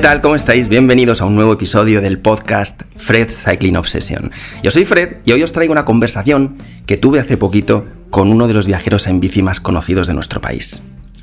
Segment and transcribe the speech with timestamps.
[0.00, 0.22] ¿Qué tal?
[0.22, 0.68] ¿Cómo estáis?
[0.68, 4.32] Bienvenidos a un nuevo episodio del podcast Fred Cycling Obsession.
[4.62, 6.56] Yo soy Fred y hoy os traigo una conversación
[6.86, 10.40] que tuve hace poquito con uno de los viajeros en bici más conocidos de nuestro
[10.40, 10.82] país.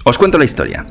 [0.09, 0.85] Os cuento la historia.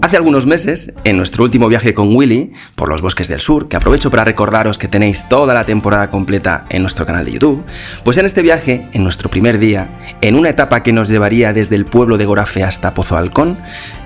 [0.00, 3.76] Hace algunos meses, en nuestro último viaje con Willy por los bosques del sur, que
[3.76, 7.62] aprovecho para recordaros que tenéis toda la temporada completa en nuestro canal de YouTube,
[8.02, 11.76] pues en este viaje, en nuestro primer día, en una etapa que nos llevaría desde
[11.76, 13.58] el pueblo de Gorafe hasta Pozo Halcón,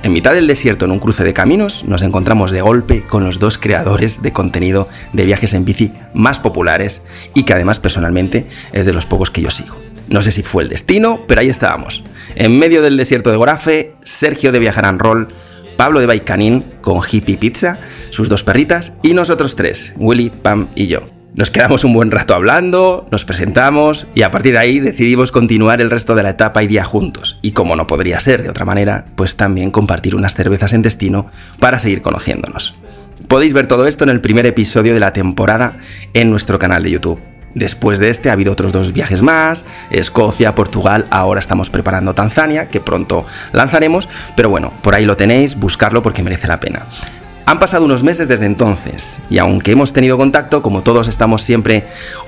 [0.02, 3.39] en mitad del desierto en un cruce de caminos, nos encontramos de golpe con los
[3.39, 7.03] dos creadores de contenido de viajes en bici más populares
[7.34, 9.86] y que además personalmente es de los pocos que yo sigo.
[10.09, 12.05] No sé si fue el destino, pero ahí estábamos.
[12.34, 15.28] En medio del desierto de Gorafe, Sergio de Viajar Roll,
[15.77, 17.78] Pablo de Baicanín con Hippie Pizza,
[18.11, 21.00] sus dos perritas y nosotros tres, Willy, Pam y yo.
[21.34, 25.83] Nos quedamos un buen rato hablando, nos presentamos y a partir de ahí decidimos continuar
[25.83, 27.38] el resto de la etapa y día juntos.
[27.42, 31.31] Y como no podría ser de otra manera, pues también compartir unas cervezas en destino
[31.59, 32.75] para seguir conociéndonos.
[33.28, 35.77] Podéis ver todo esto en el primer episodio de la temporada
[36.14, 37.20] en nuestro canal de YouTube.
[37.57, 42.69] Después de este ha habido otros dos viajes más, Escocia, Portugal, ahora estamos preparando Tanzania,
[42.69, 46.83] que pronto lanzaremos, pero bueno, por ahí lo tenéis, buscarlo porque merece la pena.
[47.47, 51.84] Han pasado unos meses desde entonces, y aunque hemos tenido contacto, como todos estamos siempre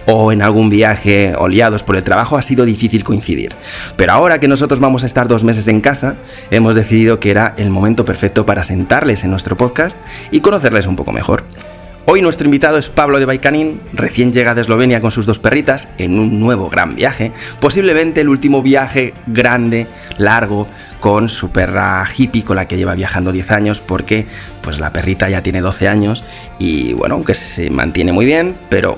[0.07, 3.55] o en algún viaje o liados por el trabajo, ha sido difícil coincidir.
[3.99, 6.15] Pero ahora que nosotros vamos a estar dos meses en casa,
[6.51, 9.99] hemos decidido que era el momento perfecto para sentarles en nuestro podcast
[10.31, 11.45] y conocerles un poco mejor.
[12.11, 15.91] Hoy nuestro invitado es Pablo de Baikanin, recién llega de Eslovenia con sus dos perritas
[15.99, 20.67] en un nuevo gran viaje, posiblemente el último viaje grande, largo,
[21.01, 24.25] con su perra hippie con la que lleva viajando 10 años porque
[24.63, 26.25] pues la perrita ya tiene 12 años
[26.59, 28.97] y bueno, aunque se mantiene muy bien, pero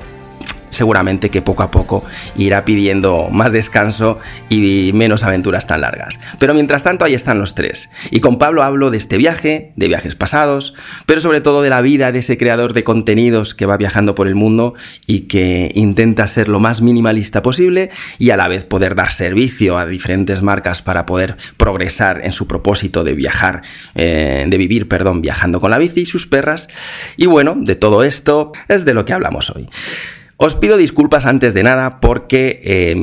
[0.71, 2.05] seguramente que poco a poco
[2.37, 6.19] irá pidiendo más descanso y menos aventuras tan largas.
[6.39, 7.91] Pero mientras tanto ahí están los tres.
[8.11, 10.75] Y con Pablo hablo de este viaje, de viajes pasados,
[11.07, 14.27] pero sobre todo de la vida de ese creador de contenidos que va viajando por
[14.27, 14.75] el mundo
[15.07, 19.79] y que intenta ser lo más minimalista posible y a la vez poder dar servicio
[19.79, 23.63] a diferentes marcas para poder progresar en su propósito de viajar,
[23.95, 26.69] eh, de vivir, perdón, viajando con la bici y sus perras.
[27.17, 29.69] Y bueno, de todo esto es de lo que hablamos hoy.
[30.43, 32.97] Os pido disculpas antes de nada porque eh,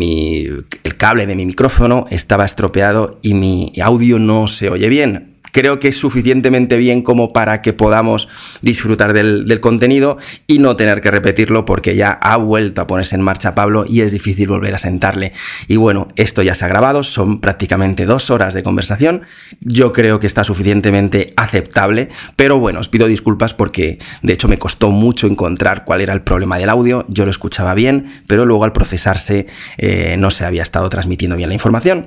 [0.83, 5.79] el cable de mi micrófono estaba estropeado y mi audio no se oye bien creo
[5.79, 8.27] que es suficientemente bien como para que podamos
[8.61, 13.23] disfrutar del, contenido y no tener que repetirlo porque ya ha vuelto a ponerse en
[13.23, 15.33] marcha Pablo y es difícil volver a sentarle.
[15.67, 19.23] Y bueno, esto ya se ha grabado, son prácticamente dos horas de conversación.
[19.59, 24.59] Yo creo que está suficientemente aceptable, pero bueno, os pido disculpas porque de hecho me
[24.59, 27.03] costó mucho encontrar cuál era el problema del audio.
[27.07, 29.47] Yo lo escuchaba bien, pero luego al procesarse
[29.79, 32.05] eh, no se había estado transmitiendo bien la información.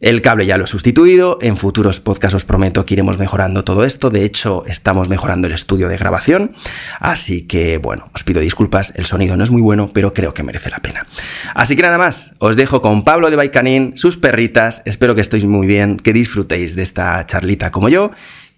[0.00, 3.84] El cable ya lo he sustituido, en futuros podcasts os prometo que iremos mejorando todo
[3.84, 6.52] esto, de hecho estamos mejorando el estudio de grabación,
[7.00, 10.42] así que bueno, os pido disculpas, el sonido no es muy bueno, pero creo que
[10.42, 11.06] merece la pena.
[11.54, 15.44] Así que nada más, os dejo con Pablo de Baicanín, sus perritas, espero que estéis
[15.44, 18.10] muy bien, que disfrutéis de esta charlita como yo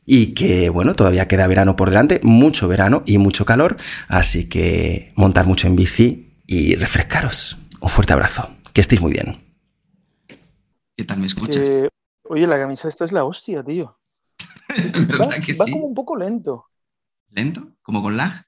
[0.06, 5.12] y que bueno, todavía queda verano por delante, mucho verano y mucho calor, así que
[5.16, 7.58] montar mucho en bici y refrescaros.
[7.80, 9.51] Un fuerte abrazo, que estéis muy bien.
[10.96, 11.68] ¿Qué tal me escuchas?
[11.68, 11.88] Eh,
[12.24, 13.98] oye, la camisa esta es la hostia, tío.
[15.08, 16.66] ¿Verdad que va como un poco lento.
[17.30, 17.72] ¿Lento?
[17.82, 18.46] ¿Como con lag?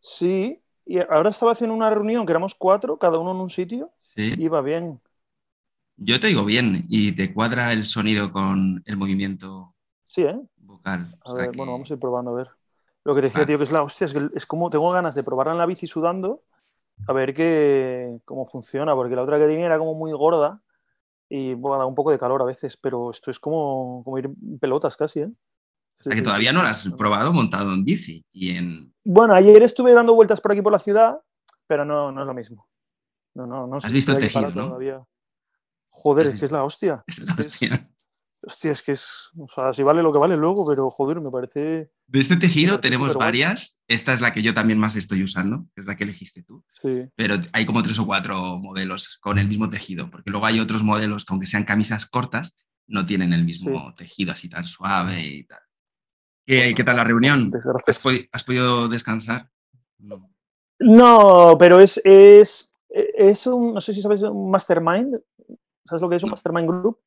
[0.00, 3.92] Sí, y ahora estaba haciendo una reunión que éramos cuatro, cada uno en un sitio.
[3.98, 4.34] Sí.
[4.36, 5.00] Y iba bien.
[5.96, 9.74] Yo te digo bien y te cuadra el sonido con el movimiento
[10.06, 10.38] sí, ¿eh?
[10.56, 11.16] vocal.
[11.24, 12.50] A ver, bueno, vamos a ir probando a ver.
[13.04, 15.14] Lo que te decía, tío, que es la hostia, es que es como tengo ganas
[15.14, 16.42] de probarla en la bici sudando,
[17.06, 20.60] a ver qué, cómo funciona, porque la otra que tenía era como muy gorda
[21.28, 24.26] y bueno, da un poco de calor a veces, pero esto es como, como ir
[24.26, 25.28] en pelotas casi, ¿eh?
[26.00, 28.92] O sea que todavía no lo has probado montado en bici y en...
[29.04, 31.18] Bueno, ayer estuve dando vueltas por aquí por la ciudad,
[31.66, 32.68] pero no, no es lo mismo.
[33.34, 34.68] No, no, no Has visto el tejido, ¿no?
[34.68, 35.02] Todavía.
[35.90, 37.04] Joder, es que es la hostia.
[37.08, 37.90] Es la hostia.
[38.46, 39.30] Hostia, es que es...
[39.36, 41.90] O sea, si vale lo que vale luego, pero joder, me parece...
[42.06, 43.78] De este tejido tenemos varias.
[43.88, 46.64] Esta es la que yo también más estoy usando, que es la que elegiste tú.
[46.72, 47.06] Sí.
[47.16, 50.82] Pero hay como tres o cuatro modelos con el mismo tejido, porque luego hay otros
[50.82, 52.56] modelos que aunque sean camisas cortas,
[52.86, 55.60] no tienen el mismo tejido así tan suave y tal.
[56.46, 57.50] ¿Qué, ¿qué tal la reunión?
[57.86, 59.48] ¿Has, podido descansar?
[59.98, 60.30] No.
[60.78, 65.18] no, pero es, es, es un, no sé si sabes, un mastermind.
[65.86, 66.98] ¿Sabes lo que es un mastermind group?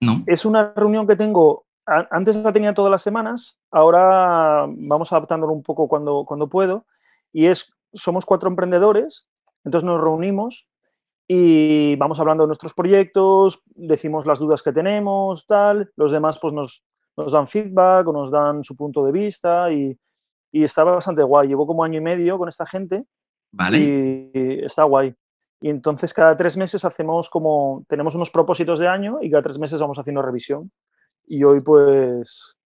[0.00, 0.22] No.
[0.26, 1.66] Es una reunión que tengo
[2.10, 6.84] antes la tenía todas las semanas, ahora vamos adaptándolo un poco cuando, cuando puedo.
[7.32, 9.26] Y es, somos cuatro emprendedores,
[9.64, 10.68] entonces nos reunimos
[11.26, 15.90] y vamos hablando de nuestros proyectos, decimos las dudas que tenemos, tal.
[15.96, 16.84] Los demás pues nos,
[17.16, 19.98] nos dan feedback o nos dan su punto de vista y,
[20.52, 21.48] y está bastante guay.
[21.48, 23.04] Llevo como año y medio con esta gente
[23.52, 23.78] Vale.
[23.78, 25.14] y está guay.
[25.60, 29.58] Y entonces cada tres meses hacemos como, tenemos unos propósitos de año y cada tres
[29.58, 30.70] meses vamos haciendo revisión.
[31.26, 32.56] Y hoy pues,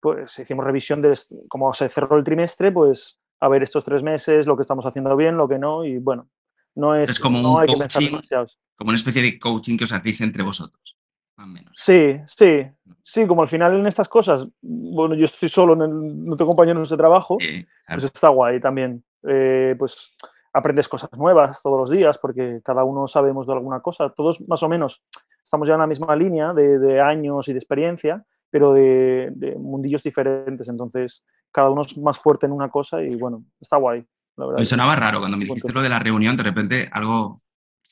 [0.00, 1.18] pues hicimos revisión de
[1.48, 5.16] cómo se cerró el trimestre, pues a ver estos tres meses, lo que estamos haciendo
[5.16, 6.28] bien, lo que no, y bueno,
[6.76, 8.06] no es, Es como no un hay que coaching.
[8.06, 8.46] demasiado.
[8.76, 10.96] Como una especie de coaching que os hacéis entre vosotros.
[11.36, 11.72] Más menos.
[11.74, 12.66] Sí, sí,
[13.02, 16.50] sí, como al final en estas cosas, bueno, yo estoy solo, en el- no tengo
[16.50, 18.00] compañeros de trabajo, Eh, claro.
[18.00, 19.02] pues está guay también.
[19.26, 20.16] Eh, pues
[20.52, 24.10] aprendes cosas nuevas todos los días porque cada uno sabemos de alguna cosa.
[24.10, 25.02] Todos más o menos
[25.42, 29.56] estamos ya en la misma línea de, de años y de experiencia, pero de, de
[29.56, 30.68] mundillos diferentes.
[30.68, 34.04] Entonces, cada uno es más fuerte en una cosa y bueno, está guay.
[34.36, 34.58] La verdad.
[34.60, 37.40] Me sonaba raro cuando me dijiste lo de la reunión, de repente algo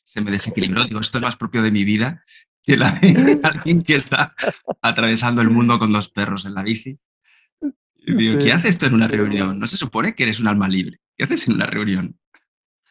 [0.05, 0.85] se me desequilibró.
[0.85, 2.23] Digo, esto es más propio de mi vida
[2.63, 4.35] que la de alguien que está
[4.83, 6.99] atravesando el mundo con dos perros en la bici.
[7.97, 8.47] Y digo, Sí.
[8.47, 9.59] ¿qué haces esto en una reunión?
[9.59, 11.01] No se supone que eres un alma libre.
[11.17, 12.19] ¿Qué haces en una reunión?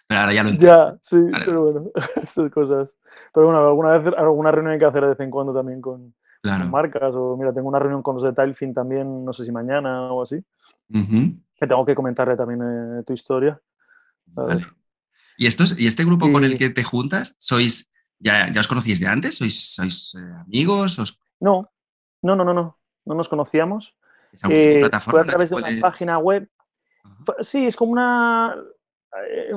[0.07, 0.75] Pero ahora ya lo entiendo.
[0.93, 1.45] Ya, sí, Vale.
[1.45, 1.91] pero bueno,
[2.23, 2.95] estas cosas.
[3.33, 6.13] Pero bueno, alguna vez, alguna reunión hay que hacer de vez en cuando también con,
[6.41, 6.63] Claro.
[6.63, 7.13] con marcas.
[7.15, 10.21] O mira, tengo una reunión con los de Tilefin también, no sé si mañana o
[10.23, 10.37] así,
[10.89, 12.61] que tengo que comentarle también
[12.99, 13.59] eh, tu historia.
[14.27, 14.65] Vale.
[15.37, 18.99] ¿Y, estos, ¿Y este grupo con el que te juntas, sois, ya, ya os conocíais
[18.99, 19.37] de antes?
[19.37, 20.97] ¿Sois, sois eh, amigos?
[20.99, 21.69] ¿Os No,
[22.21, 23.95] no, no, no, no, no nos conocíamos.
[24.49, 26.49] Eh, fue a través de una puedes- página web.
[27.03, 27.35] Ajá.
[27.41, 28.55] Sí, es como una,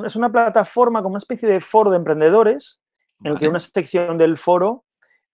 [0.04, 2.80] es una plataforma, como una especie de foro de emprendedores,
[3.22, 4.84] en el que una sección del foro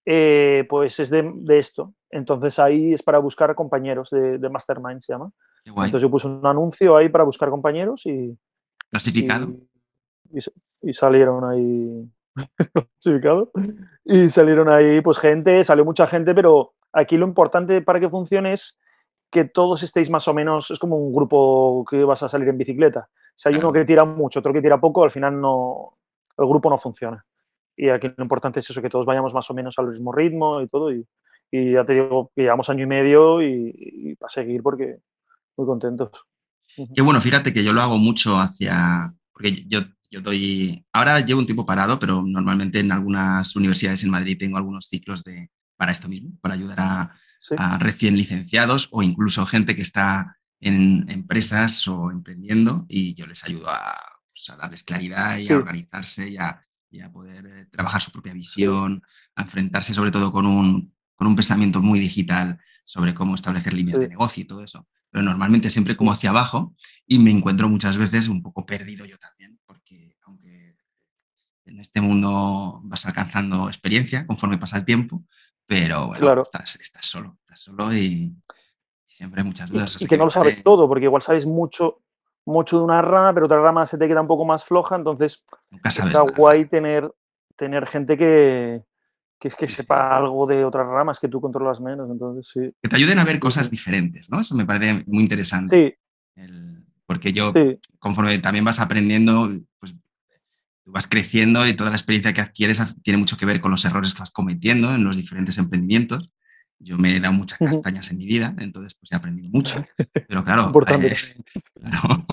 [0.04, 1.92] eh, pues es de, de esto.
[2.10, 5.30] Entonces ahí es para buscar compañeros de, de Mastermind, se llama.
[5.64, 8.36] Entonces yo puse un anuncio ahí para buscar compañeros y,
[8.90, 9.48] Clasificado.
[10.30, 10.38] y,
[10.82, 12.08] y salieron ahí
[13.00, 13.50] clasificado
[14.04, 18.52] y salieron ahí pues gente, salió mucha gente, pero aquí lo importante para que funcione
[18.52, 18.78] es
[19.30, 22.58] que todos estéis más o menos, es como un grupo que vas a salir en
[22.58, 23.08] bicicleta.
[23.34, 25.98] Si hay uno que tira mucho, otro que tira poco, al final no,
[26.38, 27.24] el grupo no funciona.
[27.76, 30.62] Y aquí lo importante es eso, que todos vayamos más o menos al mismo ritmo
[30.62, 30.92] y todo.
[30.92, 31.06] Y,
[31.50, 34.96] y ya te digo que llevamos año y medio y, y para seguir porque
[35.56, 36.10] muy contentos.
[36.94, 39.12] Que bueno, fíjate que yo lo hago mucho hacia.
[39.32, 39.80] Porque yo,
[40.10, 40.84] yo doy.
[40.92, 45.22] Ahora llevo un tiempo parado, pero normalmente en algunas universidades en Madrid tengo algunos ciclos
[45.24, 47.16] de, para esto mismo, para ayudar a,
[47.48, 53.26] Sí, a recién licenciados o incluso gente que está en empresas o emprendiendo y yo
[53.26, 53.94] les ayudo a,
[54.32, 55.52] pues, a darles claridad y Sí.
[55.52, 56.60] a organizarse y a,
[56.90, 59.02] y a poder eh, trabajar su propia visión,
[59.34, 63.98] a enfrentarse sobre todo con un, con un pensamiento muy digital sobre cómo establecer líneas
[63.98, 64.02] Sí.
[64.04, 64.88] de negocio y todo eso.
[65.10, 66.74] Pero normalmente siempre como hacia abajo
[67.06, 70.76] y me encuentro muchas veces un poco perdido yo también, porque aunque
[71.66, 75.24] en este mundo vas alcanzando experiencia conforme pasa el tiempo,
[75.66, 76.42] pero bueno, Claro.
[76.42, 78.34] estás, estás solo, estás solo y, y
[79.06, 79.94] siempre hay muchas dudas.
[79.94, 82.02] y así que no lo sabes todo, porque igual sabes mucho,
[82.44, 85.44] mucho de una rama, pero otra rama se te queda un poco más floja, entonces
[85.70, 86.36] Nunca sabes está nada.
[86.36, 87.12] guay tener,
[87.56, 88.82] tener gente que,
[89.38, 89.82] que es que Sí, sí.
[89.82, 92.72] sepa algo de otras ramas que tú controlas menos, entonces sí.
[92.82, 94.40] Que te ayuden a ver cosas diferentes, ¿no?
[94.40, 95.96] Eso me parece muy interesante.
[96.36, 97.52] Sí, El- porque yo,
[98.00, 99.94] conforme también vas aprendiendo, pues
[100.86, 103.84] tú vas creciendo y toda la experiencia que adquieres tiene mucho que ver con los
[103.84, 106.30] errores que vas cometiendo en los diferentes emprendimientos.
[106.78, 109.84] Yo me he dado muchas castañas en mi vida, entonces pues he aprendido mucho.
[110.28, 111.16] Pero claro, eh,
[111.74, 112.24] claro.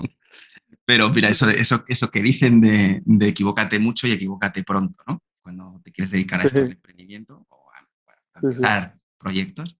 [0.84, 5.20] Pero mira, eso, eso, eso que dicen de, de equivócate mucho y equivócate pronto, ¿no?
[5.42, 8.46] Cuando te quieres dedicar a esto del emprendimiento o a, a Sí, sí.
[8.46, 9.76] empezar proyectos.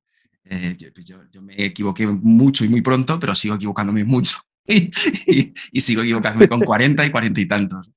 [0.46, 4.38] eh, yo, pues yo- yo me equivoqué mucho y muy pronto, pero sigo equivocándome mucho.
[4.66, 4.90] Y,
[5.26, 7.90] y- y sigo equivocándome con 40 y 40 y tantos.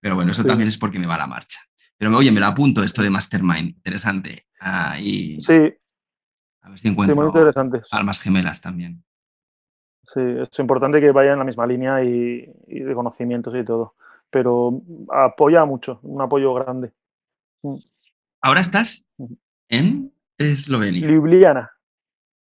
[0.00, 0.48] Pero bueno, eso Sí.
[0.48, 1.58] también es porque me va a la marcha.
[1.96, 3.70] Pero oye, me lo apunto esto de Mastermind.
[3.76, 4.46] Interesante.
[4.60, 5.52] Ah, y sí,
[6.62, 7.32] a ver si sí, encuentro muy
[7.92, 9.02] almas gemelas también.
[10.04, 13.94] Sí, es importante que vaya en la misma línea y, y de conocimientos y todo,
[14.30, 16.92] pero apoya mucho, un apoyo grande.
[18.40, 19.06] Ahora estás
[19.68, 21.06] en Eslovenia.
[21.08, 21.70] Ljubljana,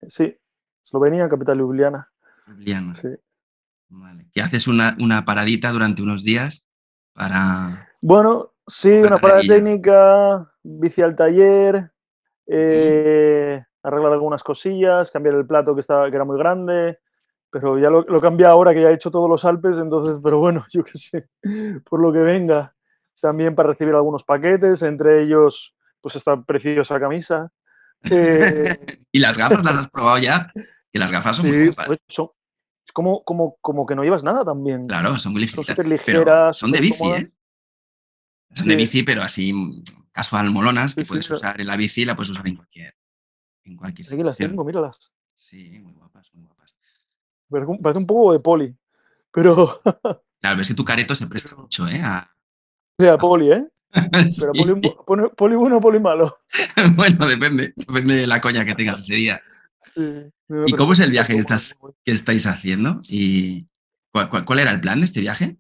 [0.06, 0.36] sí,
[0.84, 2.08] Eslovenia, capital Ljubljana,
[2.46, 2.94] Ljubljana.
[2.94, 3.08] sí.
[3.88, 4.26] Vale.
[4.32, 6.65] Que haces una, una paradita durante unos días
[7.16, 7.88] para.
[8.02, 11.90] Bueno, sí, una parada técnica, bici al taller,
[12.46, 16.99] eh, arreglar algunas cosillas, cambiar el plato que, estaba, que era muy grande,
[17.50, 20.38] pero ya lo, lo cambia ahora que ya he hecho todos los Alpes, entonces, pero
[20.38, 21.28] bueno, yo qué sé,
[21.88, 22.73] por lo que venga.
[23.20, 27.50] También para recibir algunos paquetes, entre ellos, pues esta preciosa camisa.
[28.11, 28.76] Eh,
[29.11, 30.52] y las gafas las has probado ya.
[30.92, 32.28] Que las gafas son muy sí, pues son-
[32.87, 34.87] es como, como, como que no llevas nada también.
[34.87, 36.57] Claro, son muy Son ligeras.
[36.57, 37.33] son de bici, ¿eh?
[38.55, 42.02] Son de bici, pero así mm, casual molonas, que Sí, puedes usar en la bici
[42.02, 42.95] y la puedes usar en cualquier,
[43.64, 45.12] en cualquier Aquí las tengo, míralas.
[45.35, 46.76] Sí, muy guapas, muy guapas.
[47.50, 48.75] Parece un poco de poli,
[49.33, 49.83] pero...
[50.38, 52.00] Claro, ves que tu careto se presta mucho, ¿eh?
[52.05, 52.31] A...
[52.99, 53.66] Sí, a poli, ¿eh?
[53.90, 56.38] Pero poli, poli, poli, bueno o poli malo.
[56.95, 59.40] bueno, depende, depende de la coña que tengas ese día.
[59.95, 63.00] ¿Y cómo es el viaje que, estás, que estáis haciendo?
[63.09, 63.66] ¿Y
[64.12, 65.57] cuál, cuál, cuál, era el plan de este viaje?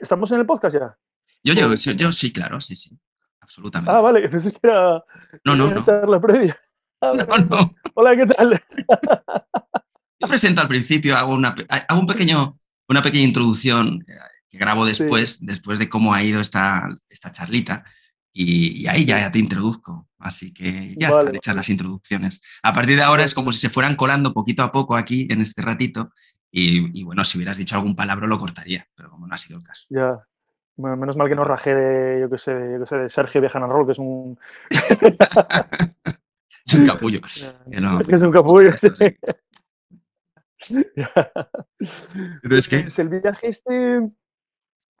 [0.00, 0.98] ¿Estamos en el podcast ya?
[1.44, 2.98] Yo, yo, yo, yo sí, claro, sí, sí.
[3.40, 3.92] Absolutamente.
[3.92, 5.04] Ah, vale, pensé que era,
[5.44, 5.82] no, no, no.
[5.84, 6.58] charla previa.
[6.98, 7.74] Ah, no, no.
[7.92, 8.58] Hola, ¿qué tal?
[10.18, 12.58] Yo presento al principio, hago una, hago un pequeño,
[12.88, 14.02] una pequeña introducción
[14.48, 15.44] que grabo después, sí.
[15.44, 17.84] después de cómo ha ido esta, esta charlita.
[18.38, 20.08] Y, y, ahí ya te introduzco.
[20.18, 21.20] Así que ya vale.
[21.22, 22.42] están hechas las introducciones.
[22.62, 25.40] A partir de ahora es como si se fueran colando poquito a poco aquí en
[25.40, 26.10] este ratito.
[26.50, 29.58] Y, y bueno, si hubieras dicho algún palabra lo cortaría, pero como no ha sido
[29.58, 29.86] el caso.
[29.88, 30.22] Ya.
[30.76, 33.40] Bueno, menos mal que no rajé de, yo qué sé, yo qué sé, de Sergio
[33.40, 34.38] Viajan Roll, que es un.
[36.66, 37.20] es un capullo.
[37.80, 38.68] No, es un capullo.
[42.42, 42.82] Entonces, ¿qué?
[42.82, 44.04] Pues el viaje este.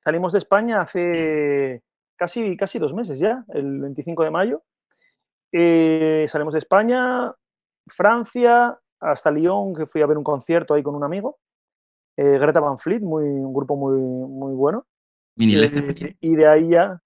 [0.02, 1.82] Salimos de España hace
[2.16, 4.62] casi, casi dos meses ya, el 25 de mayo.
[5.52, 7.32] Eh, salimos de España,
[7.86, 11.38] Francia, hasta Lyon, que fui a ver un concierto ahí con un amigo.
[12.16, 14.86] Eh, Greta Van Fleet, muy, un grupo muy, muy bueno.
[15.38, 17.00] Eh, y de ahí ya.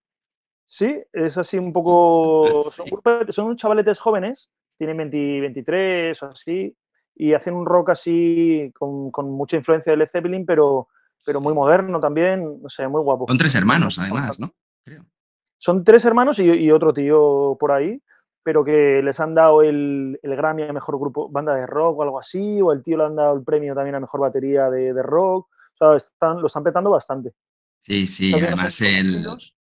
[0.64, 2.62] Sí, es así un poco.
[2.70, 2.82] Sí.
[3.02, 6.76] Son, son chavaletes jóvenes, tienen 20, 23 o así,
[7.16, 10.88] y hacen un rock así con, con, mucha influencia de Led Zeppelin, pero,
[11.24, 13.26] pero muy moderno también, no sé, muy guapo.
[13.28, 14.54] Son tres hermanos, además, ¿no?
[14.90, 15.06] Creo.
[15.58, 18.02] Son tres hermanos y, y, otro tío por ahí,
[18.42, 22.02] pero que les han dado el, el, Grammy a mejor grupo, banda de rock o
[22.02, 24.92] algo así, o el tío le han dado el premio también a mejor batería de,
[24.92, 25.48] de rock.
[25.48, 27.34] O sea, están, lo están petando bastante.
[27.78, 29.24] Sí, sí, además el,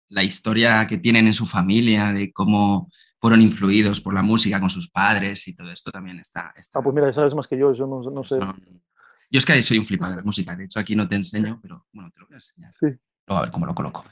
[0.10, 2.90] la historia que tienen en su familia, de cómo
[3.20, 6.54] fueron influidos por la música con sus padres y todo esto también está.
[6.58, 6.80] está...
[6.80, 8.38] Ah, pues mira, sabes más que yo, yo no, no sé.
[8.38, 11.60] Yo es que soy un flipado de la música, de hecho aquí no te enseño,
[11.62, 12.74] pero bueno, te lo voy a enseñar.
[12.74, 12.88] Sí.
[13.28, 14.04] Luego a ver cómo lo coloco.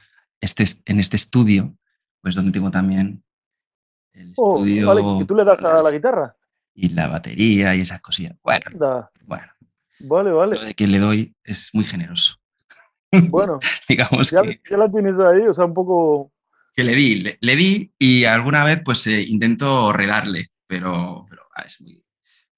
[0.41, 1.75] Este, en este estudio,
[2.21, 3.24] pues donde tengo también
[4.13, 4.88] el oh, estudio.
[4.88, 6.36] Vale, que tú le das a la guitarra.
[6.74, 8.36] Y la batería y esas cosillas.
[8.43, 9.12] Bueno, da.
[9.25, 9.48] bueno.
[10.00, 10.55] Vale, vale.
[10.55, 12.36] Lo de que le doy es muy generoso.
[13.12, 16.31] Bueno, digamos ya, que, ya, la tienes ahí, o sea, un poco.
[16.74, 21.43] Que le di, le, le di y alguna vez pues eh, intento redarle, pero, pero
[21.55, 22.01] ah, es muy,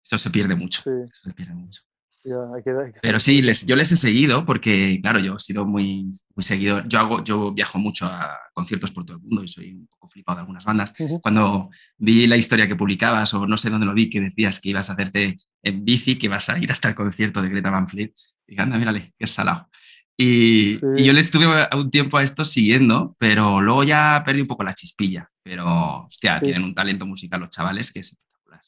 [0.03, 0.83] eso se pierde mucho.
[0.83, 0.91] Sí.
[1.03, 1.81] Eso se pierde mucho.
[3.01, 6.87] Pero sí, les, yo les he seguido porque, claro, yo he sido muy, muy seguidor.
[6.87, 10.09] Yo, hago, yo viajo mucho a conciertos por todo el mundo y soy un poco
[10.09, 10.93] flipado de algunas bandas.
[10.99, 11.21] Uh -huh.
[11.21, 14.69] Cuando vi la historia que publicabas, o no sé dónde lo vi, que decías que
[14.69, 17.87] ibas a hacerte en bici, que vas a ir hasta el concierto de Greta Van
[17.87, 18.13] Fleet,
[18.47, 19.69] dije, anda, mírale, qué salado.
[20.15, 20.85] Y, sí.
[20.97, 24.63] y, yo le estuve un tiempo a esto siguiendo, pero luego ya perdí un poco
[24.63, 25.29] la chispilla.
[25.43, 26.45] Pero, hostia, sí.
[26.45, 28.61] tienen un talento musical los chavales que es espectacular.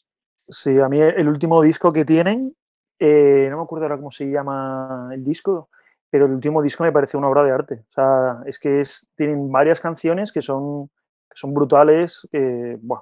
[0.49, 2.53] Sí, a mí el último disco que tienen,
[2.99, 5.69] eh, no me acuerdo ahora cómo se llama el disco,
[6.09, 7.83] pero el último disco me parece una obra de arte.
[7.87, 10.87] O sea, es que es, tienen varias canciones que son,
[11.29, 13.01] que son brutales, buah,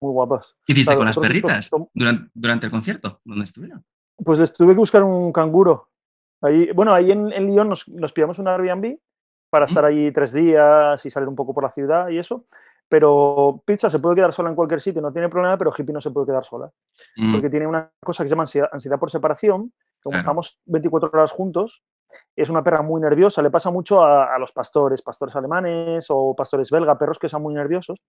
[0.00, 0.56] muy guapas.
[0.64, 1.88] ¿Qué hiciste o sea, con las perritas son...
[1.92, 3.20] durante, durante el concierto?
[3.24, 3.84] ¿Dónde estuvieron?
[4.16, 5.88] Pues les tuve que buscar un canguro
[6.44, 8.98] Ahí, bueno, ahí en, en Lyon nos, nos, pillamos un Airbnb
[9.48, 12.44] para estar allí tres días y salir un poco por la ciudad y eso.
[12.88, 16.00] Pero Pizza se puede quedar sola en cualquier sitio, no tiene problema, pero Hippie no
[16.00, 16.70] se puede quedar sola.
[17.16, 17.32] Mm.
[17.32, 19.72] Porque tiene una cosa que se llama ansiedad, ansiedad por separación.
[20.02, 20.20] Como claro.
[20.20, 21.82] estamos 24 horas juntos,
[22.36, 23.42] es una perra muy nerviosa.
[23.42, 27.42] Le pasa mucho a, a, los pastores, pastores alemanes o pastores belga, perros que son
[27.42, 28.04] muy nerviosos.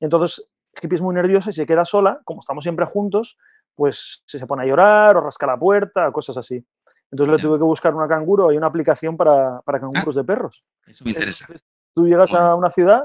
[0.00, 0.50] Entonces,
[0.80, 3.38] Hippie es muy nerviosa y se queda sola, como estamos siempre juntos,
[3.74, 6.64] pues se pone a llorar o rasca la puerta, cosas así.
[7.10, 10.24] Entonces le tuve que buscar una canguro, hay una aplicación para, para canguros ah, de
[10.24, 10.64] perros.
[10.86, 11.46] Eso me interesa.
[11.48, 12.46] Entonces, tú llegas bueno.
[12.46, 13.04] a una ciudad,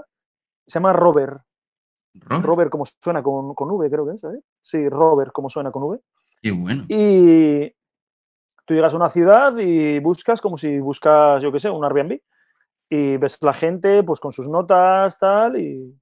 [0.67, 1.41] se llama Robert.
[2.13, 4.41] Robert, Robert como suena con, con V, creo que es, ¿sabes?
[4.61, 5.99] Sí, Robert, como suena con V.
[6.41, 6.85] Qué bueno.
[6.87, 7.69] Y
[8.65, 12.19] tú llegas a una ciudad y buscas como si buscas, yo qué sé, un Airbnb.
[12.89, 15.93] Y ves la gente, pues con sus notas, tal, y,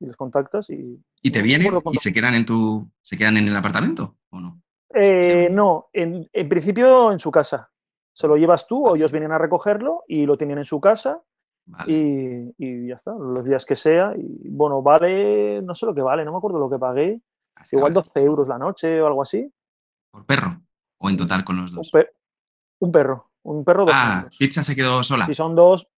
[0.00, 0.98] y les contactas y...
[1.22, 2.90] ¿Y te vienen y se quedan en tu...
[3.02, 4.62] se quedan en el apartamento o no?
[4.94, 7.70] Eh, no, en, en, principio en su casa.
[8.12, 11.22] Se lo llevas tú o ellos vienen a recogerlo y lo tienen en su casa
[11.70, 11.92] vale.
[11.92, 14.14] y, y, ya está, los días que sea.
[14.16, 17.20] Y bueno, vale, no sé lo que vale, no me acuerdo lo que pagué.
[17.54, 18.06] Así Igual vale.
[18.06, 19.52] 12 euros la noche o algo así.
[20.10, 20.60] ¿Por perro?
[20.98, 21.92] ¿O en total con los dos?
[21.92, 22.14] Un, per
[22.80, 23.84] un perro, un perro.
[23.84, 24.28] Dos ah.
[24.38, 25.26] Pizza se quedó sola.
[25.26, 25.88] Si son dos.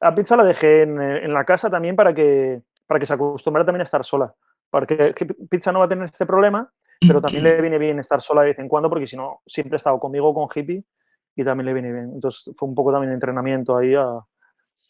[0.00, 3.66] A Pizza la dejé en, en la casa también para que, para que se acostumbrara
[3.66, 4.34] también a estar sola.
[4.70, 5.14] Porque
[5.50, 6.72] Pizza no va a tener este problema
[7.06, 9.76] pero también le viene bien estar sola de vez en cuando porque si no, siempre
[9.76, 10.84] ha estado conmigo con hippie
[11.34, 12.10] y también le viene bien.
[12.14, 14.20] Entonces fue un poco también de entrenamiento ahí a,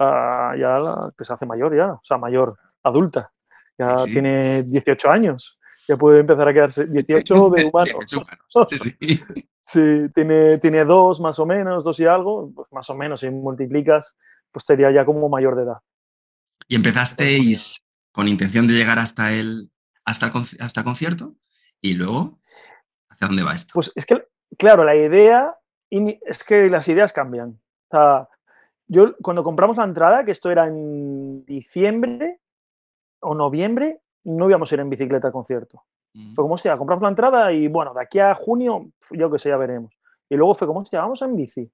[0.00, 3.30] ya la, que se hace mayor ya, o sea, mayor, adulta.
[3.78, 4.12] Ya sí, sí.
[4.12, 5.58] tiene 18 años.
[5.88, 8.04] ya puede empezar a quedarse 18 de humanos.
[8.68, 9.20] sí, sí.
[9.72, 13.30] Sí, tiene, tiene dos más o menos, dos y algo, pues más o menos, si
[13.30, 14.16] multiplicas,
[14.50, 15.78] pues sería ya como mayor de edad.
[16.66, 17.80] ¿Y empezasteis
[18.10, 19.70] con intención de llegar hasta el,
[20.04, 21.36] hasta el, hasta el concierto?
[21.80, 22.40] ¿Y luego
[23.10, 23.70] hacia dónde va esto?
[23.74, 24.26] Pues es que,
[24.58, 25.54] claro, la idea,
[25.88, 27.50] es que las ideas cambian.
[27.50, 28.28] O sea,
[28.90, 32.40] yo cuando compramos la entrada, que esto era en diciembre
[33.20, 35.84] o noviembre, no íbamos a ir en bicicleta al concierto.
[36.34, 39.50] Fue como, hostia, compramos la entrada y bueno, de aquí a junio, yo que sé,
[39.50, 39.96] ya veremos.
[40.28, 41.70] Y luego fue como, hostia, vamos en bici.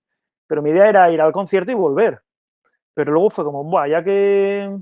[0.46, 2.20] Pero mi idea era ir al concierto y volver.
[2.92, 4.76] Pero luego fue como, buah, ya que.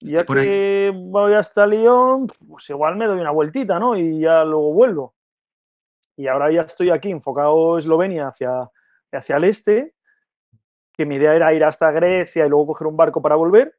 [0.00, 3.96] Ya que voy hasta Lyon, pues igual me doy una vueltita, ¿no?
[3.96, 5.14] Y ya luego vuelvo.
[6.16, 8.70] Y ahora ya estoy aquí enfocado Eslovenia hacia,
[9.12, 9.94] hacia el este,
[10.96, 13.76] que mi idea era ir hasta Grecia y luego coger un barco para volver.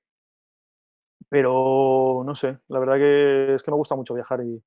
[1.30, 4.62] Pero no sé, la verdad que es que me gusta mucho viajar y,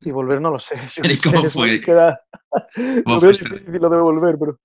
[0.00, 0.76] y volver no lo sé.
[1.24, 1.80] cómo fue?
[1.80, 2.22] Queda...
[3.04, 4.58] ¿Cómo fue difícil lo de volver, pero...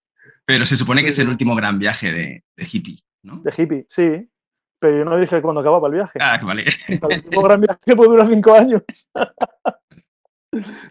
[0.45, 3.41] Pero se supone que es el último gran viaje de, de, hippie, ¿no?
[3.43, 4.29] De hippie, sí.
[4.77, 6.19] Pero yo no dije cuándo acababa el viaje.
[6.21, 6.65] Ah, vale.
[6.89, 8.83] El último gran viaje puede durar cinco años.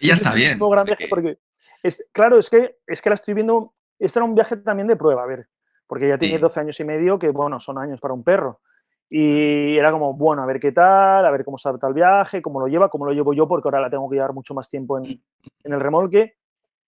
[0.01, 0.53] Y ya está bien.
[0.53, 1.39] El gran viaje porque
[1.83, 3.75] es, claro, es que, es que la estoy viendo.
[4.03, 5.47] Este era un viaje también de prueba, a ver.
[5.87, 6.41] Porque ya tiene sí.
[6.41, 8.61] 12 años y medio, que bueno, son años para un perro.
[9.09, 12.43] Y era como, bueno, a ver qué tal, a ver cómo se adapta el viaje,
[12.43, 14.69] cómo lo lleva, cómo lo llevo yo, porque ahora la tengo que llevar mucho más
[14.69, 16.35] tiempo en, en, el remolque.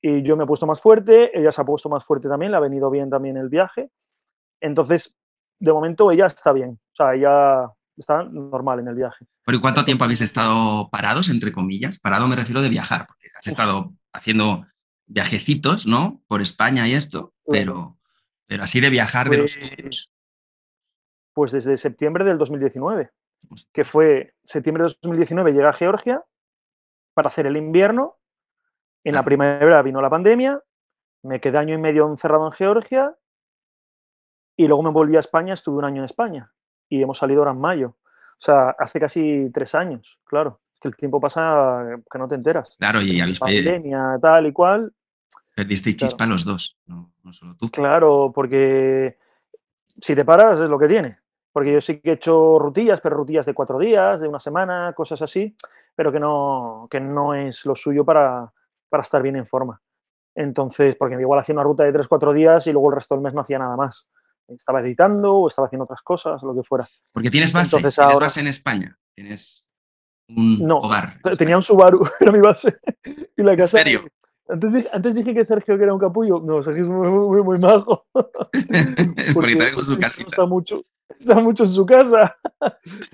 [0.01, 2.57] Y yo me he puesto más fuerte, ella se ha puesto más fuerte también, le
[2.57, 3.91] ha venido bien también el viaje.
[4.61, 5.15] Entonces,
[5.61, 9.25] de momento ella está bien, o sea, ella está normal en el viaje.
[9.45, 12.01] ¿Pero y cuánto tiempo habéis estado parados, entre comillas?
[12.01, 14.67] Parado me refiero de viajar, porque has estado haciendo
[15.07, 16.23] viajecitos, ¿no?
[16.29, 17.99] Por España y esto, pero,
[18.47, 20.13] pero así de viajar pues, de los tuyos.
[21.33, 23.11] Pues desde septiembre del 2019,
[23.73, 26.25] que fue septiembre de 2019 llegué a Georgia
[27.15, 28.19] para hacer el invierno.
[29.05, 29.23] En claro.
[29.23, 30.63] la primavera vino la pandemia,
[31.23, 33.17] me quedé año y medio encerrado en Georgia
[34.57, 36.53] y luego me volví a España, estuve un año en España
[36.89, 37.97] y hemos salido ahora en mayo.
[38.39, 40.61] O sea, hace casi tres años, claro.
[40.85, 42.77] Que el tiempo pasa que no te enteras.
[42.79, 44.93] Claro, y habéis pandemia, tal y cual.
[45.57, 46.33] Perdisteis chispa claro.
[46.33, 47.71] los dos, no, no, solo tú.
[47.71, 49.17] Claro, porque
[49.87, 51.21] si te paras es lo que tiene.
[51.53, 54.93] Porque yo sí que he hecho rutillas, pero rutillas de cuatro días, de una semana,
[54.95, 55.57] cosas así,
[55.97, 58.53] pero que no, que no es lo suyo para,
[58.91, 59.81] para estar bien en forma.
[60.35, 63.25] Entonces, porque igual hacía una ruta de tres, cuatro días y luego el resto del
[63.25, 64.07] mes no hacía nada más
[64.49, 66.87] estaba editando o estaba haciendo otras cosas, lo que fuera.
[67.13, 68.27] Porque tienes base, Entonces, ¿Tienes ahora...
[68.27, 69.67] base en España, tienes
[70.29, 71.19] un no, hogar.
[71.39, 72.77] Tenía un Subaru, era mi base.
[73.37, 74.03] Y la casa, ¿En serio?
[74.49, 76.41] Antes, antes, dije que Sergio que era un capullo.
[76.41, 78.07] No, Sergio es muy, muy, muy majo.
[78.13, 80.29] Porque, Porque está con su casita.
[80.29, 80.83] Está mucho,
[81.19, 82.37] está mucho en su casa.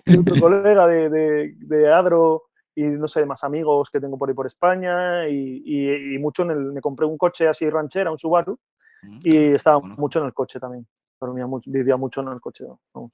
[0.07, 2.45] y otro colega de, de, de, Adro
[2.75, 5.29] y no sé, más amigos que tengo por ahí por España.
[5.29, 6.73] Y, y, y mucho en el.
[6.73, 8.59] Me compré un coche así ranchera, un Subaru.
[9.23, 9.95] Y estaba bueno.
[9.97, 10.87] mucho en el coche también
[11.21, 12.65] dormía mucho, vivía mucho en el coche.
[12.95, 13.13] Vamos.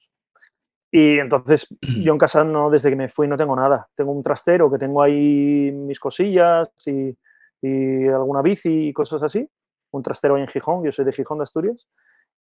[0.91, 3.87] Y entonces yo en casa no, desde que me fui no tengo nada.
[3.95, 7.15] Tengo un trastero que tengo ahí mis cosillas y,
[7.61, 9.47] y alguna bici y cosas así.
[9.91, 11.87] Un trastero ahí en Gijón, yo soy de Gijón de Asturias.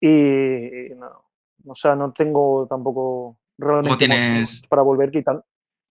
[0.01, 1.25] Y, no,
[1.67, 5.45] o sea, no tengo tampoco realmente tienes para volver y tal.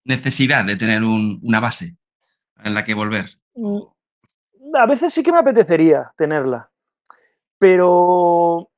[0.05, 1.97] Necesidad de tener un, una base
[2.63, 3.25] en la que volver.
[3.55, 3.79] Mm,
[4.75, 6.69] A veces sí que me apetecería tenerla,
[7.57, 8.69] pero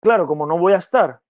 [0.00, 1.20] claro, como no voy a estar,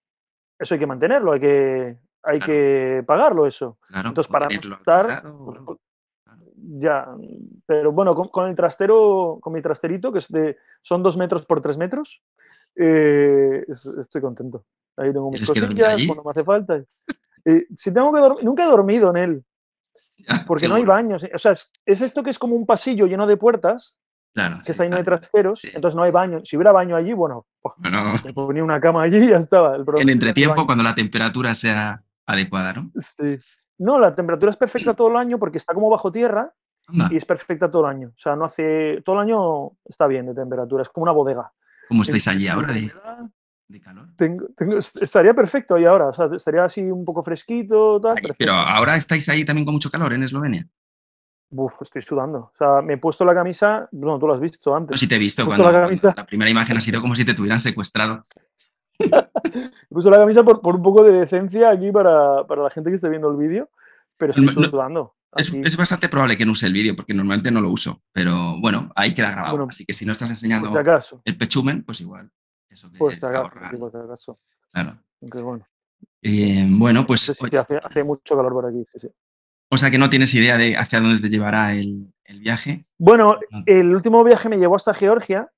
[0.59, 2.53] eso hay que mantenerlo, hay que, hay Claro.
[2.53, 3.79] que pagarlo eso.
[3.89, 5.79] Claro, Entonces, para estar, pues, pues,
[6.79, 7.07] ya,
[7.67, 11.45] pero bueno, con, con el trastero, con mi trasterito, que es de, son dos metros
[11.47, 12.23] por tres metros,
[12.75, 14.65] eh, es- estoy contento.
[14.97, 16.83] Ahí tengo mis ¿Tienes que dormir cosillas cuando me hace falta.
[17.45, 19.45] Eh, si tengo que dormir, nunca he dormido en él,
[20.17, 21.25] Ya, porque no hay baños.
[21.35, 23.95] O sea, es, es esto que es como un pasillo lleno de puertas,
[24.37, 25.19] Claro, que sí, está lleno de claro.
[25.21, 25.71] trasteros, Sí.
[25.75, 26.41] entonces no hay baño.
[26.45, 29.75] Si hubiera baño allí, bueno, pues, Bueno, me ponía una cama allí y ya estaba.
[29.75, 32.91] El en no hay entretiempo, cuando la temperatura sea adecuada, ¿no?
[33.01, 33.39] Sí.
[33.79, 36.53] No, la temperatura es perfecta todo el año porque está como bajo tierra
[36.87, 38.09] Anda, y es perfecta todo el año.
[38.09, 39.03] O sea, no hace.
[39.07, 41.51] Todo el año está bien de temperatura, es como una bodega.
[41.89, 42.93] ¿cómo estáis Es- allí ahora de,
[43.69, 44.09] de calor?
[44.17, 46.09] tengo- tengo- estaría perfecto ahí ahora.
[46.09, 47.99] O sea, estaría así un poco fresquito.
[48.03, 48.33] Tal, Ay.
[48.39, 50.67] Pero ahora estáis ahí también con mucho calor en Eslovenia.
[51.51, 52.39] Uf, estoy sudando.
[52.39, 53.89] O sea, me he puesto la camisa.
[53.93, 54.99] Bueno, tú lo has visto No antes.
[54.99, 56.15] si te he visto cuando, la cuando camisa.
[56.17, 58.25] la primera imagen ha sido como si te tuvieran secuestrado.
[59.01, 62.91] He puesto la camisa por, por un poco de decencia aquí para, para la gente
[62.91, 63.71] que esté viendo el vídeo.
[64.17, 65.13] Pero estoy No- sudando.
[65.37, 68.91] Es, bastante probable que no use el vídeo porque normalmente no lo uso, pero bueno,
[68.97, 69.57] ahí queda grabado.
[69.59, 71.21] Bueno, Así que si no estás enseñando si acaso.
[71.27, 72.31] el pechumen, pues igual.
[72.71, 73.43] Eso que si te acaso.
[73.43, 74.39] ahorra, sí, por si acaso.
[74.73, 74.99] claro.
[75.21, 75.67] Aunque bueno.
[76.23, 78.87] Eh, bueno, pues Sí, sí, sí, hace, hace mucho calor por aquí.
[78.93, 79.09] Sí, sí.
[79.69, 82.85] O sea que no tienes idea de hacia dónde te llevará el, viaje.
[82.99, 85.51] Bueno, el último viaje me llevó hasta Georgia,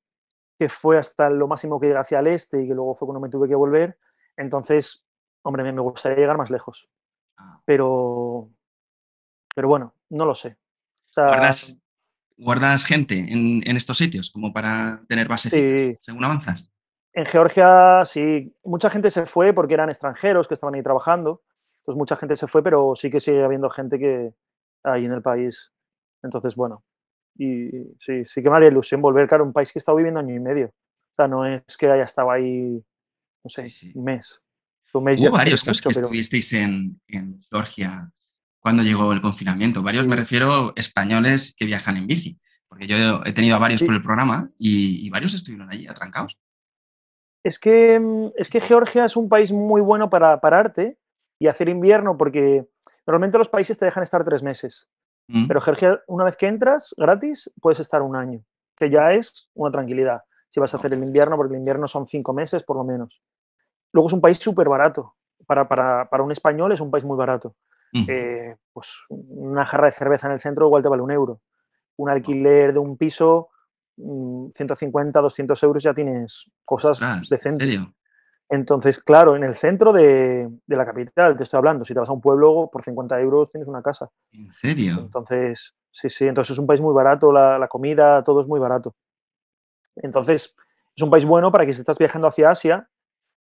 [0.59, 3.21] que fue hasta lo máximo que llegué hacia el este y que luego fue cuando
[3.21, 3.99] me tuve que volver.
[4.37, 5.05] Entonces,
[5.42, 6.88] hombre, me gustaría llegar más lejos.
[7.37, 7.61] Ah.
[7.64, 8.51] Pero,
[9.55, 10.57] pero bueno, no lo sé.
[12.37, 16.71] ¿Guardas, gente en, estos sitios como para tener base según avanzas?
[17.12, 21.42] En Georgia sí, mucha gente se fue porque eran extranjeros que estaban ahí trabajando.
[21.88, 24.35] Entonces mucha gente se fue, pero sí que sigue habiendo gente que
[24.85, 25.72] hay en el país.
[26.22, 26.85] Entonces, bueno,
[27.35, 30.20] y sí, sí que me haría ilusión volver, claro, un país que he estado viviendo
[30.20, 30.66] año y medio.
[30.66, 32.85] O sea, no es que haya estado ahí,
[33.42, 34.38] no sé, un mes.
[34.92, 37.01] Un mes Hubo varios que, estuvisteis en,
[37.51, 38.12] Georgia
[38.59, 39.83] cuando llegó el confinamiento.
[39.83, 43.94] Varios me refiero españoles que viajan en bici, porque yo he tenido a varios por
[43.94, 46.38] el programa y, varios estuvieron allí atrancados.
[47.42, 47.98] Es que,
[48.37, 50.98] es que Georgia es un país muy bueno para pararte
[51.38, 52.66] y hacer invierno, porque
[53.07, 54.88] normalmente los países te dejan estar tres meses.
[55.29, 55.46] Mm.
[55.46, 58.42] Pero Georgia, una vez que entras gratis, puedes estar un año,
[58.77, 60.22] que ya es una tranquilidad.
[60.51, 63.22] Si vas a hacer el invierno, porque el invierno son cinco meses por lo menos.
[63.92, 65.14] Luego es un país súper barato.
[65.46, 67.55] Para, para, para, un español es un país muy barato.
[68.07, 71.40] Eh, pues una jarra de cerveza en el centro igual te vale un euro.
[71.96, 73.48] Un alquiler de un piso,
[73.96, 76.98] 150, mm, 200 euros ya tienes cosas
[77.29, 77.81] decentes.
[78.51, 82.13] Entonces, claro, en el centro de, la capital, te estoy hablando, si te vas a
[82.13, 84.11] un pueblo, por 50 euros tienes una casa.
[84.33, 84.95] ¿En serio?
[85.01, 88.59] Entonces, sí, sí, entonces es un país muy barato, la, la comida, todo es muy
[88.59, 88.95] barato.
[89.97, 90.57] Entonces,
[90.97, 92.89] es un país bueno para que si estás viajando hacia Asia,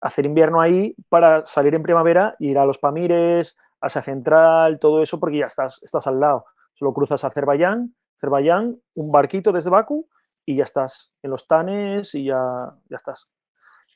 [0.00, 5.20] hacer invierno ahí para salir en primavera, ir a los Pamires, Asia Central, todo eso,
[5.20, 6.46] porque ya estás, estás al lado.
[6.74, 10.08] Solo cruzas a Azerbaiyán, Azerbaiyán, un barquito desde Bakú
[10.44, 13.28] y ya estás en los Tanes y ya, ya estás.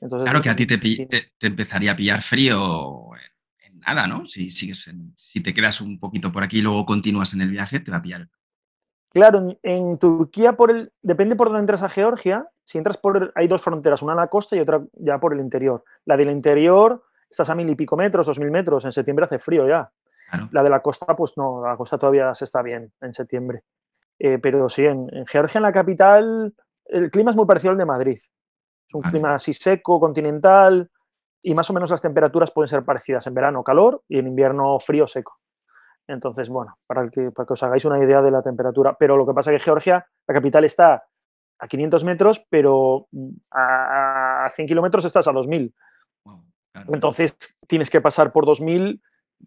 [0.04, 3.08] Entonces, claro que a ti te, te, empezaría a pillar frío
[3.66, 4.26] en, nada, ¿no?
[4.26, 7.80] Si, sigues si te quedas un poquito por aquí y luego continúas en el viaje,
[7.80, 8.28] te va a pillar.
[9.08, 12.46] Claro, en, Turquía, por el, depende por dónde entras a Georgia.
[12.66, 13.32] Si entras por.
[13.34, 15.84] Hay dos fronteras, una en la costa y otra ya por el interior.
[16.04, 19.38] La del interior estás a mil y pico metros, dos mil metros, en septiembre hace
[19.38, 19.90] frío ya.
[20.50, 23.62] La de la costa, pues no, la costa todavía se está bien en septiembre.
[24.18, 26.54] Eh, pero sí, en, Georgia, en la capital,
[26.86, 28.18] el clima es muy parecido al de Madrid.
[28.86, 30.90] Es un clima así seco, continental,
[31.42, 33.26] y más o menos las temperaturas pueden ser parecidas.
[33.26, 35.38] En verano calor y en invierno frío, seco.
[36.06, 38.96] Entonces, bueno, para que, para que os hagáis una idea de la temperatura.
[38.98, 41.04] Pero lo que pasa es que Georgia, la capital está
[41.58, 43.08] a 500 metros, pero
[43.50, 45.74] a 100 kilómetros estás a 2000.
[46.88, 47.36] Entonces
[47.68, 49.00] tienes que pasar por 2000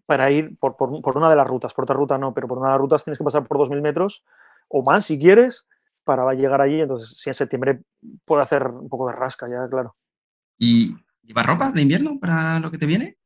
[0.06, 0.76] para ir por,
[1.16, 3.18] una de las rutas, por otra ruta no, pero por una de las rutas tienes
[3.18, 4.24] que pasar por 2000 metros
[4.68, 5.66] o más si quieres
[6.08, 6.80] para llegar allí.
[6.80, 7.82] Entonces, si en septiembre
[8.24, 9.94] puede hacer un poco de rasca, ya, claro.
[10.56, 13.18] ¿Y llevar ropa de invierno para lo que te viene?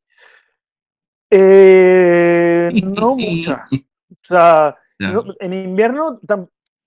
[1.31, 3.68] Eh, no mucha.
[3.71, 6.21] O sea, en invierno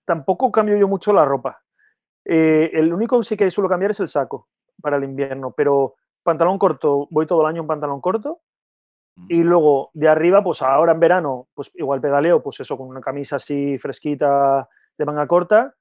[0.04, 1.62] tampoco cambio yo mucho la ropa.
[2.26, 4.48] Eh, el único sí que suelo cambiar es el saco
[4.82, 8.42] para el invierno, pero pantalón corto, voy todo el año en pantalón corto.
[9.14, 9.26] Mm.
[9.30, 13.00] Y luego de arriba, pues ahora en verano, pues igual pedaleo, pues eso, con una
[13.00, 15.74] camisa así fresquita de manga corta.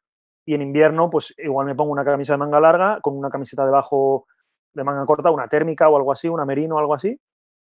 [0.45, 3.65] Y en invierno, pues igual me pongo una camisa de manga larga, con una camiseta
[3.65, 4.27] debajo
[4.73, 7.19] de manga corta, una térmica o algo así, una merino o algo así.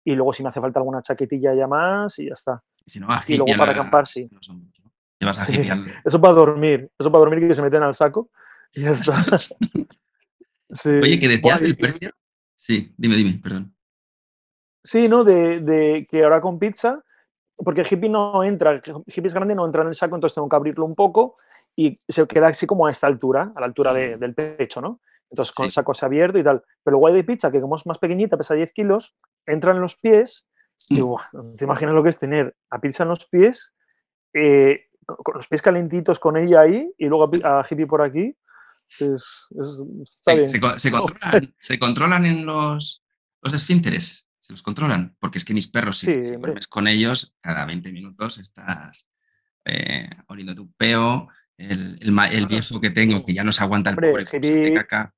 [0.06, 2.64] Y luego si me hace falta alguna chaquetilla ya más y ya está.
[3.28, 4.30] Y, luego para acampar, sí.
[6.04, 8.30] Eso para dormir, eso para dormir que se meten al saco
[8.74, 9.16] y ya está.
[11.02, 12.12] Oye, que decías del precio.
[12.56, 13.74] Sí, dime, dime, perdón.
[14.84, 15.24] Sí, ¿no?
[15.24, 17.02] De, que ahora con pizza,
[17.56, 20.50] porque el hippie no entra, hippie es grande, no entra en el saco, entonces tengo
[20.50, 21.38] que abrirlo un poco
[21.76, 25.02] y se queda así como a esta altura, a la altura del pecho, ¿no?
[25.30, 26.64] Entonces con el saco se abierto y tal.
[26.84, 29.98] Pero guay de pizza, que como es más pequeñita, pesa 10 kilos, entra en los
[29.98, 30.46] pies
[30.90, 31.56] y mm.
[31.58, 33.74] te imaginas lo que es tener a pizza en los pies,
[34.34, 38.36] eh, con, los pies calentitos con ella ahí y luego a hippie por aquí
[38.88, 39.08] se,
[41.80, 43.04] controlan, en los,
[43.42, 46.10] los esfínteres, se los controlan, porque es que mis perros, si,
[46.70, 49.10] con ellos, cada 20 minutos estás
[49.66, 51.28] eh, oliendo tu peo,
[51.58, 55.14] el, el, viejo que tengo, que ya no se aguanta el pobre, de caca.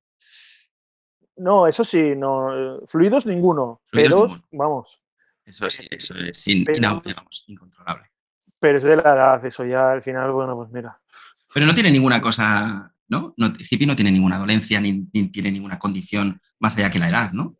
[1.36, 5.02] No, eso sí, no, fluidos ninguno, pero vamos.
[5.44, 8.10] Eso sí, eso es incontrolable.
[8.58, 10.98] Pero es de la edad, eso ya al final, bueno, pues mira.
[11.52, 13.34] Pero no tiene ninguna cosa ¿no?
[13.36, 17.32] no hippie no tiene ninguna dolencia ni, tiene ninguna condición más allá que la edad,
[17.32, 17.56] ¿no?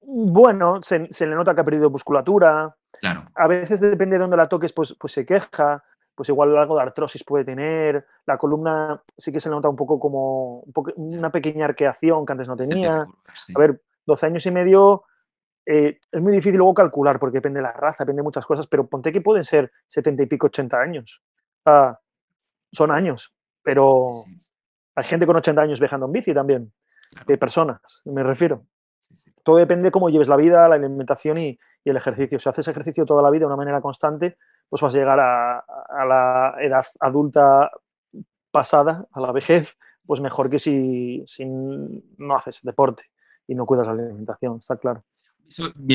[0.00, 2.74] Bueno, se, le nota que ha perdido musculatura.
[3.00, 3.26] Claro.
[3.34, 5.84] A veces depende de dónde la toques, pues, pues se queja.
[6.18, 8.04] Pues igual algo de artrosis puede tener.
[8.26, 10.64] La columna sí que se nota un poco como
[10.96, 13.02] una pequeña arqueación que antes no tenía.
[13.02, 15.04] A ver, 12 años y medio
[15.64, 18.66] eh, es muy difícil luego calcular porque depende de la raza, depende de muchas cosas,
[18.66, 21.22] pero ponte que pueden ser 70 y pico, 80 años.
[22.72, 24.24] son años, pero
[24.96, 26.72] hay gente con 80 años viajando en bici también,
[27.28, 28.64] de personas, me refiero.
[29.44, 32.38] Todo depende de cómo lleves la vida, la alimentación y, el ejercicio.
[32.38, 34.36] Si haces ejercicio toda la vida de una manera constante,
[34.68, 35.64] pues vas a llegar a,
[36.06, 37.70] la edad adulta
[38.50, 39.76] pasada, a la vejez,
[40.06, 43.04] pues mejor que si, si no haces deporte
[43.46, 45.04] y no cuidas la alimentación, está claro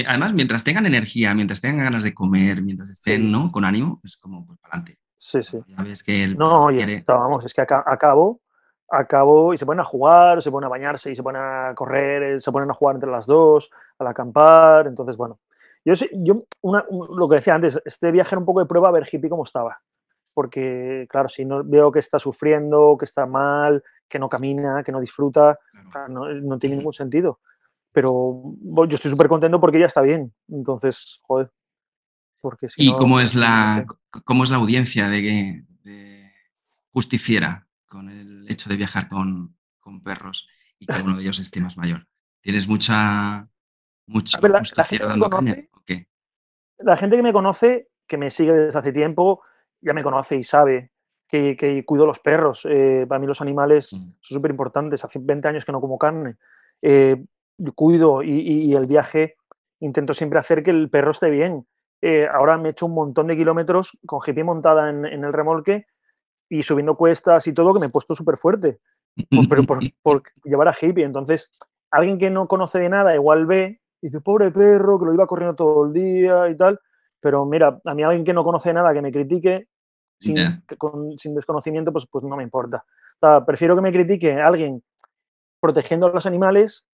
[0.08, 3.52] además, mientras tengan energía, mientras tengan ganas de comer, mientras estén ¿no?
[3.52, 5.00] con ánimo, es como pues, para adelante.
[5.18, 5.60] Sí, sí.
[5.68, 8.42] Ya ves que el no, oye, vamos, es que acabo,
[8.90, 12.24] acabo y se ponen a jugar, se ponen a bañarse y se ponen a correr,
[12.24, 14.88] eh, se ponen a jugar entre las dos, al acampar.
[14.88, 15.40] Entonces, bueno,
[15.86, 19.08] yo, yo lo que decía antes, este viaje era un poco de prueba a ver
[19.12, 19.80] hippie cómo estaba.
[20.34, 24.92] Porque, claro, si no veo que está sufriendo, que está mal, que no camina, que
[24.92, 25.60] no disfruta,
[26.10, 27.40] no, no tiene ningún sentido
[27.94, 30.34] pero yo estoy súper contento porque ya está bien.
[30.50, 31.52] Entonces, joder.
[32.42, 33.86] Porque ¿Y cómo, es la,
[34.26, 35.64] cómo es la audiencia de,
[36.90, 39.56] justiciera con el hecho de viajar con,
[40.04, 42.06] perros y que uno de ellos esté más mayor?
[42.42, 43.48] ¿Tienes mucha,
[44.08, 45.56] mucha justiciera dando caña?
[46.80, 49.42] La gente que me conoce, que me sigue desde hace tiempo,
[49.82, 50.92] ya me conoce y sabe
[51.28, 52.66] que, cuido los perros.
[52.70, 53.98] Eh, para mí los animales mm.
[53.98, 55.04] son súper importantes.
[55.04, 56.36] Hace 20 años que no como carne.
[56.82, 57.24] Eh,
[57.76, 59.36] cuido y, el viaje
[59.80, 61.66] intento siempre hacer que el perro esté bien.
[62.02, 65.88] Eh, ahora me he hecho un montón de kilómetros con hippie montada en, el remolque
[66.50, 68.80] y subiendo cuestas y todo que me he puesto súper fuerte
[69.48, 71.06] por, por, llevar a hippie.
[71.06, 71.52] Entonces,
[71.92, 75.26] alguien que no conoce de nada igual ve y dice, pobre perro, que lo iba
[75.26, 76.78] corriendo todo el día y tal.
[77.22, 79.70] Pero mira, a mí alguien que no conoce nada, que me critique
[80.20, 80.36] sin,
[81.18, 82.84] sin desconocimiento, pues, pues no me importa.
[83.48, 84.84] prefiero que me critique alguien
[85.62, 86.86] protegiendo a los animales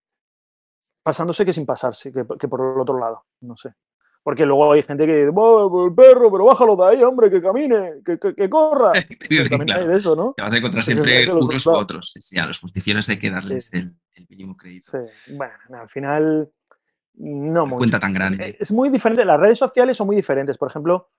[1.02, 3.74] pasándose que sin pasarse, que, por el otro lado, no sé.
[4.22, 8.02] Porque luego hay gente que dice, el perro, pero bájalo de ahí, hombre, que camine,
[8.06, 8.92] que, que, corra.
[9.50, 10.34] también hay de eso, ¿no?
[10.38, 12.14] Te vas a encontrar siempre unos u otros.
[12.20, 13.96] Sí, a los justicieros hay que darles el,
[14.30, 14.92] mínimo crédito.
[15.30, 16.52] Bueno, al final
[17.20, 17.80] no mucho.
[17.80, 18.44] cuenta tan grande.
[18.44, 20.58] Eh, es muy diferente, las redes sociales son muy diferentes.
[20.58, 21.10] Por ejemplo,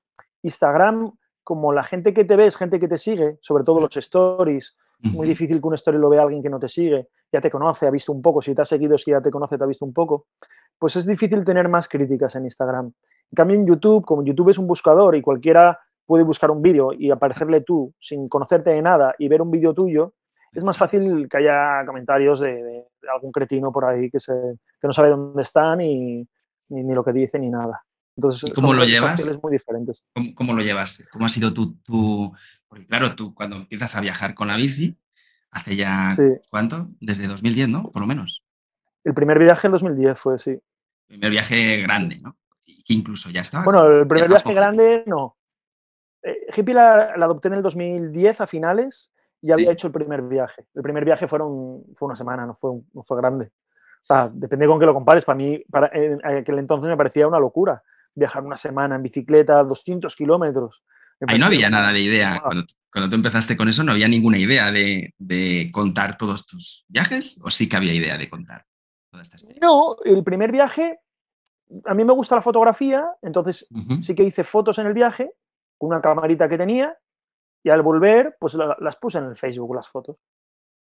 [0.43, 1.13] Instagram,
[1.45, 4.77] como la gente que te ve es gente que te sigue, sobre todo los stories,
[5.03, 7.87] muy difícil que una story lo vea alguien que no te sigue, ya te conoce,
[7.87, 9.85] ha visto un poco, si te ha seguido, si ya te conoce, te ha visto
[9.85, 10.27] un poco,
[10.79, 12.87] pues es difícil tener más críticas en Instagram.
[12.87, 16.93] En cambio, en YouTube, como YouTube es un buscador y cualquiera puede buscar un vídeo
[16.93, 20.15] y aparecerle tú sin conocerte de nada y ver un vídeo tuyo,
[20.53, 24.33] es más fácil que haya comentarios de, algún cretino por ahí que, se,
[24.81, 26.27] que no sabe dónde están ni,
[26.69, 27.85] ni, lo que dice ni nada.
[28.17, 29.39] Entonces, ¿Y cómo lo llevas?
[29.43, 30.03] Muy diferentes.
[30.35, 31.05] ¿Cómo, lo llevas?
[31.13, 32.33] ¿Cómo ha sido tu, tu,
[32.69, 34.99] porque claro, tú cuando empiezas a viajar con la bici,
[35.51, 36.17] hace ya,
[36.51, 36.89] ¿cuánto?
[37.01, 37.85] Desde 2010, ¿no?
[37.85, 38.45] Por lo menos.
[39.05, 40.51] El primer viaje en 2010 fue, sí.
[40.51, 40.61] El
[41.07, 42.37] primer viaje grande, ¿no?
[42.65, 43.65] Que incluso ya estaba.
[43.65, 45.37] Bueno, el primer viaje grande, no.
[46.23, 49.10] Eh, hippie la, adopté en el 2010 a finales
[49.43, 50.67] y había hecho el primer viaje.
[50.75, 53.51] El primer viaje fueron, fue una semana, no fue, no fue grande.
[54.03, 55.25] O sea, depende con qué lo compares.
[55.25, 57.83] Para mí, para, en aquel entonces me parecía una locura
[58.15, 60.83] viajar una semana en bicicleta, 200 kilómetros.
[61.27, 62.41] Ahí no había nada de idea.
[62.43, 67.51] Cuando, tú empezaste con eso, no había ninguna idea de, contar todos tus viajes, o
[67.51, 68.65] sí que había idea de contar
[69.61, 70.99] No, el primer viaje,
[71.85, 73.67] a mí me gusta la fotografía, entonces
[74.01, 75.31] sí que hice fotos en el viaje
[75.77, 76.97] con una camarita que tenía
[77.63, 80.17] y al volver, pues las puse en el Facebook, las fotos.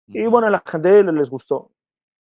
[0.07, 1.71] Y bueno, a la gente les gustó.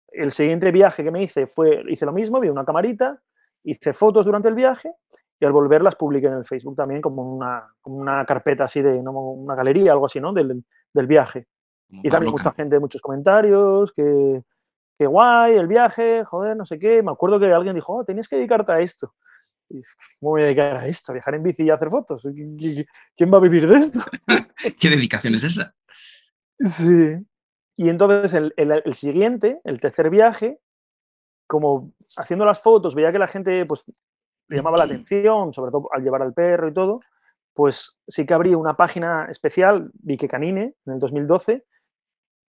[0.07, 3.19] El siguiente viaje que me hice fue, hice lo mismo, vi una camarita,
[3.63, 4.93] hice fotos durante el viaje
[5.39, 8.81] y al volver las publiqué en el Facebook también como una, como una carpeta así
[8.81, 10.31] de una galería, algo así, ¿no?
[10.33, 10.63] Del,
[10.93, 11.47] del viaje.
[11.89, 14.43] y también mucha gente, muchos comentarios, que,
[14.97, 17.01] que, guay el viaje, joder, no sé qué.
[17.03, 19.13] Me acuerdo que alguien dijo, oh, tenías que dedicarte a esto.
[19.69, 21.11] ¿Cómo voy a dedicar a esto?
[21.11, 22.27] ¿A viajar en bici y hacer fotos?
[23.15, 23.99] ¿Quién va a vivir de esto?
[24.79, 25.75] ¿Qué dedicación es esa?
[26.59, 27.17] Sí.
[27.75, 30.59] Y entonces el, el, el, siguiente, el tercer viaje,
[31.47, 33.83] como haciendo las fotos, veía que la gente pues,
[34.47, 37.01] le llamaba la atención, sobre todo al llevar al perro y todo,
[37.53, 41.65] pues sí que abrí una página especial, Vique Canine, en el 2012,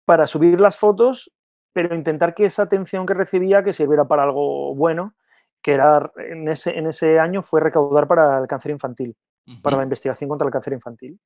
[0.05, 1.33] para subir las fotos,
[1.73, 5.15] pero intentar que esa atención que recibía que sirviera para algo bueno,
[5.65, 9.17] que era en ese, en ese año fue recaudar para el cáncer infantil,
[9.63, 11.19] para la investigación contra el cáncer infantil.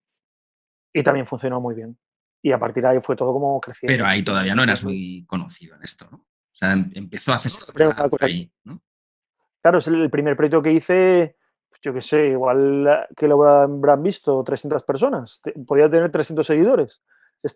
[0.92, 1.98] Y también funcionó muy bien.
[2.40, 3.92] Y a partir de ahí fue todo como creciendo.
[3.92, 6.18] Pero ahí todavía no eras muy conocido en esto, ¿no?
[6.18, 7.64] O sea, em, empezó a hacerse
[8.20, 8.80] ahí, ¿no?
[9.60, 11.36] Claro, es el primer proyecto que hice,
[11.68, 15.40] pues yo qué sé, igual que lo habrán visto 300 personas.
[15.66, 17.02] Podía tener 300 seguidores.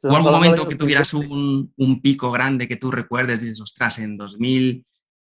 [0.03, 4.85] ¿O algún momento que tuvieras un, pico grande que tú recuerdes dices, ostras, en 2000,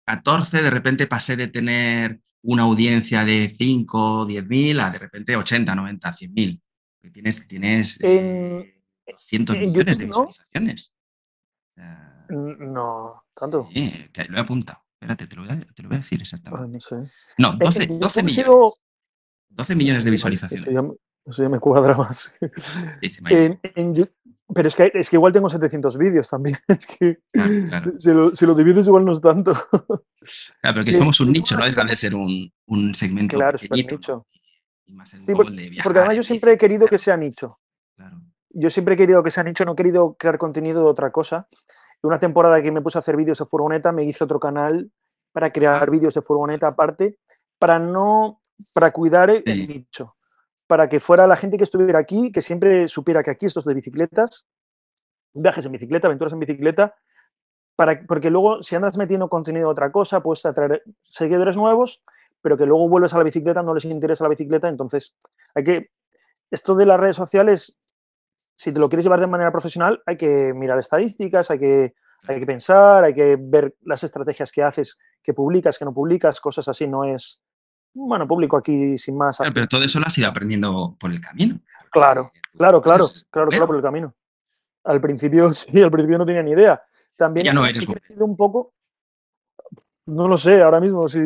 [0.04, 5.34] 14, de repente pasé de tener una audiencia de 5, 10 mil a de repente
[5.34, 6.62] 80, 90, 100 mil.
[7.12, 8.80] Tienes, tienes eh,
[9.18, 10.94] cientos millones de visualizaciones.
[12.28, 13.68] no, tanto.
[13.72, 14.80] Sí, que lo he apuntado.
[14.94, 16.72] Espérate, te lo voy a, te lo voy a decir exactamente.
[16.72, 16.96] no, sé.
[17.38, 18.80] no 12, 12 millones.
[19.50, 20.68] 12 millones de visualizaciones.
[21.26, 22.32] Eso ya, me cuadra más.
[24.54, 26.56] pero es que, es que igual tengo 700 vídeos también.
[26.68, 27.18] Es que
[27.98, 29.52] Si, lo, si, lo, divides igual no es tanto.
[30.62, 33.70] Claro, pero que somos un nicho, no deja de ser un, un segmento Claro, es
[33.70, 34.26] nicho.
[35.34, 37.58] porque, además yo siempre he querido que sea nicho.
[38.48, 41.46] Yo siempre he querido que sea nicho, no he querido crear contenido de otra cosa.
[42.02, 44.90] Una temporada que me puse a hacer vídeos de furgoneta, me hice otro canal
[45.32, 47.18] para crear vídeos de furgoneta aparte,
[47.58, 48.40] para no,
[48.72, 50.13] para cuidar el nicho
[50.66, 53.66] para que fuera la gente que estuviera aquí, que siempre supiera que aquí esto es
[53.66, 54.46] de bicicletas,
[55.34, 56.94] viajes en bicicleta, aventuras en bicicleta,
[57.76, 62.02] para, porque luego si andas metiendo contenido otra cosa, puedes atraer seguidores nuevos,
[62.40, 65.16] pero que luego vuelves a la bicicleta, no les interesa la bicicleta, entonces
[65.54, 65.90] hay que,
[66.50, 67.76] esto de las redes sociales,
[68.54, 71.94] si te lo quieres llevar de manera profesional, hay que mirar estadísticas, hay que,
[72.28, 76.40] hay que pensar, hay que ver las estrategias que haces, que publicas, que no publicas,
[76.40, 77.42] cosas así, no es,
[77.94, 79.38] bueno, público aquí sin más.
[79.52, 81.60] pero todo eso lo has ido aprendiendo por el camino.
[81.90, 84.14] Claro, claro, claro, claro, claro, por el camino.
[84.84, 86.82] Al principio, sí, al principio no tenía ni idea.
[87.16, 88.74] También ya no eres he crecido un poco.
[90.06, 91.18] No lo sé ahora mismo, si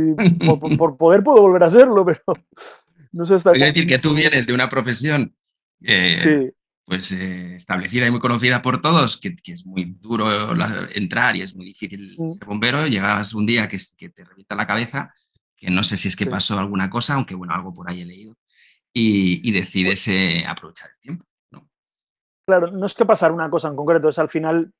[0.78, 2.20] por, poder puedo volver a hacerlo, pero
[3.12, 3.50] no sé hasta.
[3.50, 5.35] Quiero decir que tú vienes de una profesión
[5.83, 6.52] eh,
[6.85, 10.28] pues eh, establecida y muy conocida por todos, que, es muy duro
[10.94, 12.28] entrar y es muy difícil mm.
[12.28, 12.87] ser bombero.
[12.87, 15.12] Llegas un día que, que te revienta la cabeza
[15.59, 18.07] que no sé si es que pasó alguna cosa, aunque bueno, algo por ahí he
[18.07, 18.37] leído,
[18.92, 21.25] y, decides eh, aprovechar el tiempo.
[21.51, 21.68] ¿no?
[22.47, 24.73] Claro, no es que pasar una cosa en concreto, es al final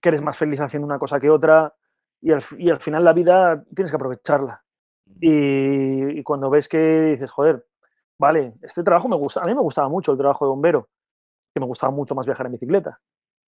[0.00, 1.72] que eres más feliz haciendo una cosa que otra
[2.20, 4.62] y al, final la vida tienes que aprovecharla.
[5.20, 7.66] Y, cuando ves que dices, joder,
[8.16, 10.88] vale, este trabajo me gusta, a mí me gustaba mucho el trabajo de bombero,
[11.52, 13.00] que me gustaba mucho más viajar en bicicleta.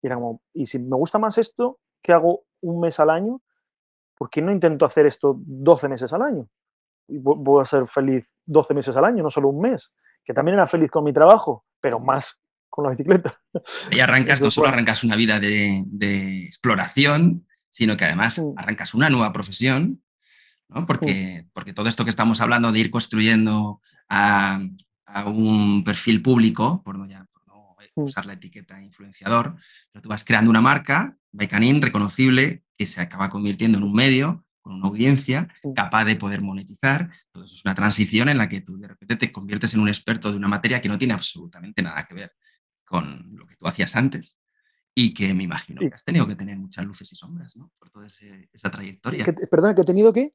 [0.02, 3.40] Y era como, y si me gusta más esto, que hago un mes al año,
[4.18, 6.48] ¿por qué no intento hacer esto 12 meses al año?
[7.06, 9.92] Y voy a ser feliz 12 meses al año, no solo un mes,
[10.24, 13.40] que también era feliz con mi trabajo, pero más con la bicicleta.
[13.90, 19.32] Y arrancas, no solo arrancas una vida de, exploración, sino que además arrancas una nueva
[19.32, 20.02] profesión,
[20.68, 20.84] ¿no?
[20.84, 24.60] porque, porque todo esto que estamos hablando de ir construyendo a,
[25.24, 27.26] un perfil público, por no, ya,
[27.94, 29.56] usar la etiqueta influenciador,
[29.90, 34.46] pero tú vas creando una marca, Baikanin, reconocible, que se acaba convirtiendo en un medio
[34.60, 37.10] con una audiencia capaz de poder monetizar.
[37.32, 39.88] Todo eso es una transición en la que tú de repente te conviertes en un
[39.88, 42.32] experto de una materia que no tiene absolutamente nada que ver
[42.84, 44.38] con lo que tú hacías antes
[44.94, 47.70] y que me imagino que has tenido que tener muchas luces y sombras, ¿no?
[47.78, 49.24] Por toda esa trayectoria.
[49.50, 50.12] perdón, ¿que he tenido?
[50.12, 50.30] Que,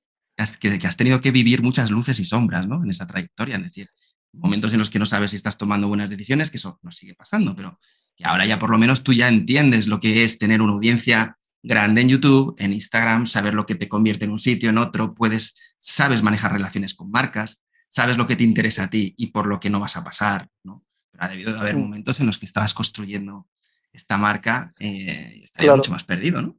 [0.59, 2.83] que, has tenido que vivir muchas luces y sombras, ¿no?
[2.83, 3.89] En esa trayectoria, es decir,
[4.31, 7.13] momentos en los que no sabes si estás tomando buenas decisiones, que eso nos sigue
[7.13, 7.79] pasando, pero
[8.15, 11.37] que ahora ya por lo menos tú ya entiendes lo que es tener una audiencia
[11.63, 15.15] grande en YouTube, en Instagram, saber lo que te convierte en un sitio, en otro,
[15.15, 19.47] puedes, sabes manejar relaciones con marcas, sabes lo que te interesa a ti y por
[19.47, 20.83] lo que no vas a pasar, ¿no?
[21.11, 23.47] Pero ha debido de haber momentos en los que estabas construyendo
[23.93, 26.57] esta marca eh, y estaría mucho más perdido, ¿no?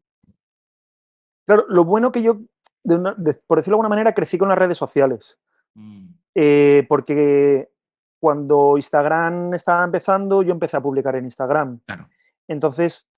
[1.47, 2.41] Claro, lo bueno que yo,
[2.83, 5.37] por decirlo de alguna manera, crecí con las redes sociales.
[5.75, 6.07] Mm.
[6.35, 7.69] Eh, porque
[8.19, 11.81] cuando Instagram estaba empezando, yo empecé a publicar en Instagram.
[11.85, 12.09] Claro.
[12.49, 13.11] Entonces,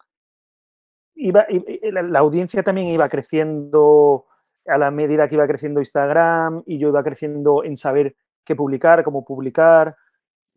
[1.16, 1.46] iba,
[1.90, 4.26] la, audiencia también iba creciendo
[4.66, 9.02] a la medida que iba creciendo Instagram y yo iba creciendo en saber qué publicar,
[9.02, 9.96] cómo publicar,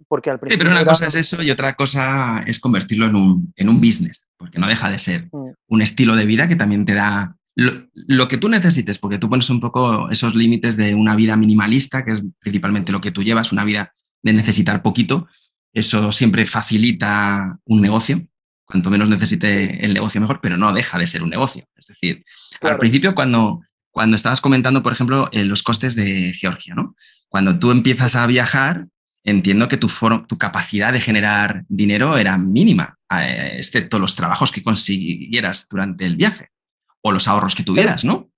[0.07, 0.63] porque al principio...
[0.63, 3.79] Sí, pero una cosa es eso y otra cosa es convertirlo en un, en un
[3.79, 5.51] business, porque no deja de ser mm.
[5.67, 9.49] un estilo de vida que también te da lo, que tú necesites, porque tú pones
[9.49, 13.51] un poco esos límites de una vida minimalista, que es principalmente lo que tú llevas,
[13.51, 15.27] una vida de necesitar poquito,
[15.73, 18.25] eso siempre facilita un negocio,
[18.69, 21.65] cuanto menos necesite el negocio mejor, pero no deja de ser un negocio.
[21.75, 22.23] Es decir,
[22.61, 26.95] al principio cuando, cuando estabas comentando, por ejemplo, eh, los costes de Georgia, ¿no?
[27.29, 28.85] Cuando tú empiezas a viajar,
[29.23, 29.87] entiendo que tu,
[30.27, 36.15] tu capacidad de generar dinero era mínima, eh, excepto los trabajos que consiguieras durante el
[36.15, 36.49] viaje
[37.01, 38.29] o los ahorros que tuvieras, ¿no?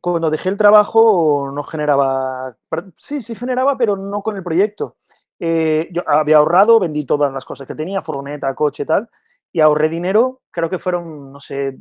[0.00, 2.54] Cuando dejé el trabajo no generaba,
[2.98, 4.98] sí, sí generaba, pero no con el proyecto.
[5.40, 9.08] Eh, yo había ahorrado, vendí todas las cosas que tenía, furgoneta, coche, tal,
[9.52, 11.78] y ahorré dinero, creo que fueron, no sé,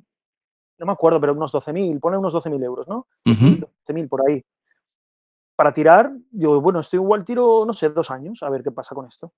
[0.78, 3.08] no me acuerdo, pero unos 12.000, pone unos 12.000 euros, ¿no?
[3.26, 4.44] 12.000 por ahí.
[5.56, 8.96] Para tirar, yo, bueno, estoy igual tiro, no sé, dos años, a ver qué pasa
[8.96, 9.34] con esto.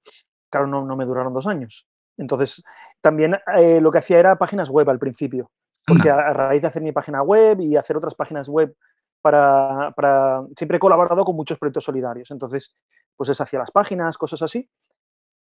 [0.50, 1.88] Claro, no, no me duraron dos años.
[2.18, 2.64] Entonces,
[3.02, 5.50] también eh, lo que hacía era páginas web al principio.
[5.86, 8.76] Porque a, raíz de hacer mi página web y hacer otras páginas web
[9.22, 12.30] para, para, Siempre he colaborado con muchos proyectos solidarios.
[12.30, 12.76] Entonces,
[13.16, 14.70] pues es hacia las páginas, cosas así.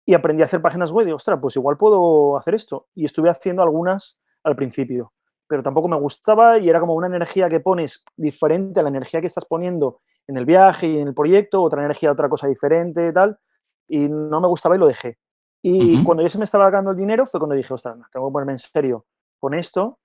[0.08, 2.86] Y aprendí a hacer páginas web y, ostras, pues igual puedo hacer esto.
[2.94, 5.12] Y estuve haciendo algunas al principio,
[5.46, 9.20] pero tampoco me gustaba y era como una energía que pones diferente a la energía
[9.20, 13.12] que estás poniendo en el viaje y en el proyecto, otra energía, otra cosa diferente
[13.12, 13.38] tal.
[13.86, 15.18] Y no me gustaba y lo dejé.
[15.60, 18.32] Y cuando ya se me estaba acabando el dinero fue cuando dije, ostras, tengo que
[18.32, 19.04] ponerme en serio
[19.38, 19.98] con esto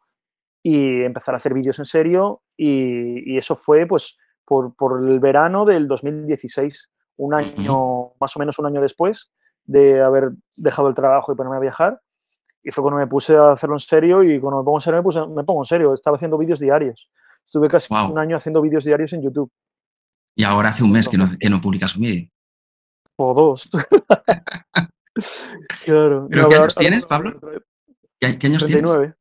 [0.61, 2.41] y empezar a hacer vídeos en serio.
[2.57, 8.59] Y, eso fue pues por, por, el verano del 2016, un año, más o menos
[8.59, 9.31] un año después
[9.65, 12.01] de haber dejado el trabajo y ponerme a viajar.
[12.63, 15.03] Y fue cuando me puse a hacerlo en serio y cuando me pongo en serio
[15.03, 15.93] me, me pongo en serio.
[15.93, 17.09] Estaba haciendo vídeos diarios.
[17.43, 19.51] Estuve casi un año haciendo vídeos diarios en YouTube.
[20.35, 22.29] Y ahora hace un mes que no, que no publicas un vídeo.
[23.17, 23.69] O dos.
[25.85, 26.27] claro.
[26.31, 27.39] ¿Pero qué años tienes, Pablo?
[28.19, 28.99] ¿Qué, años 39.
[28.99, 29.17] tienes?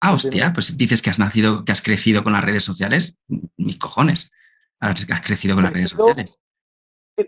[0.00, 3.16] Ah, hostia, pues dices que has nacido, que has crecido con las redes sociales.
[3.56, 4.30] Mis cojones.
[4.80, 6.38] Has, crecido con las redes sociales.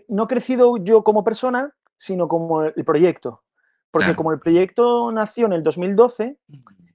[0.07, 3.43] No he crecido yo como persona, sino como el proyecto.
[3.91, 6.37] Porque como el proyecto nació en el 2012,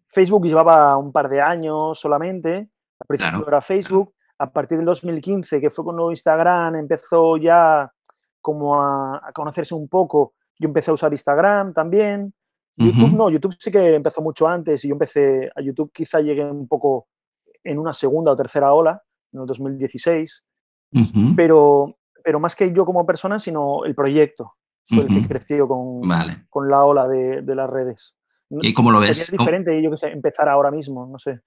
[0.08, 2.68] Facebook llevaba un par de años solamente.
[3.00, 4.14] Al principio era Facebook.
[4.38, 7.92] A partir del 2015, que fue cuando Instagram empezó ya
[8.40, 12.32] como a, conocerse un poco, yo empecé a usar Instagram también.
[12.76, 16.44] YouTube no, YouTube sí que empezó mucho antes y yo empecé a YouTube quizá llegué
[16.44, 17.06] un poco
[17.62, 19.00] en una segunda o tercera ola,
[19.32, 20.42] en el 2016,
[21.36, 24.54] pero, pero más que yo como persona, sino el proyecto
[24.86, 26.02] fue el que creció con,
[26.48, 28.14] con la ola de, de, las redes.
[28.50, 29.22] ¿Y cómo lo ves?
[29.22, 31.40] Es diferente, yo que sé, empezar ahora mismo, no sé.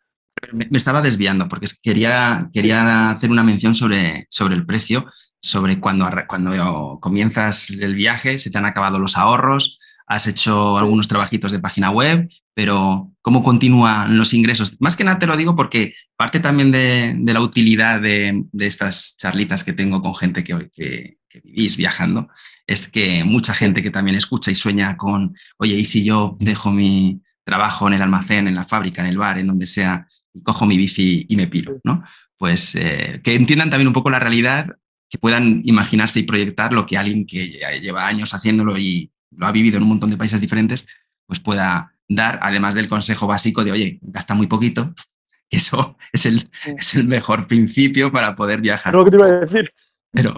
[0.52, 5.06] Me, estaba desviando porque quería, quería hacer una mención sobre, sobre el precio,
[5.42, 11.08] sobre cuando, cuando comienzas el viaje, se te han acabado los ahorros, has hecho algunos
[11.08, 14.78] trabajitos de página web, pero ¿cómo continúan los ingresos?
[14.80, 19.64] Más que nada te lo digo porque parte también de, la utilidad de, estas charlitas
[19.64, 22.30] que tengo con gente que, que, que, vivís viajando,
[22.68, 26.72] es que mucha gente que también escucha y sueña con, oye, ¿y si yo dejo
[26.72, 30.42] mi trabajo en el almacén, en la fábrica, en el bar, en donde sea, y
[30.42, 32.04] cojo mi bici y me piro, ¿no?
[32.38, 34.68] Pues eh, que entiendan también un poco la realidad,
[35.10, 39.52] que puedan imaginarse y proyectar lo que alguien que lleva años haciéndolo y lo ha
[39.52, 40.88] vivido en un montón de países diferentes,
[41.26, 44.94] pues pueda dar, además del consejo básico de, oye, gasta muy poquito,
[45.50, 48.94] que eso es el, es el mejor principio para poder viajar.
[48.94, 49.72] lo que te iba a decir.
[50.12, 50.38] Pero...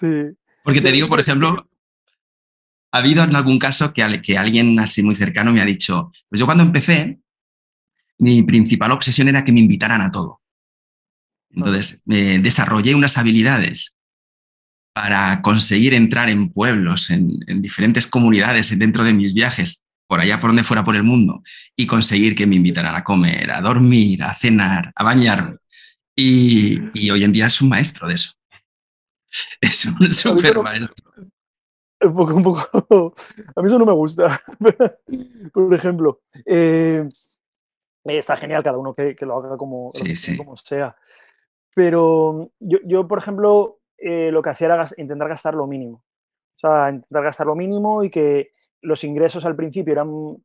[0.00, 0.36] Sí.
[0.64, 1.68] Porque te digo, por ejemplo,
[2.92, 6.40] ha habido en algún caso que, que alguien así muy cercano me ha dicho, pues
[6.40, 7.20] yo cuando empecé,
[8.18, 10.40] mi principal obsesión era que me invitaran a todo.
[11.50, 13.96] Entonces, me desarrollé unas habilidades
[14.92, 20.50] para conseguir entrar en pueblos, en, diferentes comunidades dentro de mis viajes, por allá por
[20.50, 21.42] donde fuera por el mundo,
[21.76, 25.56] y conseguir que me invitaran a comer, a dormir, a cenar, a bañarme.
[26.16, 28.32] Y, hoy en día es un maestro de eso.
[29.60, 31.12] Es un super maestro.
[32.02, 33.14] Un poco, un poco.
[33.56, 34.42] A mí eso no me gusta.
[35.52, 37.06] por ejemplo, eh,
[38.06, 39.92] está genial cada uno que, lo haga como,
[40.38, 40.96] como sea.
[41.74, 46.02] Pero yo, yo, por ejemplo, eh, lo que hacía era intentar gastar lo mínimo.
[46.56, 50.42] O sea, intentar gastar lo mínimo y que los ingresos al principio eran,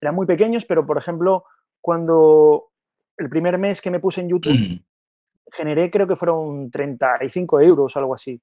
[0.00, 1.44] eran muy pequeños, pero por ejemplo,
[1.82, 2.70] cuando
[3.18, 4.52] el primer mes que me puse en YouTube,
[5.52, 8.40] generé creo que fueron 35 euros o algo así.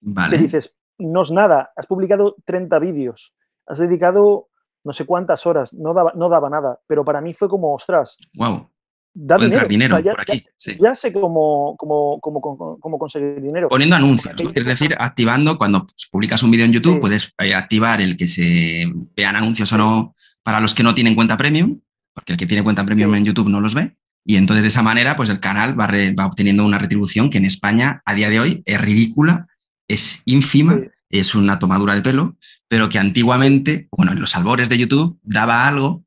[0.00, 0.36] Vale.
[0.36, 3.34] Te dices, no es nada, has publicado 30 vídeos,
[3.66, 4.48] has dedicado
[4.84, 8.16] no sé cuántas horas, no daba, no daba nada, pero para mí fue como, ostras,
[8.34, 8.68] wow.
[9.14, 10.42] Da dinero, ya, por aquí.
[10.80, 13.68] Ya, sé cómo, cómo, cómo, conseguir dinero.
[13.68, 18.16] Poniendo anuncios, es decir, activando cuando publicas un vídeo en YouTube, puedes eh, activar el
[18.16, 21.78] que se vean anuncios o no para los que no tienen cuenta premium,
[22.14, 23.94] porque el que tiene cuenta premium en YouTube no los ve.
[24.24, 27.44] Y entonces de esa manera, pues el canal va, va, obteniendo una retribución que en
[27.44, 29.48] España a día de hoy es ridícula,
[29.88, 32.36] es ínfima, es una tomadura de pelo,
[32.68, 36.04] pero que antiguamente, bueno, en los albores de YouTube daba algo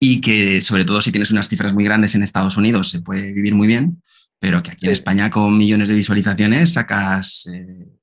[0.00, 3.32] y que sobre todo si tienes unas cifras muy grandes en Estados Unidos se puede
[3.32, 4.02] vivir muy bien,
[4.38, 7.50] pero que aquí en España con millones de visualizaciones sacas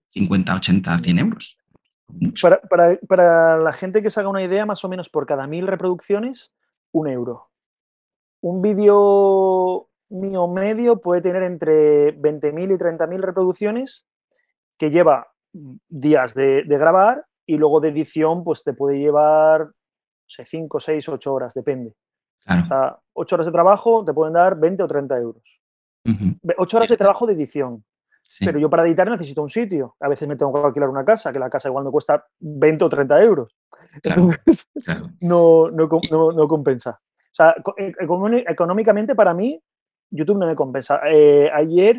[0.10, 1.58] 50, 80, 100 euros.
[2.42, 5.48] Para, para, para, la gente que se haga una idea, más o menos por cada
[5.48, 6.52] mil reproducciones,
[6.92, 7.50] un euro.
[8.46, 14.06] Un vídeo mío medio puede tener entre 20.000 y 30.000 reproducciones,
[14.78, 19.72] que lleva días de, de grabar y luego de edición, pues te puede llevar
[20.28, 21.96] 5, 6, 8 horas, depende.
[22.48, 25.62] O sea, 8 horas de trabajo te pueden dar 20 o 30 euros.
[26.56, 27.84] 8 horas de trabajo de edición.
[28.42, 29.96] Pero yo para editar necesito un sitio.
[30.00, 32.86] A veces me tengo que alquilar una casa, que la casa igual me cuesta 20
[32.86, 33.56] o 30 euros.
[35.22, 37.02] no, no, no, no, compensa.
[37.36, 37.56] Sea,
[38.48, 39.62] económicamente para mí,
[40.10, 41.02] YouTube no me compensa.
[41.10, 41.98] Eh, ayer,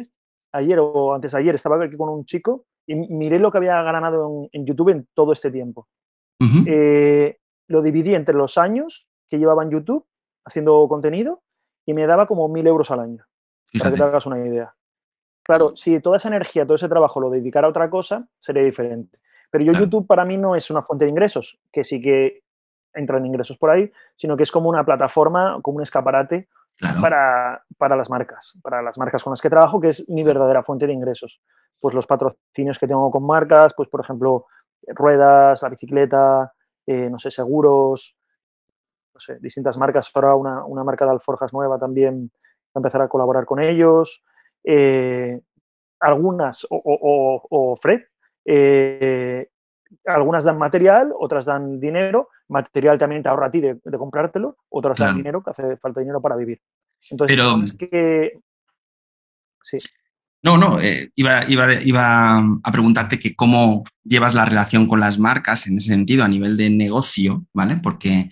[0.53, 3.83] ayer o antes de ayer estaba aquí con un chico y miré lo que había
[3.83, 5.89] ganado en, YouTube en todo este tiempo.
[6.67, 10.07] Eh, lo dividí entre los años que llevaba en YouTube
[10.45, 11.43] haciendo contenido
[11.85, 13.25] y me daba como mil euros al año,
[13.79, 14.75] para que te hagas una idea.
[15.43, 19.19] Claro, si toda esa energía, todo ese trabajo lo dedicara a otra cosa, sería diferente.
[19.51, 22.43] Pero yo YouTube para mí no es una fuente de ingresos, que sí que
[22.97, 26.49] entran ingresos por ahí, sino que es como una plataforma, como un escaparate
[27.01, 30.63] para, para, las marcas, para las marcas con las que trabajo, que es mi verdadera
[30.63, 31.41] fuente de ingresos.
[31.81, 34.47] Pues los patrocinios que tengo con marcas, pues por ejemplo,
[34.87, 36.53] ruedas, la bicicleta,
[36.87, 38.19] eh, no sé, seguros,
[39.15, 40.11] no sé, distintas marcas.
[40.15, 42.31] Ahora una, una, marca de alforjas nueva también
[42.75, 44.23] a empezar a colaborar con ellos.
[44.65, 45.41] Eh,
[46.01, 48.03] algunas, o, Fred,
[48.45, 49.49] eh,
[50.05, 52.29] algunas dan material, otras dan dinero.
[52.49, 56.21] Material también te ahorra a ti de, comprártelo, otras dan dinero, que hace falta dinero
[56.21, 56.61] para vivir.
[57.11, 58.39] Entonces, Pero, es que...
[59.63, 59.79] Sí.
[60.43, 65.67] No, no, eh, iba, iba, a preguntarte que cómo llevas la relación con las marcas
[65.67, 67.77] en ese sentido a nivel de negocio, ¿vale?
[67.83, 68.31] Porque,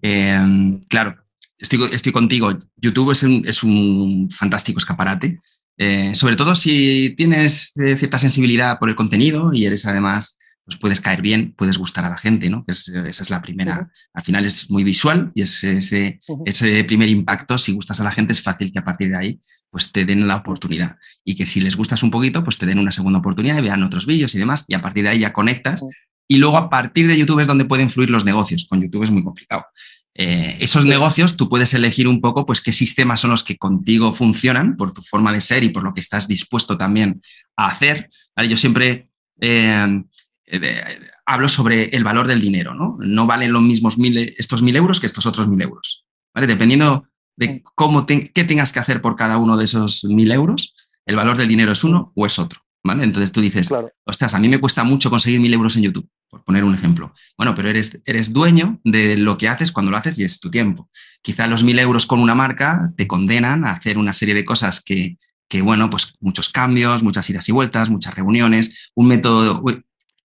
[0.00, 1.16] em, claro,
[1.58, 5.40] estoy, estoy, contigo, YouTube es un, es un fantástico escaparate,
[5.78, 10.78] eh, sobre todo si tienes eh, cierta sensibilidad por el contenido y eres además pues
[10.78, 12.64] puedes caer bien, puedes gustar a la gente, ¿no?
[12.64, 13.88] Que esa es la primera.
[14.12, 18.32] Al final es muy visual y ese, ese primer impacto, si gustas a la gente,
[18.32, 19.40] es fácil que a partir de ahí
[19.70, 20.96] pues te den la oportunidad.
[21.24, 23.84] Y que si les gustas un poquito, pues te den una segunda oportunidad y vean
[23.84, 24.64] otros vídeos y demás.
[24.66, 25.84] Y a partir de ahí ya conectas.
[26.26, 28.66] Y luego a partir de YouTube es donde pueden fluir los negocios.
[28.68, 29.66] Con YouTube es muy complicado.
[30.14, 34.14] Eh, esos negocios tú puedes elegir un poco pues qué sistemas son los que contigo
[34.14, 37.20] funcionan por tu forma de ser y por lo que estás dispuesto también
[37.54, 38.10] a hacer.
[38.48, 39.10] Yo siempre
[39.40, 40.02] eh,
[40.46, 42.96] eh, hablo sobre el valor del dinero, ¿no?
[43.00, 46.46] No valen los mismos mil, estos mil euros que estos otros mil euros, ¿vale?
[46.46, 50.74] Dependiendo de cómo qué tengas que hacer por cada uno de esos mil euros,
[51.04, 53.04] el valor del dinero es uno o es otro, ¿vale?
[53.04, 53.72] Entonces tú dices,
[54.04, 57.12] ostras, a mí me cuesta mucho conseguir mil euros en YouTube, por poner un ejemplo.
[57.36, 60.50] Bueno, pero eres, eres dueño de lo que haces cuando lo haces y es tu
[60.50, 60.88] tiempo.
[61.22, 64.80] Quizá los mil euros con una marca te condenan a hacer una serie de cosas
[64.80, 65.18] que,
[65.48, 69.62] que bueno, pues muchos cambios, muchas idas y vueltas, muchas reuniones, un método,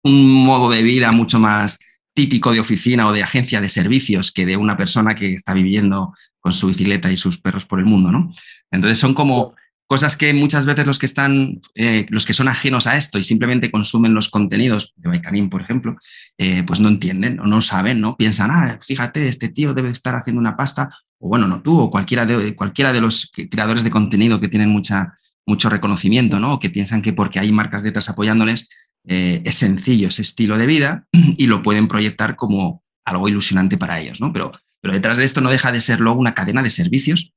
[0.04, 1.80] un modo de vida mucho más
[2.14, 6.14] típico de oficina o de agencia de servicios que de una persona que está viviendo
[6.40, 8.32] con su bicicleta y sus perros por el mundo, ¿no?
[8.70, 9.56] Entonces son como
[9.92, 13.24] cosas que muchas veces los que están, eh, los que son ajenos a esto y
[13.24, 15.98] simplemente consumen los contenidos de Baicanín, por ejemplo,
[16.38, 18.16] eh, pues no entienden o no saben, ¿no?
[18.16, 20.90] Piensan, ah, fíjate, este tío debe estar haciendo una pasta,
[21.20, 24.70] o bueno, no tú, o cualquiera de, cualquiera de los creadores de contenido que tienen
[24.70, 26.54] mucha, mucho reconocimiento, ¿no?
[26.54, 28.70] O que piensan que porque hay marcas detrás apoyándoles,
[29.08, 34.00] eh, es sencillo ese estilo de vida y lo pueden proyectar como algo ilusionante para
[34.00, 34.32] ellos, ¿no?
[34.32, 37.34] Pero, pero detrás de esto no deja de ser luego una cadena de servicios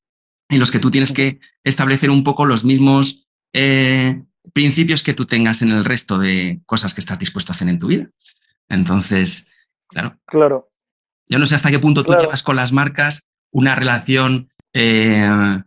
[0.49, 5.25] en los que tú tienes que establecer un poco los mismos eh, principios que tú
[5.25, 8.11] tengas en el resto de cosas que estás dispuesto a hacer en tu vida.
[8.69, 9.51] Entonces,
[9.89, 10.19] claro.
[10.27, 10.71] Claro.
[11.29, 15.62] Yo no sé hasta qué punto tú llevas con las marcas una relación eh,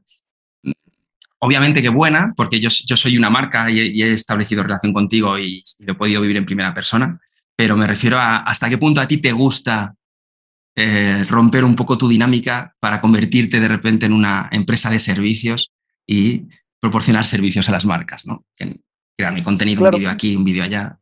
[1.40, 5.62] obviamente que buena, porque yo, yo soy una marca y, he establecido relación contigo y,
[5.80, 7.20] lo he podido vivir en primera persona,
[7.56, 9.96] pero me refiero a hasta qué punto a ti te gusta
[10.76, 15.74] eh, romper un poco tu dinámica para convertirte de repente en una empresa de servicios
[16.06, 16.48] y
[16.80, 18.46] proporcionar servicios a las marcas, ¿no?
[19.18, 21.00] Crear mi contenido, un vídeo aquí, un vídeo allá.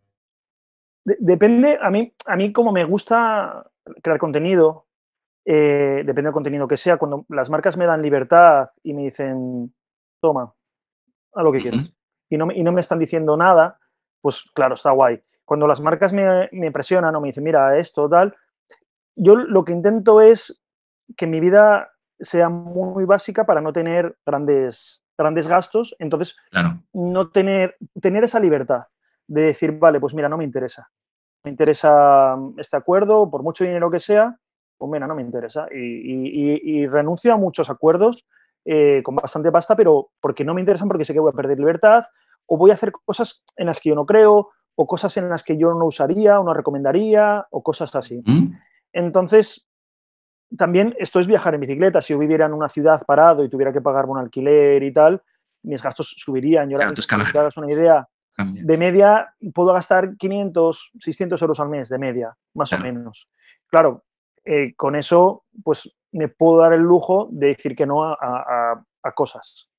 [1.03, 3.69] depende, a mí, a mí como me gusta
[4.01, 4.87] crear contenido,
[5.43, 9.73] eh, depende del contenido que sea, cuando las marcas me dan libertad y me dicen,
[10.25, 10.53] toma,
[11.33, 11.93] a lo que quieras.
[12.29, 13.77] y, no, y no me están diciendo nada,
[14.21, 15.21] pues claro, está guay.
[15.45, 18.35] Cuando las marcas me, me presionan o me dicen, mira, esto, tal,
[19.15, 20.59] yo lo que intento es
[21.15, 26.35] que mi vida sea muy básica para no tener grandes, grandes gastos, entonces
[26.93, 28.87] no tener, tener esa libertad
[29.27, 30.89] de decir, vale, pues mira, no me interesa.
[31.43, 34.39] Me interesa este acuerdo, por mucho dinero que sea,
[34.77, 35.67] pues mira, no me interesa.
[35.71, 38.25] Y, y renuncio a muchos acuerdos
[38.65, 41.59] eh, con bastante pasta, pero porque no me interesan, porque sé que voy a perder
[41.59, 42.03] libertad,
[42.47, 45.43] o voy a hacer cosas en las que yo no creo, o cosas en las
[45.43, 48.21] que yo no usaría o no recomendaría, o cosas así.
[48.25, 48.53] Mm.
[48.91, 49.67] Entonces,
[50.57, 52.01] también esto es viajar en bicicleta.
[52.01, 55.21] Si yo viviera en una ciudad parado y tuviera que pagar un alquiler y tal,
[55.63, 56.69] mis gastos subirían.
[56.69, 56.93] Yo ahora,
[57.31, 58.07] claro, una idea,
[58.37, 63.27] de media puedo gastar 500, 600 euros al mes, de media, más o menos.
[63.67, 64.03] Claro,
[64.43, 68.83] eh, con eso, pues me puedo dar el lujo de decir que no a,
[69.15, 69.69] cosas.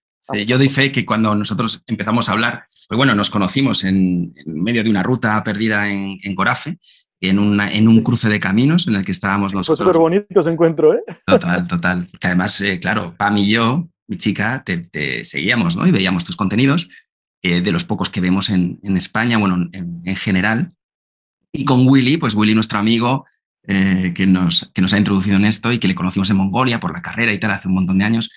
[0.46, 4.84] yo doy fe que cuando nosotros empezamos a hablar, pues bueno, nos conocimos en, medio
[4.84, 6.78] de una ruta perdida en, en Gorafe
[7.20, 9.78] en, una, en un cruce de caminos en el que estábamos nosotros.
[9.78, 11.02] Fue súper bonito ese encuentro, ¿eh?
[11.26, 12.08] Total, total.
[12.20, 15.86] Que además, eh, claro, Pam y yo, mi chica, te, seguíamos, ¿no?
[15.86, 16.88] Y veíamos tus contenidos,
[17.42, 20.72] eh, de los pocos que vemos en, en España, bueno, en, en, general.
[21.52, 23.26] Y con Willy, pues Willy, nuestro amigo,
[23.68, 26.80] eh, que, nos, que nos ha introducido en esto y que le conocimos en Mongolia
[26.80, 28.30] por la carrera y tal hace un montón de años.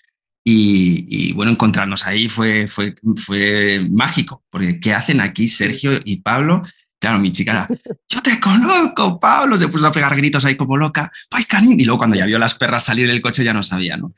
[0.43, 6.21] Y, y, bueno, encontrarnos ahí fue, fue, fue mágico, porque ¿qué hacen aquí Sergio y
[6.21, 6.63] Pablo?
[6.99, 7.67] Claro, mi chica,
[8.09, 11.79] yo te conozco, Pablo, se puso a pegar gritos ahí como loca, ¡ay, canín!
[11.79, 14.13] Y luego cuando ya vio las perras salir del coche ya no sabía, ¿no?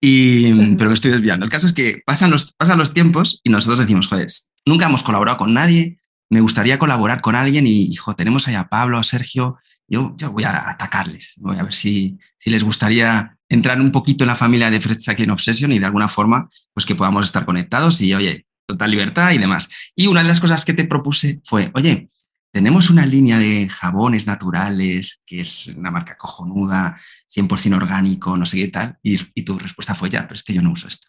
[0.00, 1.44] Y, pero me estoy desviando.
[1.44, 4.26] El caso es que pasan los, pasan los tiempos y nosotros decimos, joder,
[4.66, 5.98] nunca hemos colaborado con nadie,
[6.28, 9.58] me gustaría colaborar con alguien y, hijo, tenemos ahí a Pablo, a Sergio,
[9.92, 14.24] yo, yo voy a atacarles, voy a ver si, si les gustaría entrar un poquito
[14.24, 17.44] en la familia de Fred Sacklin Obsession y de alguna forma, pues que podamos estar
[17.44, 19.68] conectados y, oye, total libertad y demás.
[19.94, 22.08] Y una de las cosas que te propuse fue, oye,
[22.50, 26.98] tenemos una línea de jabones naturales, que es una marca cojonuda,
[27.34, 28.96] 100% orgánico, no sé qué tal.
[29.02, 31.08] Y, y, tu respuesta fue, ya, pero es que yo no uso esto.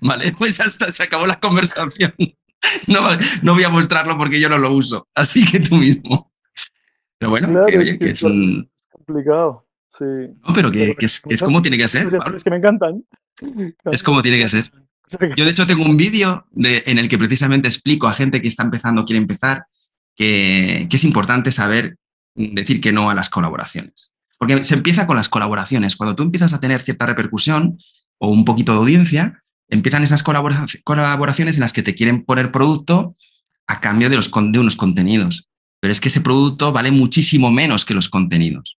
[0.00, 2.12] Vale, pues hasta se acabó la conversación.
[2.86, 3.02] No,
[3.42, 5.06] no voy a mostrarlo porque yo no lo uso.
[5.14, 6.33] Así que tú mismo.
[7.18, 8.70] Pero bueno, Claro, que, es oye, que que es es un...
[8.90, 9.66] complicado.
[9.96, 10.04] Sí.
[10.46, 12.08] No, pero que, que es, que es como tiene que ser.
[12.10, 12.36] Pablo.
[12.36, 13.04] Es que me encantan.
[13.92, 14.70] Es como tiene que ser.
[15.36, 18.48] Yo, de hecho, tengo un vídeo de- en el que precisamente explico a gente que
[18.48, 19.66] está empezando quiere empezar
[20.16, 21.96] que, que es importante saber
[22.34, 24.12] decir que no a las colaboraciones.
[24.38, 25.96] Porque se empieza con las colaboraciones.
[25.96, 27.78] Cuando tú empiezas a tener cierta repercusión
[28.18, 32.50] o un poquito de audiencia, empiezan esas colabora- colaboraciones en las que te quieren poner
[32.50, 33.14] producto
[33.68, 35.48] a cambio de, los, de unos contenidos.
[35.84, 38.78] Pero es que ese producto vale muchísimo menos que los contenidos.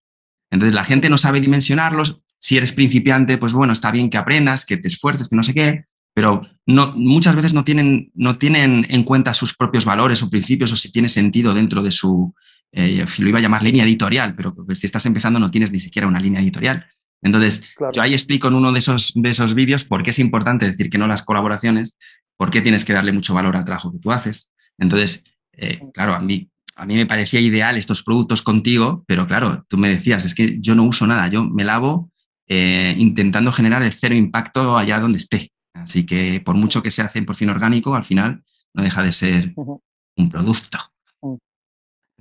[0.49, 2.23] Entonces la gente no sabe dimensionarlos.
[2.39, 5.53] Si eres principiante, pues bueno, está bien que aprendas, que te esfuerces, que no sé
[5.53, 5.85] qué,
[6.15, 10.71] pero no, muchas veces no tienen, no tienen en cuenta sus propios valores o principios
[10.71, 12.33] o si tiene sentido dentro de su,
[12.71, 15.79] eh, lo iba a llamar línea editorial, pero pues, si estás empezando no tienes ni
[15.79, 16.87] siquiera una línea editorial.
[17.21, 17.93] Entonces, Claro.
[17.93, 20.89] yo ahí explico en uno de esos, de esos vídeos por qué es importante decir
[20.89, 21.99] que no las colaboraciones,
[22.35, 24.55] por qué tienes que darle mucho valor al trabajo que tú haces.
[24.79, 29.65] Entonces, eh, claro, a mí, a mí me parecía ideal estos productos contigo, pero claro,
[29.69, 32.11] tú me decías, es que yo no uso nada, yo me lavo
[32.47, 35.51] eh, intentando generar el cero impacto allá donde esté.
[35.73, 40.29] Así que por mucho que sea 100% orgánico, al final no deja de ser un
[40.29, 40.77] producto.
[41.21, 41.35] Mm.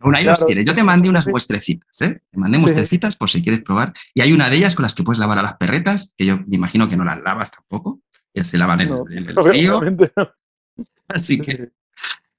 [0.01, 0.67] Aún ahí los quieres.
[0.67, 1.31] Yo te mandé unas sí.
[1.31, 2.21] muestrecitas, ¿eh?
[2.31, 2.63] Te mandé Sí.
[2.63, 3.93] muestrecitas por si quieres probar.
[4.13, 6.39] Y hay una de ellas con las que puedes lavar a las perretas, que yo
[6.47, 8.01] me imagino que no las lavas tampoco.
[8.33, 9.81] que se lavan en, No, en el río.
[9.81, 10.31] no.
[11.09, 11.71] Así que,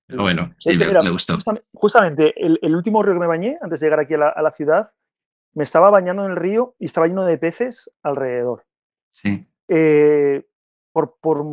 [0.07, 1.37] pero bueno, sí, me, mira, me gustó.
[1.73, 4.41] Justamente, el, el último río que me bañé, antes de llegar aquí a la, a
[4.41, 4.91] la ciudad,
[5.53, 8.65] me estaba bañando en el río y estaba lleno de peces alrededor.
[9.11, 9.47] Sí.
[9.67, 10.45] Eh,
[10.91, 11.43] por, por,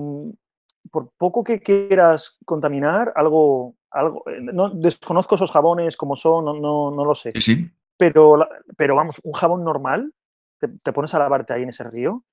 [0.90, 6.55] por poco que quieras contaminar, algo, algo eh, no, desconozco esos jabones como son, no,
[6.55, 7.32] no, no lo sé.
[7.40, 7.70] Sí.
[7.96, 8.46] Pero,
[8.76, 10.12] pero vamos, un jabón normal,
[10.59, 12.24] te, te pones a lavarte ahí en ese río,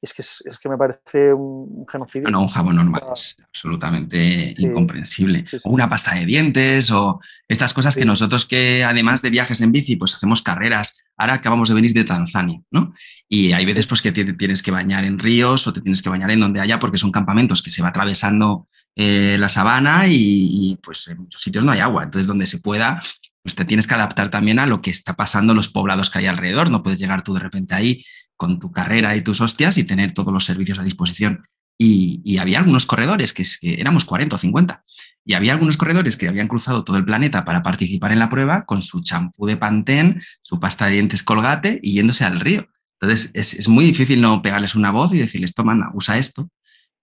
[0.00, 2.30] es que, es, es que me parece un genocidio.
[2.30, 3.12] No, un jabón normal Ah.
[3.14, 4.62] es absolutamente Sí.
[4.64, 5.40] incomprensible.
[5.40, 5.62] Sí, sí.
[5.64, 9.72] O una pasta de dientes o estas cosas que nosotros que además de viajes en
[9.72, 10.96] bici, pues hacemos carreras.
[11.16, 12.92] Ahora acabamos de venir de Tanzania, ¿no?
[13.28, 16.08] Y hay veces pues que te tienes que bañar en ríos o te tienes que
[16.10, 20.14] bañar en donde haya porque son campamentos que se va atravesando eh, la sabana y,
[20.16, 22.04] y, pues en muchos sitios no hay agua.
[22.04, 23.00] Entonces donde se pueda,
[23.42, 26.18] pues te tienes que adaptar también a lo que está pasando en los poblados que
[26.20, 26.70] hay alrededor.
[26.70, 28.04] No puedes llegar tú de repente ahí
[28.38, 31.44] con tu carrera y tus hostias y tener todos los servicios a disposición.
[31.76, 34.82] Y, y había algunos corredores, que, es, que éramos 40 o 50,
[35.24, 38.64] y había algunos corredores que habían cruzado todo el planeta para participar en la prueba
[38.64, 42.66] con su champú de Pantene, su pasta de dientes colgate y yéndose al río.
[43.00, 46.50] Entonces es, es muy difícil no pegarles una voz y decirles, toma, anda, usa esto,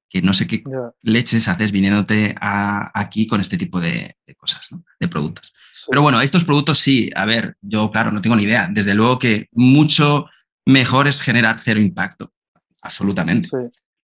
[0.10, 0.62] que no sé qué
[1.04, 4.84] leches haces viniéndote a- aquí con este tipo de, de cosas, ¿no?
[5.00, 5.54] de productos.
[5.74, 5.86] sí.
[5.90, 8.68] Pero bueno, estos productos sí, a ver, yo claro, no tengo ni idea.
[8.72, 10.26] Desde luego que mucho
[10.66, 12.32] mejor es generar cero impacto,
[12.82, 13.48] absolutamente.
[13.50, 13.58] Sí.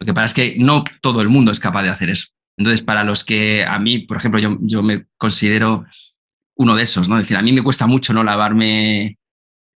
[0.01, 2.29] Lo que pasa es que no todo el mundo es capaz de hacer eso.
[2.57, 5.87] Entonces, para los que a mí, por ejemplo, yo, yo me considero
[6.57, 7.17] uno de esos, ¿no?
[7.17, 9.19] Es decir, a mí me cuesta mucho no lavarme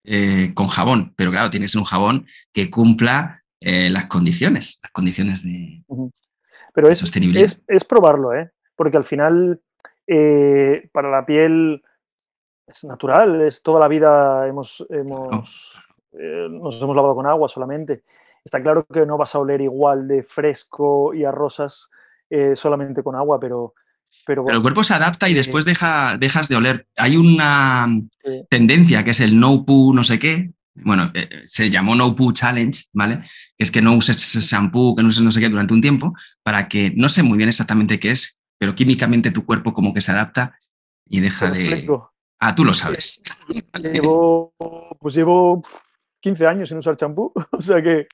[0.05, 5.45] eh, con jabón, pero claro, tienes un jabón que cumpla eh, las condiciones, las condiciones
[5.45, 5.85] de,
[6.75, 7.45] Pero de es, sostenibilidad.
[7.45, 8.51] es, es probarlo, ¿eh?
[8.75, 9.61] Porque al final,
[10.09, 11.83] eh, para la piel
[12.67, 15.72] es natural, es toda la vida hemos, hemos
[16.19, 18.05] eh, nos hemos lavado con agua solamente.
[18.45, 21.89] Está claro que no vas a oler igual de fresco y a rosas
[22.29, 23.75] eh, solamente con agua, pero,
[24.27, 26.89] pero, Pero el cuerpo se adapta y eh, después deja, dejas de oler.
[26.97, 27.87] Hay una
[28.49, 30.51] tendencia que es el no poo no sé qué.
[30.75, 33.21] Bueno, eh, se llamó no poo challenge, ¿vale?
[33.57, 35.83] Que es que no uses ese shampoo, que no uses no sé qué durante un
[35.83, 39.93] tiempo, para que, no sé muy bien exactamente qué es, pero químicamente tu cuerpo como
[39.93, 40.59] que se adapta
[41.07, 41.87] y deja de...
[42.41, 43.23] Ah, tú lo sabes.
[43.79, 44.55] Llevo,
[44.99, 45.63] pues llevo
[46.23, 48.07] 15 años sin usar champú, o sea que...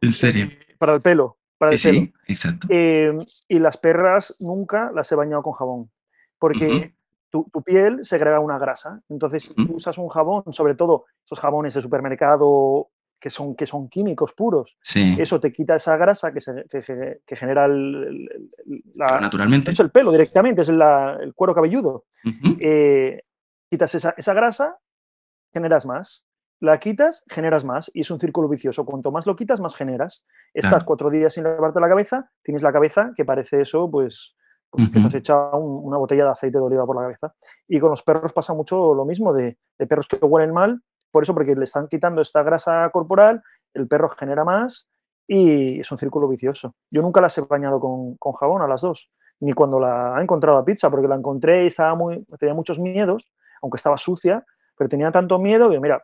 [0.00, 0.48] ¿En serio?
[0.78, 2.12] Para el pelo, para el sí, pelo.
[2.26, 2.66] exacto.
[2.70, 3.16] Eh,
[3.48, 5.90] y las perras nunca las he bañado con jabón,
[6.38, 6.94] porque
[7.30, 9.00] tu, tu, piel segrega una grasa.
[9.08, 12.88] Entonces, si tú usas un jabón, sobre todo esos jabones de supermercado
[13.20, 15.16] que son, que son químicos puros, Sí.
[15.20, 18.28] eso te quita esa grasa que, se, que, que genera el,
[18.96, 19.70] la- naturalmente.
[19.70, 22.06] es el pelo directamente, es la- el cuero cabelludo.
[22.58, 23.22] Eh,
[23.70, 24.76] quitas esa, esa grasa,
[25.52, 26.24] generas más.
[26.62, 27.90] La quitas, generas más.
[27.92, 28.84] Y es un círculo vicioso.
[28.84, 30.24] Cuanto más lo quitas, más generas.
[30.54, 30.84] Estás Claro.
[30.86, 34.36] cuatro días sin lavarte la cabeza, tienes la cabeza que parece eso, pues,
[34.70, 37.34] pues que te has echado un- una botella de aceite de oliva por la cabeza.
[37.66, 41.24] Y con los perros pasa mucho lo mismo, de, de perros que huelen mal, por
[41.24, 43.42] eso, porque le están quitando esta grasa corporal,
[43.74, 44.88] el perro genera más
[45.26, 46.74] y es un círculo vicioso.
[46.92, 49.10] Yo nunca las he bañado con, con jabón a las dos,
[49.40, 52.78] ni cuando la ha encontrado a pizza, porque la encontré y estaba muy, tenía muchos
[52.78, 53.30] miedos,
[53.62, 54.44] aunque estaba sucia,
[54.76, 56.02] pero tenía tanto miedo que, mira,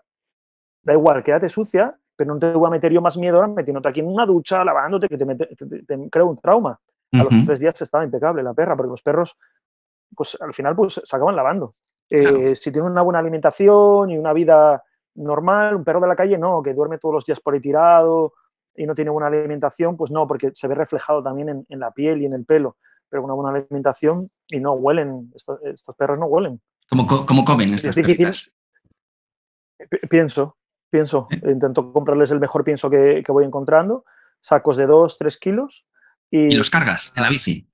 [0.89, 3.89] da igual, quédate sucia, pero no te voy a meter yo más miedo ahora metiéndote
[3.89, 6.79] aquí en una ducha, lavándote, que te, mete- te- te- te creo un trauma.
[7.13, 9.37] A los tres días estaba impecable la perra, porque los perros,
[10.15, 11.73] pues al final, pues se acaban lavando.
[12.11, 12.55] Eh, Claro.
[12.55, 14.83] Si tienen una buena alimentación y una vida
[15.15, 18.35] normal, un perro de la calle no, que duerme todos los días por ahí tirado
[18.75, 21.91] y no tiene buena alimentación, pues no, porque se ve reflejado también en, en la
[21.93, 22.77] piel y en el pelo.
[23.09, 26.61] Pero una buena alimentación y no huelen, estos, estos perros no huelen.
[26.91, 28.53] ¿Cómo, cómo comen estas difícil.
[29.91, 30.57] Pi- Pienso,
[30.91, 31.29] pienso.
[31.31, 31.51] Eh.
[31.51, 34.05] Intento comprarles el mejor pienso que, que voy encontrando,
[34.41, 35.85] sacos de 2, 3 kilos
[36.31, 37.69] y, ¿Y los cargas en la bici?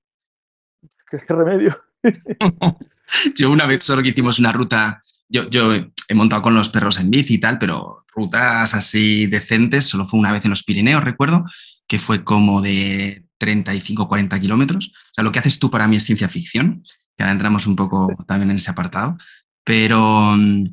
[1.11, 1.81] ¿qué, qué remedio?
[3.35, 6.99] Yo una vez solo que hicimos una ruta, yo, yo he montado con los perros
[6.99, 11.03] en bici y tal, pero rutas así decentes, solo fue una vez en los Pirineos,
[11.03, 11.45] recuerdo,
[11.87, 14.87] que fue como de 35, 40 kilómetros.
[14.87, 16.81] O sea, lo que haces tú para mí es ciencia ficción,
[17.15, 19.17] que ahora entramos un poco también en ese apartado,
[19.63, 20.65] pero mm,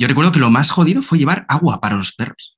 [0.00, 2.56] yo recuerdo que lo más jodido fue llevar agua para los perros.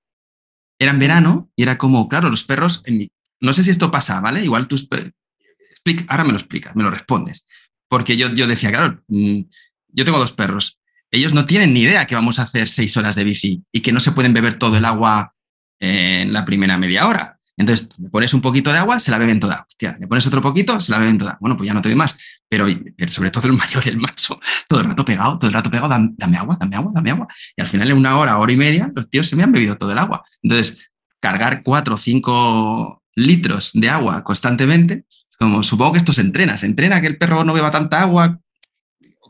[0.78, 3.90] Era en verano y era como, claro, los perros, en mi- no sé si esto
[3.90, 4.44] pasa, ¿vale?
[4.44, 7.46] Igual tú, explica- ahora me lo explicas, me lo respondes.
[7.88, 9.40] Porque yo, yo decía, claro, mm,
[9.88, 10.78] yo tengo dos perros.
[11.10, 13.92] Ellos no tienen ni idea que vamos a hacer seis horas de bici y que
[13.92, 15.34] no se pueden beber todo el agua
[15.80, 17.38] en la primera media hora.
[17.56, 19.66] Entonces, le pones un poquito de agua, se la beben toda.
[19.68, 21.36] Hostia, le pones otro poquito, se la beben toda.
[21.40, 22.16] Bueno, pues ya no te doy más.
[22.48, 25.70] Pero, pero sobre todo el mayor, el macho, todo el rato pegado, todo el rato
[25.70, 27.28] pegado, dame, dame agua, dame agua, dame agua.
[27.56, 29.76] Y al final, en una hora, hora y media, los tíos se me han bebido
[29.76, 30.24] todo el agua.
[30.42, 30.90] Entonces,
[31.20, 35.04] cargar cuatro o cinco litros de agua constantemente,
[35.38, 36.56] como, supongo que esto se entrena.
[36.56, 38.40] Se entrena que el perro no beba tanta agua,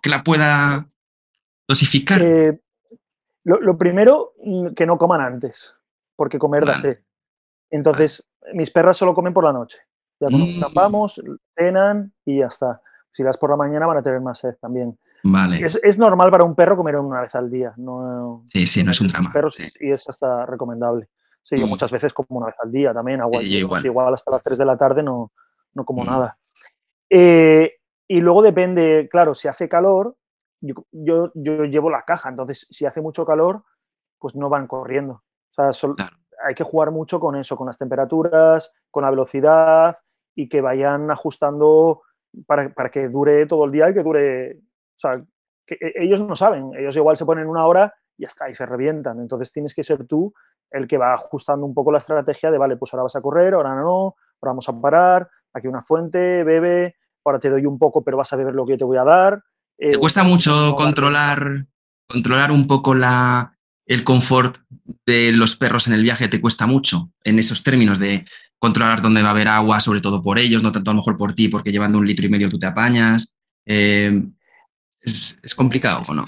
[0.02, 0.86] que la pueda
[1.66, 2.20] dosificar.
[2.22, 2.60] Eh,
[3.44, 5.74] lo, lo primero, mm, que no coman antes,
[6.16, 7.02] porque comer da Vale.
[7.72, 9.78] Entonces, mis perras solo comen por la noche.
[10.20, 10.50] Ya cuando Mm.
[10.50, 11.20] escapamos,
[11.56, 12.80] cenan y ya está.
[13.12, 14.96] Si las por la mañana van a tener más sed también.
[15.24, 15.64] Vale.
[15.64, 17.72] Es, es normal para un perro comer una vez al día.
[17.76, 19.32] No, Sí, sí, no es un drama.
[19.32, 19.68] perros sí.
[19.80, 21.08] y es hasta recomendable.
[21.42, 21.70] Sí, yo Mm.
[21.70, 23.40] muchas veces como una vez al día también, agua.
[23.40, 23.84] Sí, igual.
[23.84, 25.32] igual hasta las 3 de la tarde no,
[25.74, 26.06] no como Mm.
[26.06, 26.38] nada.
[27.10, 27.72] Eh,
[28.08, 30.16] y luego depende, claro, si hace calor,
[30.60, 33.64] yo, yo, yo llevo la caja, entonces si hace mucho calor,
[34.18, 35.14] pues no van corriendo.
[35.50, 36.16] O sea, sol- Claro.
[36.44, 39.96] Hay que jugar mucho con eso, con las temperaturas, con la velocidad
[40.34, 42.02] y que vayan ajustando
[42.46, 44.56] para, para que dure todo el día y que dure.
[44.58, 45.22] O sea,
[45.66, 48.54] que e- ellos no saben, ellos igual se ponen una hora y ya está, y
[48.54, 49.20] se revientan.
[49.20, 50.32] Entonces tienes que ser tú
[50.70, 53.54] el que va ajustando un poco la estrategia de, vale, pues ahora vas a correr,
[53.54, 58.02] ahora no, ahora vamos a parar, aquí una fuente, bebe, ahora te doy un poco,
[58.02, 59.42] pero vas a beber lo que yo te voy a dar.
[59.78, 61.66] ¿Te Eh, cuesta mucho controlar,
[62.08, 63.51] controlar un poco la,
[63.86, 64.58] el confort
[65.06, 66.28] de los perros en el viaje?
[66.28, 68.24] ¿Te cuesta mucho en esos términos de
[68.58, 71.16] controlar dónde va a haber agua, sobre todo por ellos, no tanto a lo mejor
[71.16, 73.36] por ti, porque llevando un litro y medio tú te apañas?
[73.66, 74.22] Eh,
[75.00, 76.26] ¿es, es complicado o no?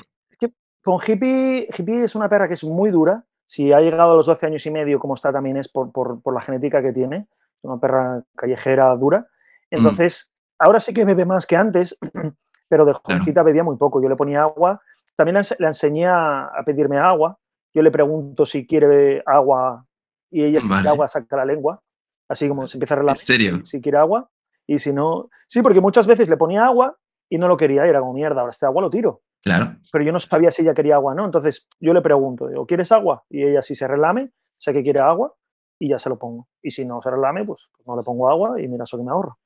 [0.83, 3.25] Con Hippie, Hippie es una perra que es muy dura.
[3.47, 6.21] Si ha llegado a los 12 años y medio, como está también, es por, por-
[6.21, 7.27] por la genética que tiene.
[7.59, 9.27] Es una perra callejera dura.
[9.71, 11.97] Entonces, ahora sí que bebe más que antes,
[12.69, 14.03] pero de jovencita bebía muy poco.
[14.03, 14.81] Yo le ponía agua.
[15.17, 17.39] También le, ense- le enseñé a, a pedirme agua.
[17.75, 19.85] Yo le pregunto si quiere agua
[20.31, 20.81] y ella si Vale.
[20.83, 21.81] quiere agua saca la lengua.
[22.29, 23.65] Así como se empieza a relajar ¿En serio?
[23.67, 24.31] si quiere agua.
[24.67, 26.97] Y si no, sí, porque muchas veces le ponía agua
[27.29, 29.77] y no lo quería y era como mierda, ahora este agua lo tiro Claro.
[29.93, 31.25] pero yo no sabía si ella quería agua, ¿no?
[31.27, 33.25] Entonces yo le pregunto, digo, ¿quieres agua?
[33.29, 35.35] Y ella si se relame, sé que quiere agua
[35.79, 36.49] y ya se lo pongo.
[36.63, 39.03] Y si no se relame, pues, pues no le pongo agua y mira eso que
[39.05, 39.37] me ahorro.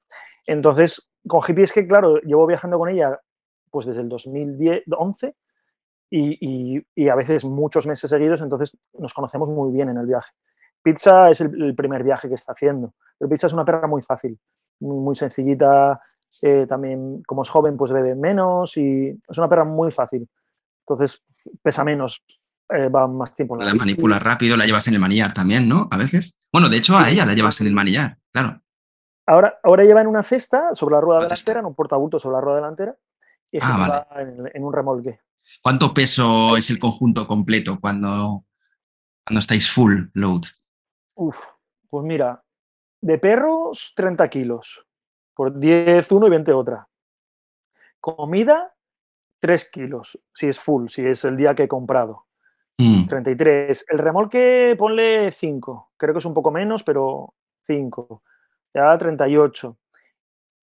[0.47, 3.19] Entonces, con Hippie es que, claro, llevo viajando con ella
[3.71, 5.35] pues desde el 2011
[6.11, 10.07] y, y, y a veces muchos meses seguidos, entonces nos conocemos muy bien en el
[10.07, 10.31] viaje.
[10.83, 14.03] Pizza es el, el primer viaje que está haciendo, pero Pizza es una perra muy
[14.03, 14.39] fácil,
[14.81, 16.01] muy, muy sencillita,
[16.43, 20.29] eh, también como es joven pues bebe menos y es una perra muy fácil
[20.87, 21.23] Entonces
[21.63, 22.23] pesa menos,
[22.69, 25.69] eh, va más tiempo en la, la manipulas rápido, la llevas en el manillar también,
[25.69, 25.89] ¿no?
[25.91, 26.39] A veces.
[26.53, 28.61] Bueno, de hecho a ella la llevas en el manillar, claro.
[29.27, 32.41] Ahora, ahora lleva en una cesta sobre la rueda delantera, en un portabulto sobre la
[32.41, 32.97] rueda delantera,
[33.51, 35.21] y ah, en, en, un remolque.
[35.63, 38.45] ¿Cuánto peso es el conjunto completo cuando,
[39.25, 40.43] cuando estáis full load?
[41.15, 41.39] Uf,
[41.89, 42.43] pues mira,
[43.01, 44.87] de perros 30 kilos,
[45.35, 46.89] por 10 uno y 20 otra.
[48.01, 48.75] Comida
[49.41, 52.27] 3 kilos, si es full, si es el día que he comprado.
[52.77, 53.87] 33.
[53.89, 53.93] Mm.
[53.93, 57.35] El remolque ponle 5, creo que es un poco menos, pero
[57.67, 58.23] 5.
[58.75, 59.77] Ya 38.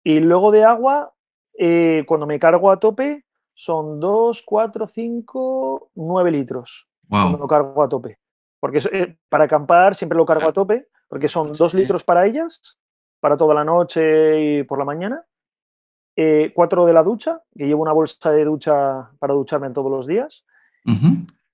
[0.03, 1.13] Y luego de agua,
[1.57, 3.24] eh, cuando me cargo a tope,
[3.55, 6.87] son 2, 4, 5, 9 litros.
[7.09, 8.19] Cuando lo cargo a tope.
[8.59, 12.77] Porque eh, para acampar siempre lo cargo a tope, porque son 2 litros para ellas,
[13.19, 15.25] para toda la noche y por la mañana.
[16.15, 20.05] 4 eh, de la ducha, que llevo una bolsa de ducha para ducharme todos los
[20.05, 20.45] días.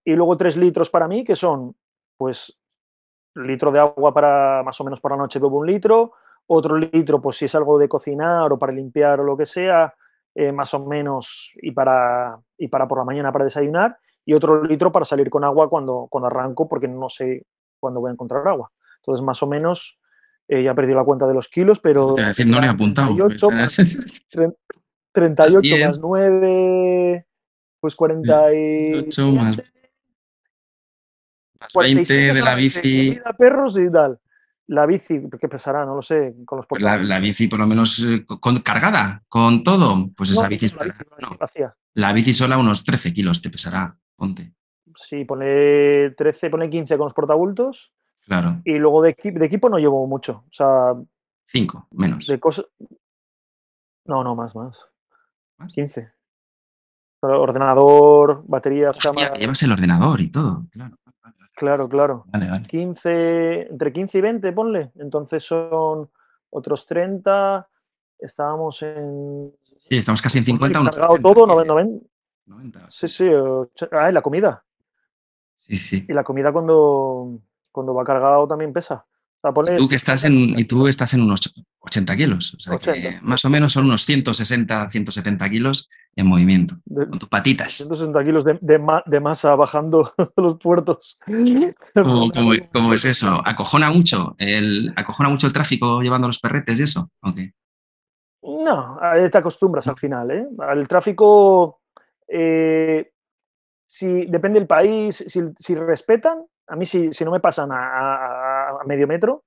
[0.03, 1.75] Y luego 3 litros para mí, que son,
[2.17, 2.57] pues,
[3.35, 6.13] litro de agua para más o menos por la noche bebo un litro,
[6.47, 9.93] otro litro, pues si es algo de cocinar o para limpiar o lo que sea,
[10.36, 14.63] eh, más o menos, y para, y para por la mañana para desayunar, y otro
[14.63, 17.43] litro para salir con agua cuando, cuando arranco, porque no sé
[17.79, 18.71] cuándo voy a encontrar agua.
[18.97, 19.99] Entonces, más o menos,
[20.47, 22.13] eh, ya he perdido la cuenta de los kilos, pero...
[22.13, 23.15] Te decir, no le he apuntado.
[23.15, 23.75] 38, más,
[25.11, 27.25] 38 más 9,
[27.79, 29.57] pues 48 más,
[31.59, 33.19] más 20 de la bici.
[33.38, 34.20] perros y tal.
[34.72, 35.86] La bici, ¿qué pesará?
[35.86, 36.34] No lo sé.
[36.45, 40.09] Con los la, la, bici, por lo menos, eh, con, cargada, con todo.
[40.15, 40.86] Pues esa bici está.
[41.93, 43.97] La bici, sola, unos 13 kilos te pesará.
[44.15, 44.53] Ponte.
[44.95, 47.91] Sí, pone 13, pone 15 con los portabultos.
[48.26, 48.61] Claro.
[48.63, 50.45] Y luego de, de equipo no llevo mucho.
[50.47, 50.95] O sea.
[51.47, 52.26] 5, menos.
[52.28, 52.65] De cosas.
[54.05, 54.86] No, no, más, más.
[55.57, 55.74] ¿Más?
[55.74, 56.13] 15.
[57.19, 59.34] Ordenador, batería, cámara.
[59.36, 60.95] Llevas el ordenador y todo, claro.
[61.62, 62.26] Claro, claro.
[62.70, 64.91] 15, entre 15 y 20, ponle.
[64.95, 66.09] Entonces son
[66.49, 67.70] otros 30.
[68.18, 69.53] Estábamos en.
[69.80, 70.82] Sí, estamos casi en 50.
[70.82, 72.03] Unos todo, 90.
[72.47, 73.30] 90 sí, sí.
[73.91, 74.64] Ah, y la comida.
[75.53, 76.03] Sí, sí.
[76.09, 77.38] Y la comida cuando,
[77.72, 79.05] cuando va cargado también pesa.
[79.43, 82.53] ¿Y, tú que estás en, y tú estás en unos 80 kilos.
[82.53, 87.29] O sea, Que más o menos son unos 160, 170 kilos en movimiento, con tus
[87.29, 87.73] patitas.
[87.73, 91.17] 160 kilos de, de, masa bajando los puertos.
[92.73, 93.41] ¿Cómo, es eso?
[93.43, 97.09] ¿Acojona mucho, el, ¿Acojona mucho el tráfico llevando los perretes y eso?
[97.21, 97.51] Okay.
[98.43, 98.99] No,
[99.31, 100.31] te acostumbras al final.
[100.31, 100.47] ¿eh?
[100.59, 101.81] Al tráfico,
[102.27, 103.11] eh,
[103.85, 108.78] si depende del país, si, si respetan, a mí si, si no me pasan a,
[108.86, 109.43] medio metro,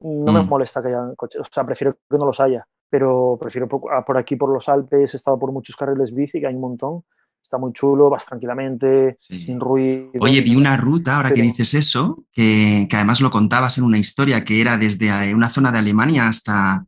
[0.00, 0.48] no me mm.
[0.48, 1.40] molesta que haya coches.
[1.40, 2.66] O sea, prefiero que no los haya.
[2.90, 6.54] Pero prefiero por, aquí, por los Alpes, he estado por muchos carriles bici, que hay
[6.54, 7.02] un montón.
[7.42, 10.10] Está muy chulo, vas tranquilamente, sin ruido.
[10.20, 13.98] Oye, vi una ruta, ahora que dices eso, que, que, además lo contabas en una
[13.98, 16.84] historia, que era desde eh, una zona de Alemania hasta,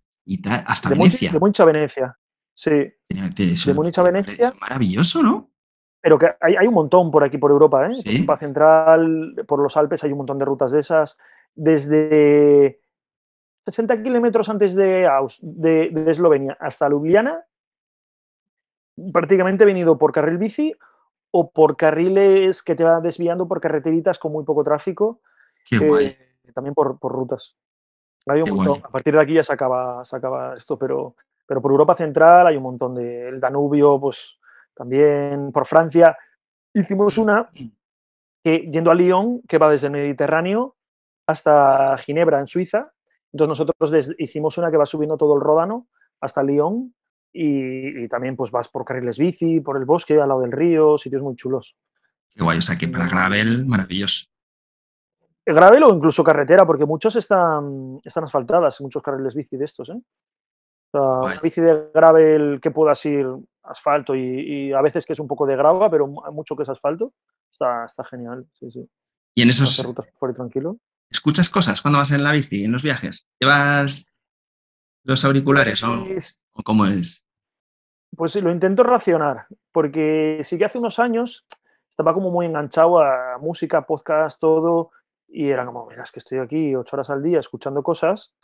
[0.67, 1.31] hasta Venecia.
[1.33, 2.19] de Múnich a Venecia,
[2.55, 2.71] sí.
[3.09, 4.53] de Múnich a Venecia.
[4.61, 5.51] Maravilloso, ¿no?
[6.01, 7.95] Pero que hay, un montón por aquí, por Europa, ¿eh?
[7.95, 8.23] ¿Sí?
[8.23, 11.19] Por Central, por los Alpes hay un montón de rutas de esas.
[11.55, 12.81] Desde
[13.67, 15.09] 60 kilómetros antes de,
[15.41, 17.45] de, Eslovenia hasta Ljubljana,
[19.13, 20.73] prácticamente he venido por carril bici
[21.31, 25.21] o por carriles que te van desviando por carreteritas con muy poco tráfico.
[25.65, 26.17] Qué guay.
[26.55, 27.57] También por, rutas.
[28.27, 28.81] Hay un montón.
[28.85, 32.47] A partir de aquí ya se acaba, se acaba esto, pero, pero por Europa Central
[32.47, 33.29] hay un montón de.
[33.29, 34.39] El Danubio, pues
[34.79, 36.17] también por Francia.
[36.73, 37.51] Hicimos una
[38.45, 40.77] que yendo a Lyon, que va desde el Mediterráneo
[41.27, 42.93] hasta Ginebra, en Suiza.
[43.33, 45.89] Entonces nosotros hicimos una que va subiendo todo el Ródano
[46.21, 46.95] hasta Lyon
[47.33, 51.23] y, también pues vas por carriles bici, por el bosque, al lado del río, sitios
[51.23, 51.77] muy chulos.
[52.31, 54.27] Qué guay, o sea que para gravel, maravilloso.
[55.45, 59.89] Gravel o incluso carretera, porque muchos están, están asfaltadas, muchos carriles bici de estos.
[59.91, 60.01] ¿eh?
[60.93, 63.27] O sea, bici de gravel que puedas ir
[63.69, 67.13] asfalto y, a veces que es un poco de grava, pero mucho que es asfalto,
[67.51, 68.47] está, está genial.
[68.59, 68.89] Sí, sí.
[69.35, 69.85] Y en esos.
[69.85, 70.79] Rutas por tranquilo.
[71.11, 73.29] ¿Escuchas cosas cuando vas en la bici, en los viajes?
[73.41, 74.07] ¿Llevas
[75.05, 77.25] los auriculares o, pues cómo es?
[78.15, 81.47] Pues sí, lo intento racionar, porque sí que hace unos años
[81.89, 84.91] estaba como muy enganchado a música, podcast, todo,
[85.29, 88.35] y era como, mira, es que estoy aquí ocho horas al día escuchando cosas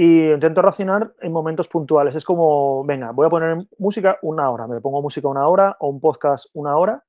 [0.00, 2.14] y intento racionar en momentos puntuales.
[2.14, 5.88] Es como, venga, voy a poner música una hora, me pongo música una hora o
[5.88, 7.02] un podcast una hora,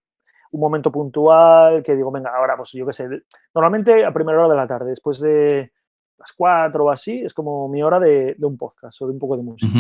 [0.50, 3.08] un momento puntual que digo, venga, ahora pues yo qué sé,
[3.54, 5.72] normalmente a primera hora de la tarde, después de
[6.18, 9.38] las cuatro o así, es como mi hora de, un podcast o de un poco
[9.38, 9.72] de música.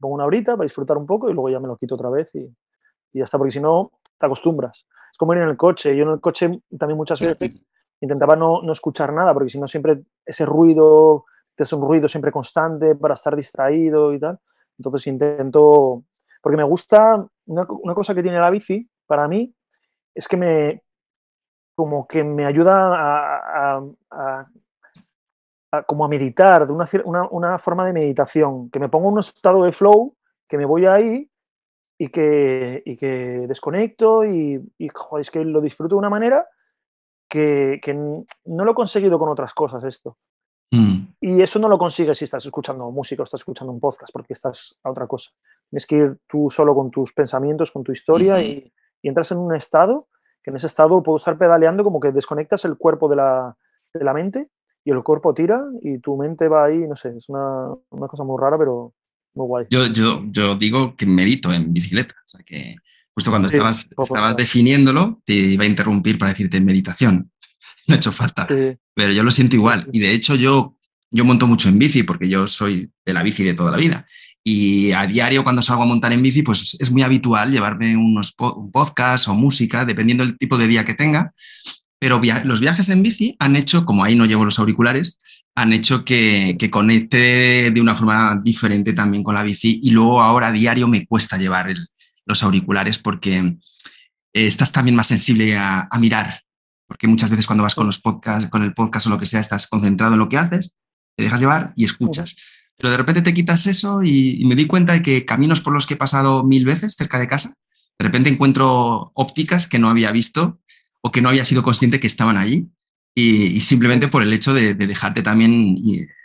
[0.00, 2.34] Pongo una horita para disfrutar un poco y luego ya me lo quito otra vez
[2.34, 2.38] y,
[3.12, 4.86] y ya está, porque si no, te acostumbras.
[5.12, 5.94] es como ir en el coche.
[5.94, 7.60] Yo en el coche también muchas veces
[8.00, 11.26] intentaba no, no escuchar nada, porque si no siempre ese ruido,
[11.62, 14.38] es un ruido siempre constante para estar distraído y tal.
[14.78, 16.04] Entonces intento,
[16.42, 19.54] porque me gusta, una, cosa que tiene la bici para mí
[20.14, 20.82] es que me,
[21.74, 24.46] como que me ayuda a,
[25.86, 29.20] como a meditar, de una, una, una, forma de meditación, que me pongo en un
[29.20, 30.16] estado de flow,
[30.48, 31.28] que me voy ahí
[31.98, 34.88] y que, y que desconecto y, y
[35.20, 36.46] es que lo disfruto de una manera
[37.28, 40.18] que, no lo he conseguido con otras cosas esto.
[40.74, 41.14] Mm.
[41.20, 44.32] Y eso no lo consigues si estás escuchando música o estás escuchando un podcast, porque
[44.32, 45.30] estás a otra cosa.
[45.70, 48.44] Tienes que ir tú solo con tus pensamientos, con tu historia uh -huh.
[48.44, 48.72] y,
[49.02, 50.08] y entras en un estado
[50.44, 53.56] que en ese estado puedo estar pedaleando como que desconectas el cuerpo de la,
[53.94, 54.50] de la mente
[54.84, 58.24] y el cuerpo tira y tu mente va ahí, no sé, es una, una cosa
[58.24, 58.92] muy rara, pero
[59.34, 59.66] muy guay.
[59.70, 62.76] Yo, yo, yo, digo que medito en bicicleta, o sea que
[63.14, 67.30] justo cuando sí, estabas, estabas definiéndolo te iba a interrumpir para decirte meditación,
[67.88, 68.76] no ha hecho falta, sí.
[68.94, 70.76] pero yo lo siento igual y de hecho yo,
[71.10, 74.06] yo monto mucho en bici porque yo soy de la bici de toda la vida
[74.46, 78.32] y a diario cuando salgo a montar en bici, pues es muy habitual llevarme unos
[78.32, 81.32] po un podcast o música, dependiendo del tipo de día que tenga.
[81.98, 85.18] Pero via los viajes en bici han hecho, como ahí no llevo los auriculares,
[85.54, 89.80] han hecho que, que, conecte de una forma diferente también con la bici.
[89.82, 91.88] Y luego ahora a diario me cuesta llevar el,
[92.26, 93.56] los auriculares porque eh,
[94.34, 96.42] estás también más sensible a, a mirar.
[96.86, 99.40] Porque muchas veces cuando vas con los podcasts, con el podcast o lo que sea,
[99.40, 100.74] estás concentrado en lo que haces,
[101.16, 102.36] te dejas llevar y escuchas.
[102.76, 105.72] Pero de repente te quitas eso y, y, me di cuenta de que caminos por
[105.72, 107.54] los que he pasado mil veces cerca de casa,
[107.98, 110.60] de repente encuentro ópticas que no había visto
[111.00, 112.68] o que no había sido consciente que estaban allí
[113.14, 115.76] y, y simplemente por el hecho de, de dejarte también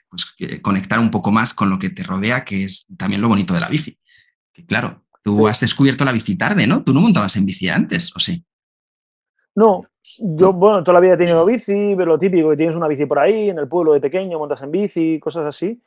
[0.10, 3.53] pues, conectar un poco más con lo que te rodea, que es también lo bonito
[3.53, 3.99] de la bici.
[4.51, 6.84] Que claro, tú has descubierto la bici tarde, ¿no?
[6.84, 8.43] Tú no montabas en bici antes, ¿o sí?
[9.55, 9.86] No,
[10.18, 13.05] yo, bueno, toda la vida he tenido bici, pero lo típico, que tienes una bici
[13.05, 15.82] por ahí, en el pueblo de pequeño, montas en bici, cosas así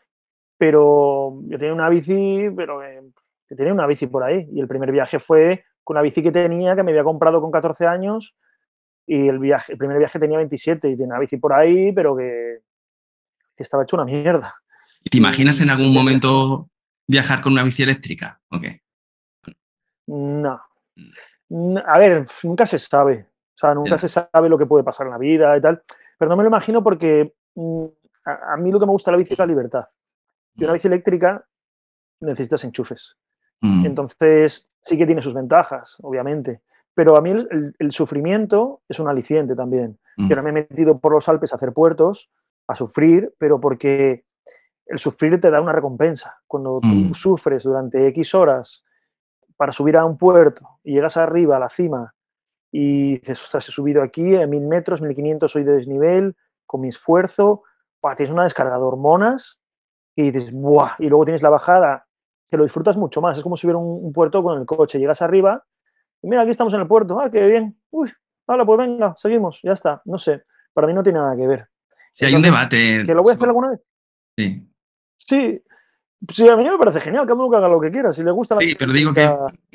[0.62, 3.00] pero yo tenía una bici, pero que,
[3.48, 4.46] que, tenía una bici por ahí.
[4.52, 7.50] Y el primer viaje fue con una bici que tenía, que me había comprado con
[7.50, 8.36] 14 años,
[9.04, 12.16] y el, viaje, el primer viaje tenía 27, y tenía una bici por ahí, pero
[12.16, 12.60] que,
[13.56, 14.54] que estaba hecho una mierda.
[15.02, 16.70] ¿Y te imaginas en algún momento
[17.08, 18.40] viajar con una bici eléctrica?
[18.48, 18.78] Okay.
[20.06, 20.60] No.
[21.86, 23.26] A ver, nunca se sabe.
[23.54, 25.82] O sea, nunca se sabe lo que puede pasar en la vida y tal.
[26.18, 27.84] Pero no me lo imagino porque mm,
[28.24, 29.86] a, a mí lo que me gusta de la bici es la libertad.
[30.56, 31.44] Y una bici eléctrica
[32.20, 33.16] necesitas enchufes.
[33.60, 33.86] Mm.
[33.86, 36.62] Entonces, sí que tiene sus ventajas, obviamente.
[36.94, 39.98] Pero a mí el, el, el sufrimiento es un aliciente también.
[40.16, 40.28] Mm.
[40.28, 42.30] Yo no me he metido por los Alpes a hacer puertos,
[42.66, 44.24] a sufrir, pero porque
[44.86, 46.40] el sufrir te da una recompensa.
[46.46, 47.08] Cuando mm.
[47.08, 48.84] tú sufres durante X horas
[49.56, 52.14] para subir a un puerto y llegas arriba, a la cima,
[52.72, 56.34] y dices, ostras, he subido aquí a mil metros, 1500 soy de desnivel,
[56.66, 57.62] con mi esfuerzo,
[58.16, 59.60] tienes una descarga de hormonas
[60.16, 60.96] y dices, ¡buah!
[60.98, 62.06] Y luego tienes la bajada,
[62.50, 63.36] que lo disfrutas mucho más.
[63.36, 64.98] Es como si hubiera un, un, puerto con el coche.
[64.98, 65.64] Llegas arriba,
[66.22, 67.78] y mira, aquí estamos en el puerto, ¡ah, qué bien!
[67.90, 68.10] Uy,
[68.46, 70.00] hola, pues venga, seguimos, ya está.
[70.06, 70.42] No sé,
[70.72, 71.68] para mí no tiene nada que ver.
[72.12, 73.04] Si hay un debate.
[73.06, 73.80] ¿Que lo voy a hacer alguna vez?
[74.36, 74.68] Sí.
[75.16, 75.62] Sí.
[76.32, 78.30] Sí, a mí me parece genial, cada uno que haga lo que quiera, si le
[78.30, 79.28] gusta la Sí, pero digo que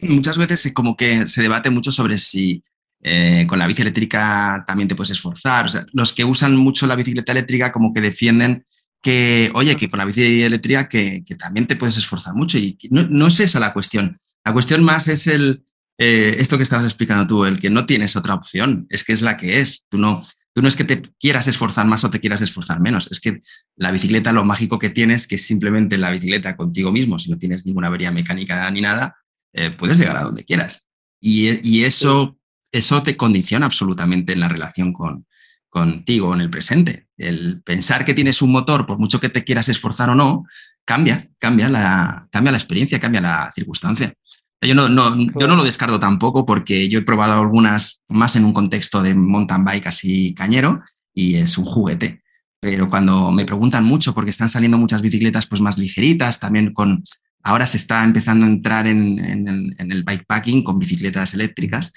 [0.03, 2.63] muchas veces como que se debate mucho sobre si
[3.01, 5.69] eh, con la bici eléctrica también te puedes esforzar.
[5.93, 8.65] Los que usan mucho la bicicleta eléctrica como que defienden
[9.01, 13.07] que, oye, que con la bici eléctrica que, también te puedes esforzar mucho y no,
[13.07, 14.19] no, es esa la cuestión.
[14.43, 15.63] La cuestión más es el,
[15.97, 19.21] eh, esto que estabas explicando tú, el que no tienes otra opción, es que es
[19.21, 19.85] la que es.
[19.89, 20.23] Tú no,
[20.53, 23.41] tú no es que te quieras esforzar más o te quieras esforzar menos, es que
[23.75, 27.37] la bicicleta lo mágico que tienes, que es simplemente la bicicleta contigo mismo, si no
[27.37, 29.15] tienes ninguna avería mecánica ni nada,
[29.53, 30.89] eh, puedes llegar a donde quieras.
[31.19, 32.37] Y eso,
[32.71, 35.25] eso te condiciona absolutamente en la relación con,
[35.69, 37.07] contigo en el presente.
[37.17, 40.45] El pensar que tienes un motor, por mucho que te quieras esforzar o no,
[40.85, 44.13] cambia, cambia la, cambia la experiencia, cambia la circunstancia.
[44.61, 48.45] Yo no, no, yo no lo descarto tampoco porque yo he probado algunas más en
[48.45, 50.81] un contexto de mountain bike así cañero
[51.13, 52.23] y es un juguete.
[52.59, 57.03] Pero cuando me preguntan mucho, porque están saliendo muchas bicicletas pues más ligeritas, también con,
[57.43, 61.93] ahora se está empezando a entrar en, en, en el bikepacking con bicicletas eléctricas,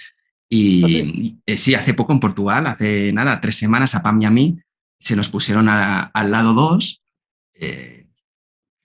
[0.52, 1.40] y, ¿Sí?
[1.46, 4.58] y, sí, hace poco en Portugal, hace nada, tres semanas, a Pam y a mí,
[4.98, 7.02] se nos pusieron a, al lado dos
[7.54, 8.08] eh,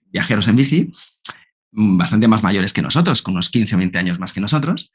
[0.06, 0.92] viajeros en bici,
[1.72, 4.92] bastante más mayores que nosotros, con unos 15 o 20 años más que nosotros,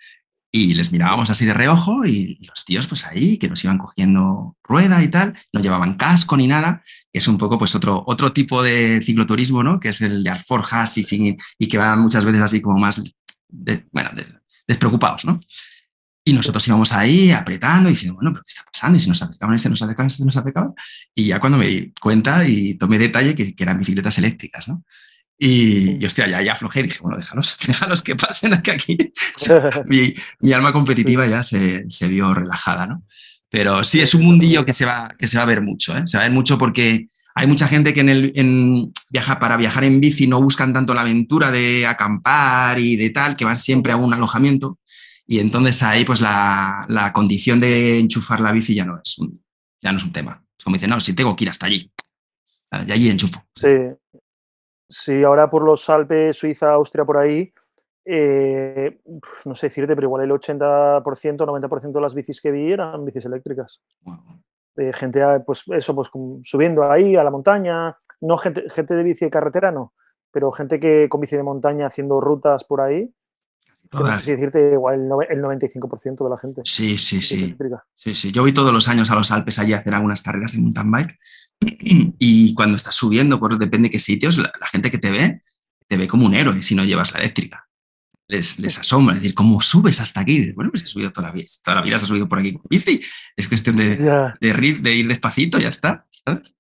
[0.52, 4.58] y les mirábamos así de reojo y los tíos pues ahí, que nos iban cogiendo
[4.64, 8.34] rueda y tal, no llevaban casco ni nada, que es un poco pues otro, otro
[8.34, 9.80] tipo de cicloturismo, ¿no?
[9.80, 13.02] Que es el de alforjas y, y que van muchas veces así como más,
[13.48, 14.26] de, bueno, de,
[14.68, 15.40] despreocupados, ¿no?
[16.24, 18.98] Y nosotros íbamos ahí apretando y diciendo, bueno, ¿pero qué está pasando?
[18.98, 20.74] Y si nos acercaban, se nos acercaban, se nos acercaban.
[21.16, 24.84] Y ya cuando me di cuenta y tomé detalle que, que eran bicicletas eléctricas, ¿no?
[25.44, 28.98] Y, y, hostia, ya, ya aflojé y dije, bueno, déjalos, déjalos que pasen, que aquí
[29.88, 33.04] mi, mi, alma competitiva ya se, se, vio relajada, ¿no?
[33.50, 36.04] Pero sí, es un mundillo que se va, que se va a ver mucho, ¿eh?
[36.06, 39.58] Se va a ver mucho porque hay mucha gente que en el, en, viaja, para
[39.58, 43.58] viajar en bici no buscan tanto la aventura de acampar y de tal, que van
[43.58, 44.80] siempre a un alojamiento.
[45.28, 49.34] Y entonces ahí pues la, la condición de enchufar la bici ya no es un,
[49.82, 50.44] ya no es un tema.
[50.58, 51.92] Es como dicen, no, si tengo que ir hasta allí.
[52.88, 53.44] Y allí enchufo.
[53.56, 53.68] Sí,
[54.92, 57.54] Sí, ahora por los Alpes, Suiza, Austria, por ahí,
[58.04, 59.00] eh,
[59.46, 63.26] no sé decirte, pero igual el 80%, 90% de las bicis que vi eran bicis
[63.26, 63.82] eléctricas.
[64.02, 64.18] Wow.
[64.76, 66.10] Eh, gente, pues eso, pues
[66.44, 69.94] subiendo ahí a la montaña, no gente, gente de bici de carretera, no,
[70.30, 73.14] pero gente que con bici de montaña haciendo rutas por ahí.
[73.94, 76.62] No sé decirte, igual el, el 95% de la gente.
[76.64, 77.56] Sí, sí, sí.
[77.96, 78.32] Sí, sí.
[78.32, 80.92] Yo voy todos los años a los Alpes allí a hacer algunas carreras de mountain
[80.92, 81.20] bike
[82.20, 85.42] y cuando estás subiendo, por depende de qué sitios, la, la, gente que te ve,
[85.88, 87.68] te ve como un héroe si no llevas la eléctrica.
[88.28, 90.54] Les, les asombra, es decir, ¿cómo subes hasta aquí?
[90.54, 92.54] Bueno, pues he subido toda la vida, toda la vida se ha subido por aquí
[92.54, 93.02] con bici.
[93.36, 94.34] Es cuestión de, yeah.
[94.40, 96.56] de, de, ir despacito, ya está, ¿sabes?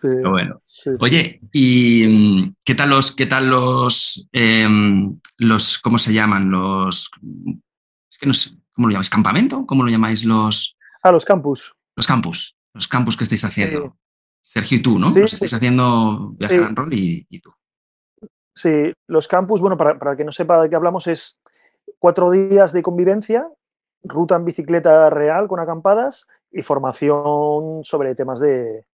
[0.00, 0.60] Sí, bueno.
[0.64, 0.90] Sí.
[1.00, 4.68] Oye, ¿y qué tal los, qué tal los, eh,
[5.38, 6.50] los, cómo se llaman?
[6.50, 7.10] Los,
[8.10, 9.10] es que no sé, ¿cómo lo llamáis?
[9.10, 9.66] ¿Campamento?
[9.66, 10.76] ¿Cómo lo llamáis los?
[11.02, 11.74] Ah, los campus.
[11.96, 13.96] Los campus, los campus que estáis haciendo.
[14.40, 15.10] Sergio y tú, ¿no?
[15.10, 17.52] Los estáis haciendo Viajar en Rol y, y, tú.
[18.54, 21.38] Sí, los campus, bueno, para, para que no sepa de qué hablamos, es
[21.98, 23.46] cuatro días de convivencia,
[24.02, 28.84] ruta en bicicleta real con acampadas y formación sobre temas de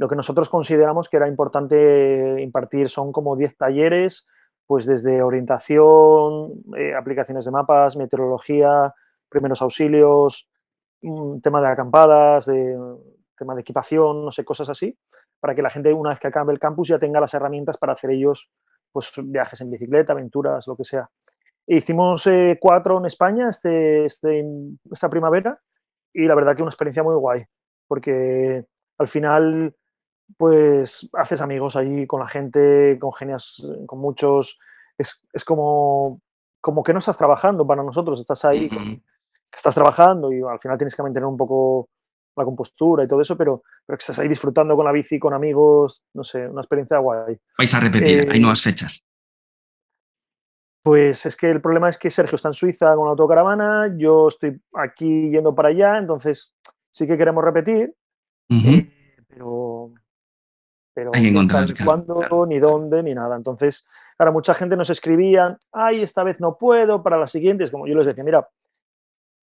[0.00, 2.88] lo que nosotros consideramos que era importante impartir.
[2.88, 4.26] Son como 10 talleres,
[4.66, 8.94] pues desde orientación, eh, aplicaciones de mapas, meteorología,
[9.28, 10.48] primeros auxilios,
[11.02, 12.78] un tema de acampadas, de
[13.36, 14.98] tema de equipación, no sé, cosas así,
[15.38, 17.92] para que la gente una vez que acabe el campus ya tenga las herramientas para
[17.92, 18.50] hacer ellos
[18.92, 21.10] pues, viajes en bicicleta, aventuras, lo que sea.
[21.66, 24.46] E hicimos eh, cuatro en España este, este,
[24.90, 25.60] esta primavera
[26.10, 27.44] y la verdad que una experiencia muy guay,
[27.86, 28.64] porque
[28.96, 29.74] al final
[30.36, 34.58] pues haces amigos allí con la gente, congenias con muchos,
[34.98, 36.20] es, es como,
[36.60, 38.70] como que no estás trabajando para nosotros, estás ahí,
[39.54, 41.88] estás trabajando y al final tienes que mantener un poco
[42.36, 45.34] la compostura y todo eso, pero, pero que estás ahí disfrutando con la bici, con
[45.34, 47.36] amigos, no sé, una experiencia guay.
[47.58, 49.04] Vais a repetir, eh, hay nuevas fechas.
[50.82, 54.28] Pues es que el problema es que Sergio está en Suiza con la autocaravana, yo
[54.28, 56.56] estoy aquí yendo para allá, entonces
[56.90, 57.94] sí que queremos repetir,
[58.48, 58.78] uh -huh.
[58.78, 59.48] eh, pero,
[60.94, 62.46] pero hay que encontrar no cuándo, claro.
[62.46, 63.36] ni dónde, ni nada.
[63.36, 63.86] Entonces,
[64.18, 67.94] ahora mucha gente nos escribía, ay, esta vez no puedo, para las siguientes, como yo
[67.94, 68.48] les decía, mira,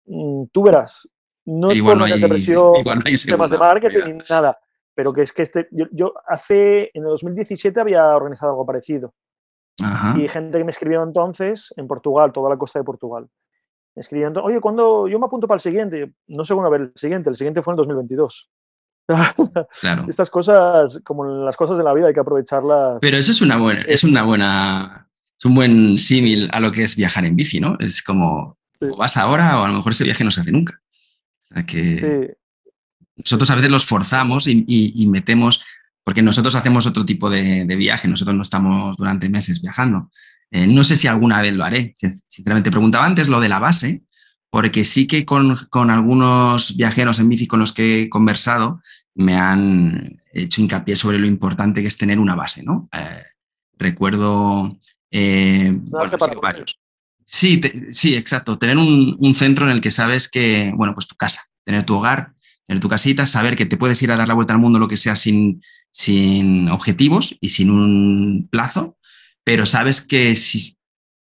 [0.05, 1.07] mm, tú verás,
[1.45, 4.59] no igual no hay, presión, igual no hay temas de marketing ni nada,
[4.93, 9.13] pero que es que este, yo, yo, hace, en el 2017 había organizado algo parecido.
[9.81, 10.19] Ajá.
[10.19, 13.29] Y gente que me escribió entonces, en Portugal, toda la costa de Portugal,
[13.95, 16.93] me escribían, oye, cuando yo me apunto para el siguiente, no sé cuándo ver el
[16.95, 18.49] siguiente, el siguiente fue en 2022.
[19.81, 20.05] Claro.
[20.09, 22.99] Estas cosas, como las cosas de la vida, hay que aprovecharlas.
[23.01, 25.07] Pero eso es una buena, es una buena,
[25.37, 27.75] es un buen símil a lo que es viajar en bici, ¿no?
[27.79, 28.87] Es como, sí.
[28.91, 30.79] o vas ahora o a lo mejor ese viaje no se hace nunca.
[31.49, 32.71] O sea que sí.
[33.17, 35.63] nosotros a veces los forzamos y, y, y, metemos,
[36.03, 40.11] porque nosotros hacemos otro tipo de, de, viaje, nosotros no estamos durante meses viajando.
[40.51, 41.93] Eh, no sé si alguna vez lo haré,
[42.27, 42.71] sinceramente.
[42.71, 44.03] Preguntaba antes lo de la base,
[44.49, 48.81] porque sí que con, con, algunos viajeros en bici con los que he conversado
[49.15, 52.89] me han hecho hincapié sobre lo importante que es tener una base, ¿no?
[52.91, 53.23] Eh,
[53.77, 54.77] recuerdo
[55.11, 56.79] eh, bueno, sí, varios.
[57.25, 58.57] Sí, te, sí, exacto.
[58.57, 61.95] Tener un, un, centro en el que sabes que, bueno, pues tu casa, tener tu
[61.95, 62.33] hogar,
[62.67, 64.87] tener tu casita, saber que te puedes ir a dar la vuelta al mundo lo
[64.87, 65.61] que sea sin,
[65.91, 68.97] sin objetivos y sin un plazo,
[69.43, 70.77] pero sabes que si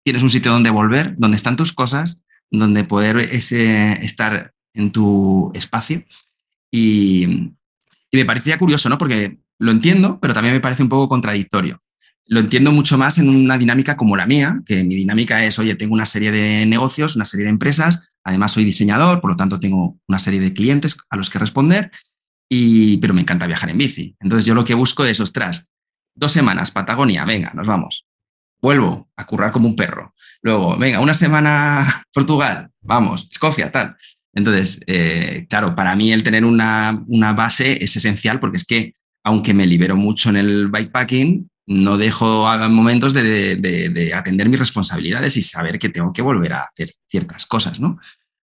[0.04, 5.52] tienes un sitio donde volver, donde están tus cosas, donde poder ese, estar en tu
[5.54, 6.04] espacio.
[6.72, 7.54] Y,
[8.12, 8.98] y me parecía curioso, ¿no?
[8.98, 11.82] Porque lo entiendo, pero también me parece un poco contradictorio.
[12.26, 15.76] Lo entiendo mucho más en una dinámica como la mía, que mi dinámica es, oye,
[15.76, 19.60] tengo una serie de negocios, una serie de empresas, además soy diseñador, por lo tanto
[19.60, 21.92] tengo una serie de clientes a los que responder,
[22.48, 24.16] y, pero me encanta viajar en bici.
[24.20, 25.68] Entonces yo lo que busco es, ostras,
[26.16, 28.06] dos semanas, Patagonia, venga, nos vamos.
[28.62, 30.14] Vuelvo a currar como un perro.
[30.42, 33.98] Luego, venga, una semana Portugal, vamos, Escocia, tal.
[34.40, 38.94] Entonces, eh, claro, para mí el tener una, una, base es esencial porque es que,
[39.24, 44.60] aunque me libero mucho en el bikepacking, no dejo momentos de, de, de, atender mis
[44.60, 48.00] responsabilidades y saber que tengo que volver a hacer ciertas cosas, ¿no?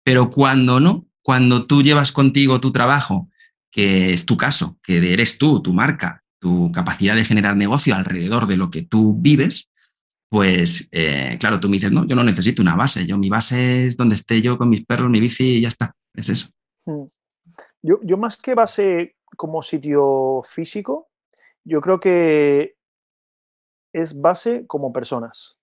[0.04, 3.28] Pero cuando no, cuando tú llevas contigo tu trabajo,
[3.72, 8.46] que es tu caso, que eres tú, tu marca, tu capacidad de generar negocio alrededor
[8.46, 9.68] de lo que tú vives,
[10.28, 13.86] pues eh, claro, tú me dices, no, yo no necesito una base, yo mi base
[13.86, 16.48] es donde esté yo con mis perros, mi bici y ya está, es eso.
[16.84, 17.06] Hmm.
[17.82, 21.08] Yo, yo más que base como sitio físico,
[21.64, 22.76] yo creo que
[23.92, 25.56] es base como personas.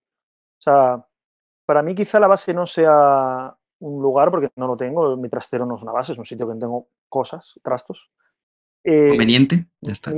[0.59, 1.05] O sea,
[1.65, 5.65] para mí quizá la base no sea un lugar, porque no lo tengo, mi trastero
[5.65, 8.11] no es una base, es un sitio que tengo cosas, trastos.
[8.83, 10.13] Eh, Conveniente, ya está.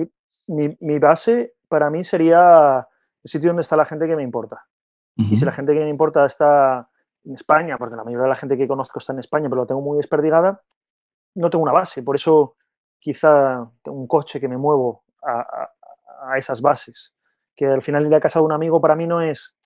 [0.47, 2.87] Mi, base para mí sería
[3.27, 4.65] el sitio donde está la gente que me importa.
[5.17, 6.89] Y si la gente que me importa está
[7.25, 9.67] en España, porque la mayoría de la gente que conozco está en España, pero la
[9.67, 10.61] tengo muy desperdigada,
[11.35, 12.03] no tengo una base.
[12.03, 12.55] Por eso
[12.99, 17.13] quizá tengo un coche que me muevo a, esas bases.
[17.55, 19.57] Que al final ir a casa de un amigo para mí no es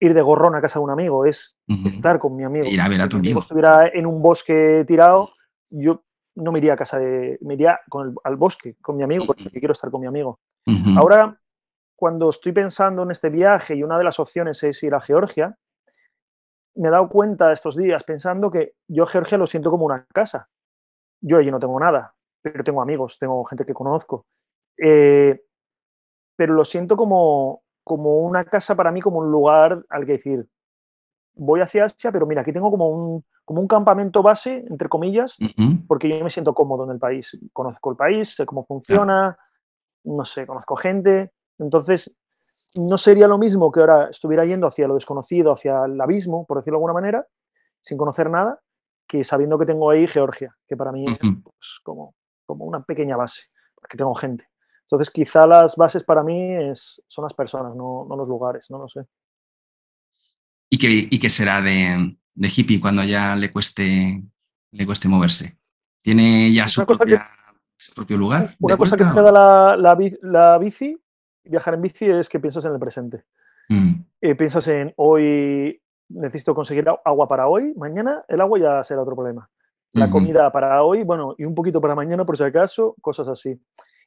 [0.00, 1.56] ir de gorrón a casa de un amigo, es
[1.86, 2.66] estar con mi amigo.
[2.66, 3.40] Ir a ver a tu si amigo.
[3.40, 5.30] estuviera en un bosque tirado,
[5.70, 6.02] yo
[6.34, 7.38] no me iría a casa de.
[7.40, 7.80] me iría
[8.24, 10.40] al bosque con mi amigo porque quiero estar con mi amigo.
[10.98, 11.38] Ahora,
[12.04, 15.56] cuando estoy pensando en este viaje y una de las opciones es ir a Georgia,
[16.74, 20.50] me he dado cuenta estos días pensando que yo Georgia lo siento como una casa.
[21.22, 24.26] Yo allí no tengo nada, pero tengo amigos, tengo gente que conozco.
[24.76, 25.44] Eh,
[26.36, 30.46] pero lo siento como, como una casa para mí, como un lugar al que decir,
[31.32, 35.38] voy hacia Asia, pero mira, aquí tengo como un, como un campamento base, entre comillas,
[35.88, 37.34] porque yo me siento cómodo en el país.
[37.54, 39.38] Conozco el país, sé cómo funciona,
[40.04, 41.32] no sé, conozco gente.
[41.58, 42.14] Entonces,
[42.76, 46.58] no sería lo mismo que ahora estuviera yendo hacia lo desconocido, hacia el abismo, por
[46.58, 47.26] decirlo de alguna manera,
[47.80, 48.60] sin conocer nada,
[49.06, 52.14] que sabiendo que tengo ahí Georgia, que para mí es pues, como,
[52.46, 53.42] como una pequeña base,
[53.74, 54.48] porque tengo gente.
[54.82, 58.78] Entonces, quizá las bases para mí es, son las personas, no, no los lugares, no
[58.78, 59.06] lo sé.
[60.68, 64.22] ¿Y qué, y qué será de, de hippie cuando ya le cueste,
[64.72, 65.56] le cueste moverse?
[66.02, 68.56] ¿Tiene ya su, propio lugar?
[68.60, 69.76] Una cosa que te da la,
[70.22, 70.98] la, bici,
[71.44, 73.24] viajar en bici, es que piensas en el presente.
[73.68, 73.94] Mm.
[74.20, 79.14] Eh, piensas en hoy necesito conseguir agua para hoy, mañana el agua ya será otro
[79.14, 79.48] problema.
[79.92, 83.56] La comida para hoy, bueno, y un poquito para mañana por si acaso, cosas así.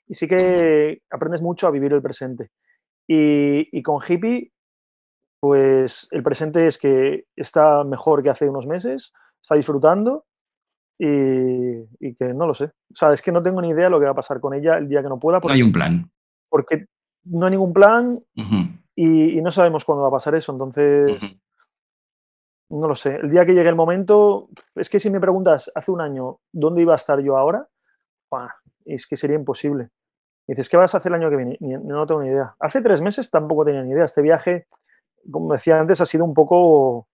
[0.06, 2.50] Y sí que aprendes mucho a vivir el presente.
[3.08, 4.52] Y, y con hippie
[5.40, 10.26] pues el presente es que está mejor que hace unos meses, está disfrutando
[10.98, 12.66] y, que no lo sé.
[12.66, 14.54] O sea, es que no tengo ni idea de lo que va a pasar con
[14.54, 15.40] ella el día que no pueda.
[15.40, 16.10] no hay un plan.
[16.50, 16.88] Porque
[17.32, 18.20] no hay ningún plan
[18.96, 20.52] y, no sabemos cuándo va a pasar eso.
[20.52, 21.20] Entonces,
[22.70, 23.16] no lo sé.
[23.16, 26.82] El día que llegue el momento, es que si me preguntas hace un año dónde
[26.82, 27.68] iba a estar yo ahora,
[28.86, 29.90] es que sería imposible.
[30.48, 31.58] dices, ¿qué vas a hacer el año que viene?
[31.60, 32.56] no tengo ni idea.
[32.60, 34.06] Hace tres meses tampoco tenía ni idea.
[34.06, 34.66] Este viaje
[35.32, 37.08] como decía antes, ha sido un poco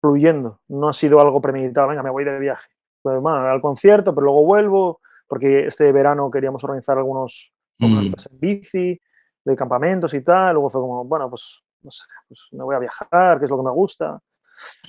[0.00, 2.68] fluyendo, no ha sido algo premeditado, venga, me voy de viaje.
[3.02, 7.98] Pues, al concierto, pero luego vuelvo, porque este verano queríamos organizar algunos mm.
[7.98, 9.00] en bici,
[9.44, 12.80] de campamentos y tal, luego fue como, bueno, pues no sé, pues me voy a
[12.80, 14.20] viajar, que es lo que me gusta.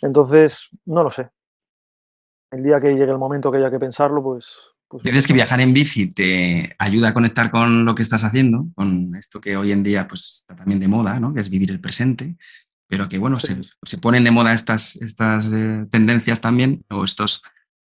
[0.01, 1.29] Entonces, no lo sé.
[2.51, 5.61] El día que llegue el momento que haya que pensarlo, pues pues ¿Crees que viajar
[5.61, 9.71] en bici te ayuda a conectar con lo que estás haciendo, con esto que hoy
[9.71, 11.33] en día pues, está también de moda, ¿no?
[11.33, 12.35] que es vivir el presente,
[12.87, 13.57] pero que bueno, se,
[13.99, 17.41] ponen de moda estas, estas eh, tendencias también, o estos,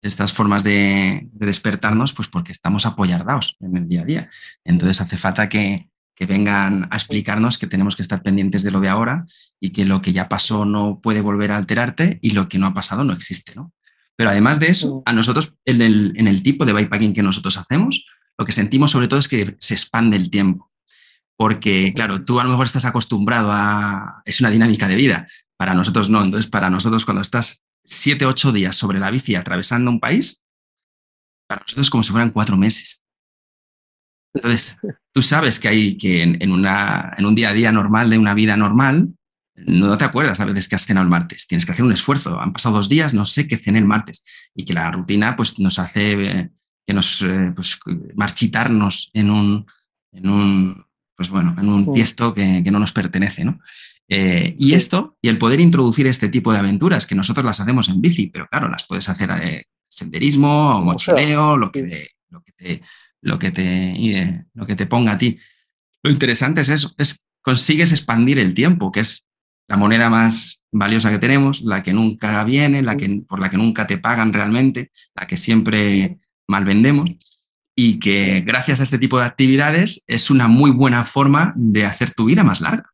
[0.03, 4.31] estas formas de, despertarnos, pues porque estamos apoyardados en el día a día.
[4.65, 5.89] Entonces hace falta que,
[6.19, 9.25] que vengan a explicarnos que tenemos que estar pendientes de lo de ahora
[9.61, 12.67] y que lo que ya pasó no puede volver a alterarte y lo que no
[12.67, 13.73] ha pasado no existe, ¿no?
[14.17, 18.05] Pero además de eso, a nosotros, en el, tipo de bikepacking que nosotros hacemos,
[18.37, 20.73] lo que sentimos sobre todo es que se expande el tiempo.
[21.37, 24.23] Porque, claro, tú a lo mejor estás acostumbrado a...
[24.25, 25.29] Es una dinámica de vida.
[25.57, 26.21] Para nosotros no.
[26.21, 30.43] Entonces, para nosotros, cuando estás siete, ocho días sobre la bici atravesando un país,
[31.47, 33.05] para nosotros es como si fueran cuatro meses.
[34.35, 34.77] Entonces,
[35.13, 38.35] tú sabes que hay que en, una, en un día a día normal de una
[38.35, 39.09] vida normal,
[39.67, 42.41] no te acuerdas a veces que has cenado el martes, tienes que hacer un esfuerzo.
[42.41, 44.25] Han pasado dos días, no sé qué cené el martes
[44.55, 46.51] y que la rutina pues, nos hace eh,
[46.87, 47.81] que nos eh, pues,
[48.15, 49.67] marchitarnos en un,
[50.13, 50.87] en un,
[51.17, 53.45] pues, bueno, en un tiesto que, no nos pertenece.
[53.45, 53.59] ¿no?
[54.09, 57.89] Eh, y esto, y el poder introducir este tipo de aventuras, que nosotros las hacemos
[57.89, 62.83] en bici, pero claro, las puedes hacer senderismo o mochileo, lo que, lo, que te,
[63.21, 65.39] lo, que te, lo que te ponga a ti.
[66.03, 69.27] Lo interesante es eso, es consigues expandir el tiempo, que es
[69.69, 73.59] la moneda más valiosa que tenemos, la que nunca viene, la que, por la que
[73.59, 77.11] nunca te pagan realmente, la que siempre mal vendemos
[77.77, 82.13] y que gracias a este tipo de actividades es una muy buena forma de hacer
[82.13, 82.93] tu vida más larga.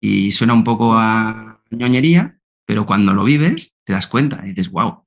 [0.00, 4.70] Y suena un poco a ñoñería, pero cuando lo vives te das cuenta y dices,
[4.70, 5.04] wow,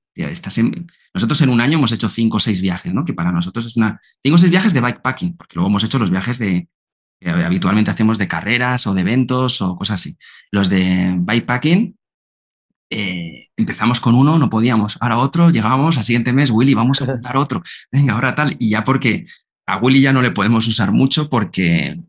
[1.13, 3.05] nosotros en un año hemos hecho cinco o seis viajes, ¿no?
[3.05, 3.99] Que para nosotros es una...
[4.23, 6.67] Cinco o seis viajes de bikepacking, porque luego hemos hecho los viajes de,
[7.19, 10.17] que habitualmente hacemos de carreras o de eventos o cosas así.
[10.51, 11.97] Los de bikepacking,
[12.89, 17.05] eh, empezamos con uno, no podíamos, ahora otro, llegábamos al siguiente mes, Willy, vamos a
[17.05, 19.25] montar otro, venga, ahora tal, y ya porque
[19.65, 21.99] a Willy ya no le podemos usar mucho porque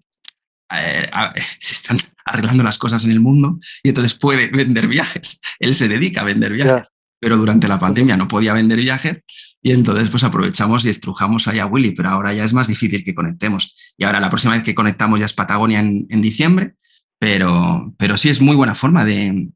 [0.73, 1.11] eh,
[1.59, 5.41] se están arreglando las cosas en el mundo y entonces puede vender viajes.
[5.59, 6.89] Él se dedica a vender viajes,
[7.19, 9.23] pero durante la pandemia no podía vender viajes
[9.63, 13.03] y entonces pues aprovechamos y estrujamos ahí a Willy, pero ahora ya es más difícil
[13.03, 13.77] que conectemos.
[13.97, 16.77] Y ahora la próxima vez que conectamos ya es Patagonia en, diciembre,
[17.19, 19.49] pero, pero sí es muy buena forma de,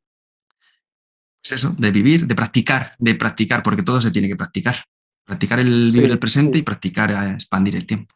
[1.43, 4.77] pues eso, de vivir, de practicar, de practicar, porque todo se tiene que practicar.
[5.25, 8.15] Practicar el vivir el presente y practicar a expandir el tiempo.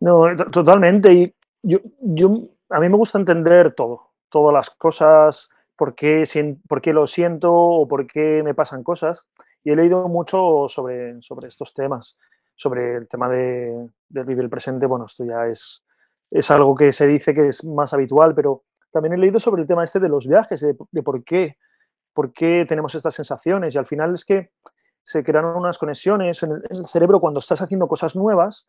[0.00, 1.12] No, totalmente.
[1.12, 6.24] Y yo, yo, a mí me gusta entender todo, todas las cosas, por qué,
[6.68, 9.24] por qué lo siento o por qué me pasan cosas.
[9.62, 12.18] Y he leído mucho sobre, sobre estos temas,
[12.54, 14.86] sobre el tema de, vivir el presente.
[14.86, 15.84] Bueno, esto ya es,
[16.30, 19.68] es algo que se dice que es más habitual, pero también he leído sobre el
[19.68, 21.56] tema este de los viajes, de, por qué,
[22.14, 23.74] por qué tenemos estas sensaciones.
[23.74, 24.50] Y al final es que
[25.02, 28.66] se crean unas conexiones en el cerebro cuando estás haciendo cosas nuevas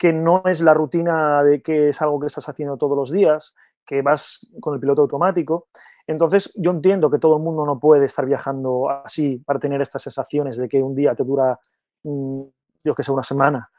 [0.00, 3.54] que no es la rutina de que es algo que estás haciendo todos los días,
[3.84, 5.68] que vas con el piloto automático.
[6.10, 10.02] Entonces, yo entiendo que todo el mundo no puede estar viajando así para tener estas
[10.02, 11.56] sensaciones de que un día te dura,
[12.02, 12.42] mm,
[12.82, 13.70] yo que sé, una semana,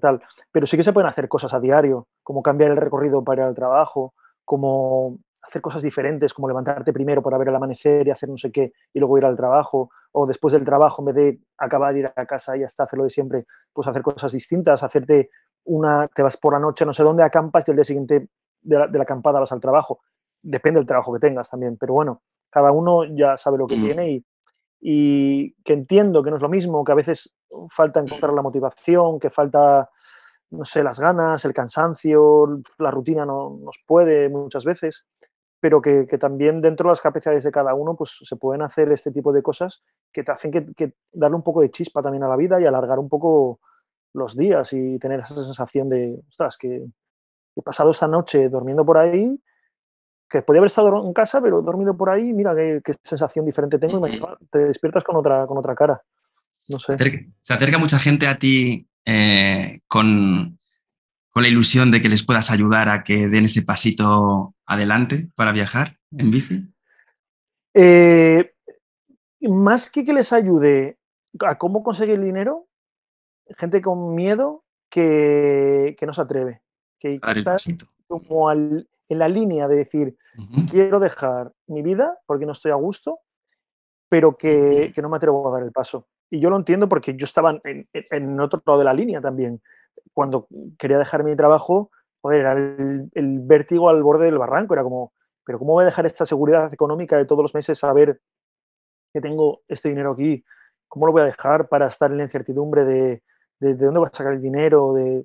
[0.00, 0.22] tal.
[0.52, 3.48] Pero sí que se pueden hacer cosas a diario, como cambiar el recorrido para ir
[3.48, 8.28] al trabajo, como hacer cosas diferentes, como levantarte primero para ver el amanecer y hacer
[8.28, 11.40] no sé qué, y luego ir al trabajo, o después del trabajo, en vez de
[11.58, 15.30] acabar de ir a casa y hasta hacerlo de siempre, pues hacer cosas distintas, hacerte
[15.64, 18.28] una, te vas por la noche no sé dónde, acampas y el día siguiente
[18.62, 20.00] de la, acampada vas al trabajo.
[20.46, 24.10] Depende del trabajo que tengas también, pero bueno, cada uno ya sabe lo que tiene
[24.12, 24.24] y,
[24.80, 27.34] y que entiendo que no es lo mismo, que a veces
[27.70, 29.88] falta encontrar la motivación, que falta,
[30.50, 35.06] no sé, las ganas, el cansancio, la rutina no nos puede muchas veces,
[35.64, 39.10] pero que, también dentro de las capacidades de cada uno pues se pueden hacer este
[39.10, 42.36] tipo de cosas que te hacen que, darle un poco de chispa también a la
[42.36, 43.60] vida y alargar un poco
[44.12, 46.84] los días y tener esa sensación de, ostras, que
[47.56, 49.40] he pasado esta noche durmiendo por ahí,
[50.28, 53.78] que podía haber estado en casa, pero he dormido por ahí, mira qué, sensación diferente
[53.78, 54.20] tengo y
[54.50, 56.02] te despiertas con otra, con otra cara.
[56.68, 56.96] No sé.
[57.40, 60.58] Se acerca, mucha gente a ti eh, con,
[61.30, 65.52] con la ilusión de que les puedas ayudar a que den ese pasito adelante para
[65.52, 66.74] viajar en bici?
[67.74, 68.54] Eh,
[69.40, 70.98] más que que les ayude
[71.40, 72.68] a cómo conseguir dinero,
[73.58, 76.62] gente con miedo que, no se atreve,
[77.00, 77.56] que está
[78.06, 78.48] como
[79.08, 80.16] en la línea de decir,
[80.70, 83.20] quiero dejar mi vida porque no estoy a gusto,
[84.08, 86.08] pero que, no me atrevo a dar el paso.
[86.30, 89.60] Y yo lo entiendo porque yo estaba en, en otro lado de la línea también
[90.12, 90.46] cuando
[90.78, 91.90] quería dejar mi trabajo,
[92.22, 95.12] joder, era el, vértigo al borde del barranco, era como,
[95.44, 98.20] pero ¿cómo voy a dejar esta seguridad económica de todos los meses saber
[99.12, 100.44] que tengo este dinero aquí?
[100.88, 103.22] ¿Cómo lo voy a dejar para estar en la incertidumbre de,
[103.60, 104.92] de, dónde voy a sacar el dinero?
[104.94, 105.24] De,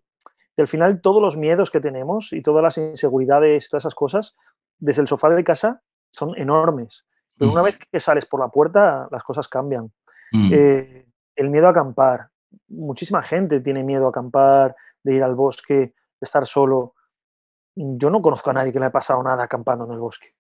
[0.61, 4.36] al final todos los miedos que tenemos y todas las inseguridades, todas esas cosas,
[4.77, 5.81] desde el sofá de casa
[6.11, 7.06] son enormes.
[7.38, 9.91] Pero una vez que sales por la puerta, las cosas cambian.
[10.31, 10.49] Mm.
[10.52, 11.06] Eh,
[11.36, 12.30] el miedo a acampar,
[12.68, 16.95] muchísima gente tiene miedo a acampar, de ir al bosque, de estar solo.
[17.76, 20.34] Yo no conozco a nadie que le haya pasado nada acampando en el bosque.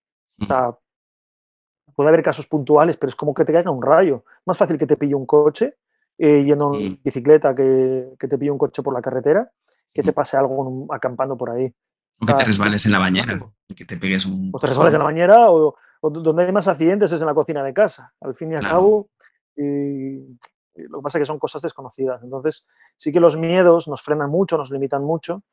[1.95, 4.25] puede haber casos puntuales, pero es como que te caiga un rayo.
[4.45, 5.75] Más fácil que te pille un coche
[6.17, 9.49] eh, yendo en bicicleta que, que, te pille un coche por la carretera,
[9.93, 11.73] que te pase algo acampando por ahí.
[12.19, 13.39] O que te resbales en la bañera,
[13.75, 14.51] que te pegues un...
[14.53, 17.63] O te resbales en la bañera, o, donde hay más accidentes es en la cocina
[17.63, 18.13] de casa.
[18.21, 19.09] Al fin y al cabo,
[19.55, 20.37] y
[20.75, 22.21] lo que pasa es que son cosas desconocidas.
[22.23, 22.65] Entonces,
[22.97, 25.43] sí que los miedos nos frenan mucho, nos limitan mucho,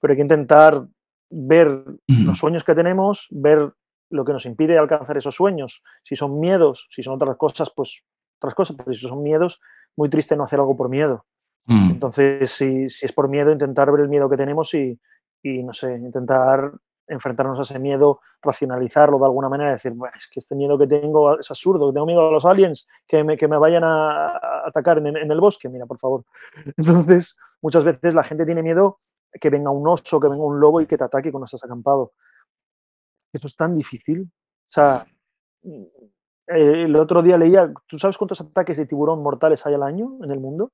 [0.00, 0.86] pero hay que intentar
[1.30, 3.72] ver los sueños que tenemos, ver
[4.10, 5.82] lo que nos impide alcanzar esos sueños.
[6.02, 8.02] Si son miedos, si son otras cosas, pues
[8.38, 9.60] otras cosas, pero si son miedos,
[9.96, 11.24] muy triste no hacer algo por miedo.
[11.66, 11.90] Mm.
[11.92, 14.98] Entonces, si, es por miedo, intentar ver el miedo que tenemos y,
[15.44, 16.72] no sé, intentar
[17.06, 20.86] enfrentarnos a ese miedo, racionalizarlo de alguna manera, decir, bueno, es que este miedo que
[20.86, 24.38] tengo es absurdo, que tengo miedo a los aliens que me, que me vayan a,
[24.66, 26.24] atacar en, el bosque, mira, por favor.
[26.76, 29.00] Entonces, muchas veces la gente tiene miedo
[29.40, 32.12] que venga un oso, que venga un lobo y que te ataque cuando estás acampado.
[33.32, 34.22] Eso es tan difícil.
[34.22, 35.06] O sea,
[35.64, 40.18] eh, el otro día leía, ¿tú sabes cuántos ataques de tiburón mortales hay al año
[40.22, 40.70] en el mundo?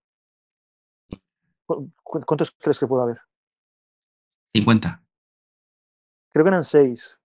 [2.03, 3.21] ¿Cuántos crees que puede haber?
[4.55, 5.03] 50.
[6.31, 7.19] Creo que eran seis.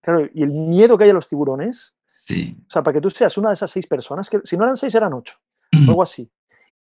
[0.00, 1.94] Claro, y el miedo que hay a los tiburones
[2.24, 2.56] Sí.
[2.66, 4.78] O sea, para que tú seas una de esas seis personas, que si no eran
[4.78, 5.36] seis, eran ocho,
[5.72, 6.30] algo así.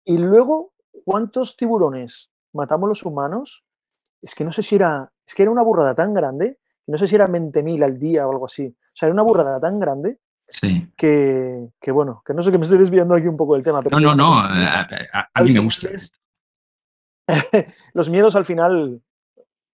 [0.06, 0.74] Y luego,
[1.04, 3.64] ¿cuántos tiburones matamos los humanos?
[4.22, 7.08] Es que no sé si era, es que era una burrada tan grande, no sé
[7.08, 8.68] si era 20.000 al día o algo así.
[8.68, 10.86] O sea, era una burrada tan grande Sí.
[10.98, 13.82] Que, que, bueno, que no sé que me estoy desviando aquí un poco del tema.
[13.82, 15.88] Pero no, no, no, a, a, mí me gusta.
[17.94, 19.02] los miedos al final,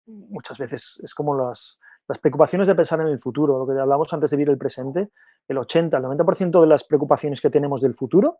[0.05, 4.11] muchas veces, es como las, las preocupaciones de pensar en el futuro, lo que hablamos
[4.13, 5.09] antes de vivir el presente,
[5.47, 8.39] el 80, el 90% de las preocupaciones que tenemos del futuro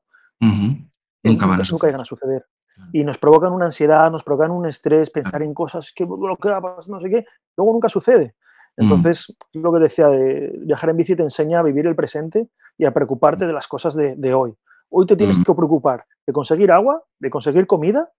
[1.24, 2.46] nunca, van a nunca llegan a suceder.
[2.92, 7.10] Y nos provocan una ansiedad, nos provocan un estrés, pensar en cosas que no sé
[7.10, 7.26] qué,
[7.56, 8.36] luego nunca sucede.
[8.78, 12.84] Entonces, lo que decía de viajar en bici te enseña a vivir el presente y
[12.84, 14.54] a preocuparte de las cosas de, hoy.
[14.90, 18.10] Hoy te tienes que preocupar de conseguir agua, de conseguir comida,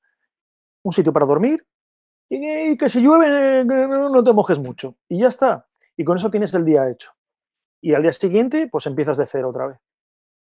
[0.87, 1.67] un sitio para dormir
[2.29, 4.97] y, que si llueve no te mojes mucho.
[5.09, 5.67] Y ya está.
[5.97, 7.11] Y con eso tienes el día hecho.
[7.81, 9.79] Y al día siguiente, pues empiezas de cero otra vez.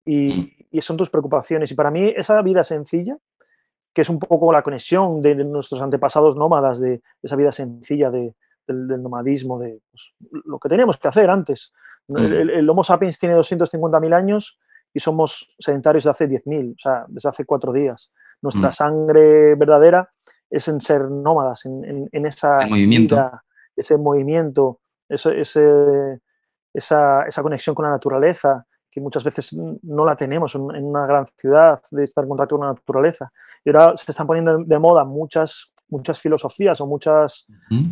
[0.07, 0.81] Y, mm.
[0.81, 1.71] son tus preocupaciones.
[1.71, 3.19] Y para mí, esa vida sencilla,
[3.95, 8.35] que es un poco la conexión de, nuestros antepasados nómadas, de esa vida sencilla de,
[8.67, 10.15] del, nomadismo, de pues,
[10.47, 11.73] lo que teníamos que hacer antes.
[12.09, 14.59] El, Homo sapiens tiene 250.000 años
[14.93, 18.11] y somos sedentarios de hace 10.000, o sea, desde hace cuatro días.
[18.43, 18.73] Nuestra mm.
[18.73, 20.11] sangre verdadera
[20.51, 23.17] es en ser nómadas, en, esa movimiento.
[23.77, 25.41] ese movimiento, ese,
[26.75, 31.27] esa, esa, conexión con la naturaleza, que muchas veces no la tenemos en, una gran
[31.39, 33.31] ciudad, de estar en contacto con la naturaleza.
[33.65, 37.47] Y ahora se están poniendo de moda muchas muchas filosofías o muchas,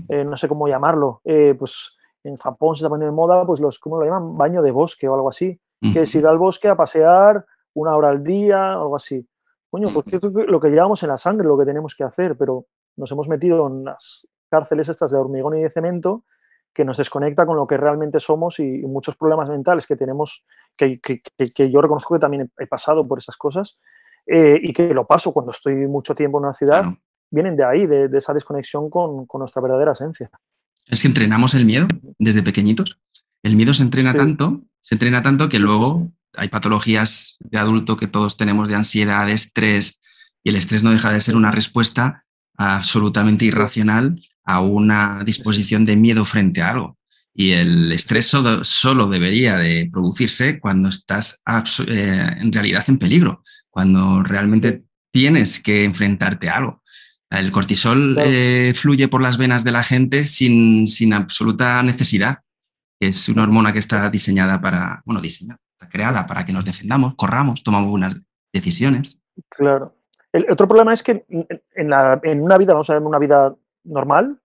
[0.09, 3.61] eh, no sé cómo llamarlo, eh, pues en Japón se está poniendo de moda, pues
[3.61, 4.37] los, ¿cómo lo llaman?
[4.37, 5.61] Baño de bosque o algo así,
[5.93, 7.45] que es ir al bosque a pasear
[7.75, 9.27] una hora al día, algo así.
[9.71, 12.67] Coño, pues lo que llevamos en la sangre, lo que tenemos que hacer, pero
[12.97, 16.25] nos hemos metido en las cárceles estas de hormigón y de cemento
[16.73, 20.45] que nos desconecta con lo que realmente somos y, muchos problemas mentales que tenemos,
[20.77, 23.79] que, que, que, yo reconozco que también he, pasado por esas cosas
[24.27, 26.85] eh, y que lo paso cuando estoy mucho tiempo en una ciudad
[27.31, 30.31] vienen de ahí, de, esa desconexión con, nuestra verdadera esencia.
[30.87, 31.89] Es que entrenamos el miedo
[32.19, 33.01] desde pequeñitos.
[33.43, 38.07] El miedo se entrena tanto, se entrena tanto que luego hay patologías de adulto que
[38.07, 40.01] todos tenemos de ansiedad, de estrés,
[40.45, 42.25] y el estrés no deja de ser una respuesta
[42.57, 46.99] absolutamente irracional a una disposición de miedo frente a algo.
[47.35, 51.41] Y el estrés solo, debería de producirse cuando estás
[51.87, 54.83] eh, en realidad en peligro, cuando realmente
[55.13, 56.83] tienes que enfrentarte a algo.
[57.31, 62.39] El cortisol eh, fluye por las venas de la gente sin, sin, absoluta necesidad.
[62.99, 67.15] Es una hormona que está diseñada para, bueno, diseñada, está creada para que nos defendamos,
[67.15, 68.21] corramos, tomamos buenas
[68.53, 69.21] decisiones.
[69.49, 69.95] Claro.
[70.33, 73.19] El otro problema es que en, la, en una vida, vamos a ver, en una
[73.19, 74.41] vida normal,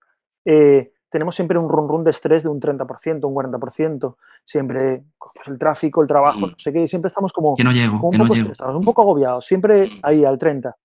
[0.45, 4.15] eh, tenemos siempre un run run de estrés de un 30%, un 40%,
[4.45, 6.51] siempre pues, el tráfico, el trabajo, mm.
[6.51, 8.33] no sé qué, siempre estamos como, que no llego, un, poco
[8.77, 10.75] un poco agobiados, siempre ahí al 30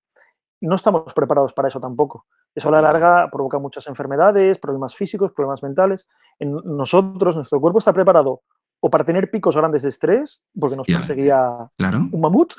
[0.60, 2.26] no estamos preparados para eso tampoco.
[2.54, 6.08] Eso a la larga provoca muchas enfermedades, problemas físicos, problemas mentales.
[6.38, 8.42] En nosotros, nuestro cuerpo está preparado
[8.80, 11.68] o para tener picos grandes de estrés, porque nos perseguía
[12.12, 12.54] un mamut,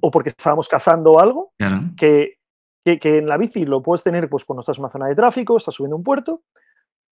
[0.00, 1.52] o porque estábamos cazando algo,
[1.96, 2.38] que,
[2.84, 5.56] que, en la bici lo puedes tener pues, cuando estás en una zona de tráfico,
[5.56, 6.42] estás subiendo un puerto,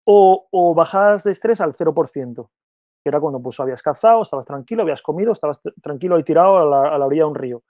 [0.05, 2.49] o, o bajadas de estrés al 0%,
[3.03, 6.65] que era cuando pues, habías cazado, estabas tranquilo, habías comido, estabas tranquilo ahí tirado a
[6.65, 7.63] la, a la orilla de un río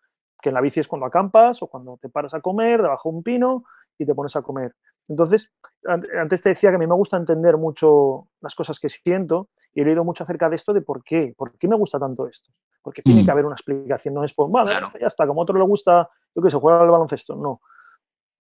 [0.44, 3.16] que en la bici es cuando acampas o cuando te paras a comer debajo de
[3.16, 3.64] un pino
[3.98, 4.76] y te pones a comer.
[5.08, 5.52] Entonces,
[5.86, 9.82] antes te decía que a mí me gusta entender mucho las cosas que siento y
[9.82, 12.52] he leído mucho acerca de esto de por qué, por qué me gusta tanto esto.
[12.82, 13.26] Porque tiene mm.
[13.26, 16.10] que haber una explicación, no es por, vale, ya está, como a otro le gusta,
[16.36, 17.62] yo que sé, jugar al baloncesto, no.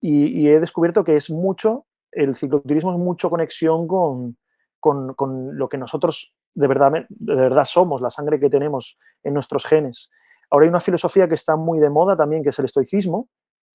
[0.01, 4.37] Y, he descubierto que es mucho, el cicloturismo es mucho conexión con,
[4.81, 9.35] con, con, lo que nosotros de verdad, de verdad somos, la sangre que tenemos en
[9.35, 10.11] nuestros genes.
[10.51, 13.29] Ahora hay una filosofía que está muy de moda también, que es el estoicismo.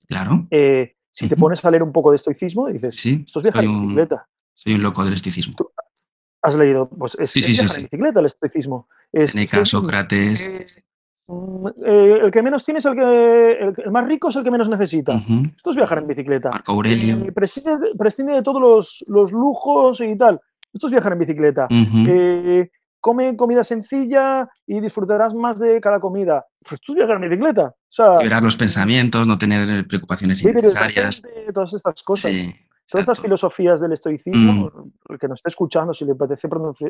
[0.07, 0.45] Claro.
[0.51, 3.63] Eh, si te pones a leer un poco de estoicismo, dices, sí, esto es viajar
[3.63, 4.27] en bicicleta.
[4.53, 5.55] Soy un loco del estoicismo.
[6.43, 6.87] ¿Has leído?
[6.89, 8.87] Pues es, viajar en bicicleta el estoicismo.
[9.11, 10.79] Es, Seneca, Sócrates.
[11.25, 13.83] Mm, eh, el que menos tiene es el que.
[13.83, 15.13] El, más rico es el que menos necesita.
[15.55, 16.51] Esto es viajar en bicicleta.
[16.51, 17.15] Marco Aurelio.
[17.25, 20.39] Eh, prescinde, de todos los, lujos y tal.
[20.71, 21.67] Esto es viajar en bicicleta
[23.07, 26.45] come comida sencilla y disfrutarás más de cada comida.
[26.67, 27.67] Pues tú viajar en bicicleta.
[27.67, 31.23] O sea, los pensamientos, no tener preocupaciones innecesarias.
[31.53, 32.33] Todas estas cosas.
[32.89, 35.11] Todas estas filosofías del estoicismo, mm.
[35.13, 36.47] el que nos esté escuchando, si le apetece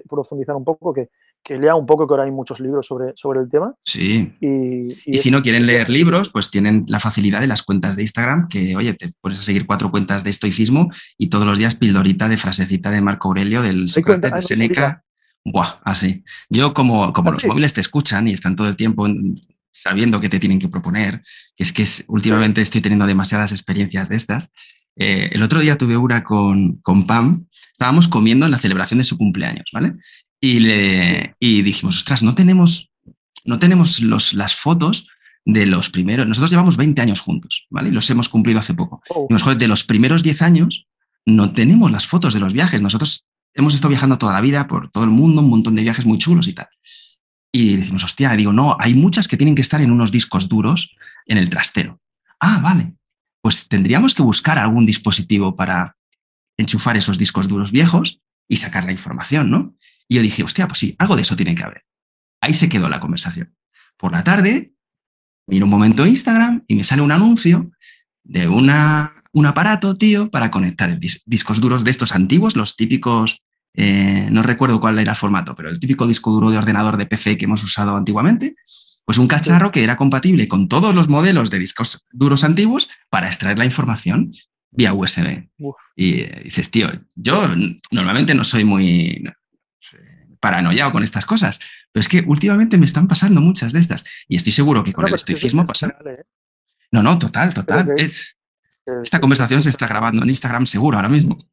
[0.07, 1.09] profundizar un poco, que,
[1.43, 3.73] que, lea un poco, que ahora hay muchos libros sobre, sobre el tema.
[3.83, 4.31] Sí.
[4.39, 8.47] Y, si no quieren leer libros, pues tienen la facilidad de las cuentas de Instagram,
[8.47, 12.29] que, oye, te pones a seguir cuatro cuentas de estoicismo y todos los días pildorita
[12.29, 15.03] de frasecita de Marco Aurelio, del Sócrates, de Seneca
[15.51, 16.23] Buah, así.
[16.49, 19.07] Yo como, como los móviles te escuchan y están todo el tiempo
[19.71, 21.23] sabiendo qué te tienen que proponer,
[21.55, 24.49] que es que últimamente estoy teniendo demasiadas experiencias de estas.
[24.97, 29.05] Eh, el otro día tuve una con, con Pam, estábamos comiendo en la celebración de
[29.05, 29.93] su cumpleaños, ¿vale?
[30.41, 32.91] Y, le, y dijimos, ostras, no tenemos,
[33.45, 35.07] no tenemos los, las fotos
[35.45, 37.87] de los primeros, nosotros llevamos 20 años juntos, ¿vale?
[37.89, 39.01] Y los hemos cumplido hace poco.
[39.09, 39.27] Oh.
[39.29, 40.87] Y de los primeros 10 años
[41.25, 42.81] no tenemos las fotos de los viajes.
[42.81, 43.25] Nosotros
[43.57, 46.19] hemos estado viajando toda la vida por todo el mundo, un montón de viajes muy
[46.19, 46.69] chulos y tal.
[47.51, 50.95] Y decimos, hostia, digo, no, hay muchas que tienen que estar en unos discos duros
[51.25, 51.99] en el trastero.
[52.39, 52.93] Ah, vale.
[53.41, 55.97] Pues tendríamos que buscar algún dispositivo para
[56.55, 59.75] enchufar esos discos duros viejos y sacar la información, ¿no?
[60.07, 61.83] Y yo dije, hostia, pues sí, algo de eso tiene que haber.
[62.41, 63.55] Ahí se quedó la conversación.
[63.97, 64.73] Por la tarde
[65.47, 67.71] miro un momento Instagram y me sale un anuncio
[68.23, 73.41] de una, un aparato, tío, para conectar discos duros de estos antiguos, los típicos,
[73.79, 77.05] eh, no recuerdo cuál era el formato, pero el típico disco duro de ordenador de
[77.05, 78.55] PC que hemos usado antiguamente,
[79.05, 83.27] pues un cacharro que era compatible con todos los modelos de discos duros antiguos para
[83.27, 84.33] extraer la información
[84.71, 85.47] vía USB.
[85.95, 87.43] Y dices, tío, yo
[87.91, 89.23] normalmente no soy muy
[90.39, 91.59] paranoiado con estas cosas,
[91.91, 95.07] pero es que últimamente me están pasando muchas de estas y estoy seguro que con
[95.07, 95.95] el estoicismo pasa.
[96.05, 96.23] ¿eh?
[96.91, 97.93] No, no, total, total.
[97.95, 101.47] esta conversación se está grabando en Instagram seguro ahora mismo.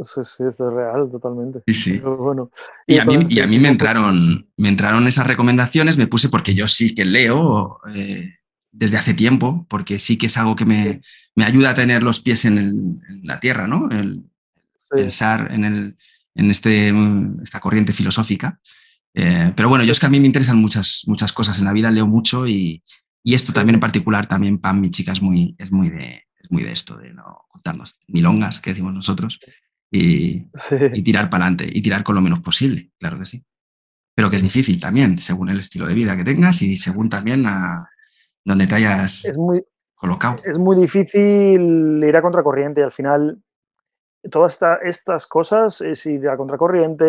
[0.00, 1.60] Sí, es real, totalmente.
[1.66, 1.98] Sí, sí.
[1.98, 2.50] Bueno,
[2.86, 6.54] y, a mí, y a mí me entraron, me entraron esas recomendaciones, me puse porque
[6.54, 8.34] yo sí que leo eh,
[8.70, 11.02] desde hace tiempo, porque sí que es algo que me,
[11.34, 13.88] me ayuda a tener los pies en, la tierra, ¿no?
[13.90, 14.24] El
[14.88, 15.96] pensar en, el,
[16.34, 16.92] en este,
[17.42, 18.60] esta corriente filosófica.
[19.14, 21.72] Eh, pero bueno, yo es que a mí me interesan muchas, muchas cosas en la
[21.72, 22.84] vida, leo mucho y,
[23.24, 26.50] y esto también en particular, también Pam, mi chica, es muy, es muy, de, es
[26.50, 29.40] muy de esto, de no contarnos milongas, que decimos nosotros,
[29.90, 30.46] y,
[30.92, 33.44] y tirar para adelante y tirar con lo menos posible, claro que sí.
[34.14, 37.46] Pero que es difícil también, según el estilo de vida que tengas y según también
[37.46, 37.88] a
[38.44, 39.64] donde te hayas es muy,
[39.98, 40.36] colocado.
[40.44, 43.42] Es muy difícil ir a contracorriente y al final
[44.30, 47.06] todas estas cosas es ir a contracorriente,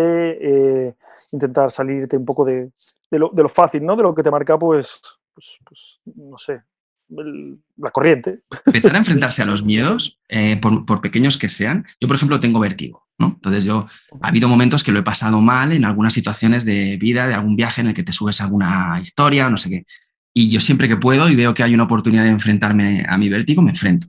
[0.87, 0.95] eh,
[1.31, 2.71] intentar salirte un poco de,
[3.11, 3.95] lo, fácil, ¿no?
[3.95, 5.01] De lo que te marca, pues,
[5.33, 6.61] pues, pues no sé,
[7.09, 8.39] la corriente.
[8.65, 11.85] Empezar a enfrentarse a los miedos, eh, por, pequeños que sean.
[11.99, 13.33] Yo, por ejemplo, tengo vértigo, ¿no?
[13.35, 13.87] Entonces yo,
[14.21, 17.55] ha habido momentos que lo he pasado mal en algunas situaciones de vida, de algún
[17.55, 19.85] viaje en el que te subes a alguna historia, no sé qué.
[20.33, 23.29] Y yo siempre que puedo y veo que hay una oportunidad de enfrentarme a mi
[23.29, 24.07] vértigo, me enfrento.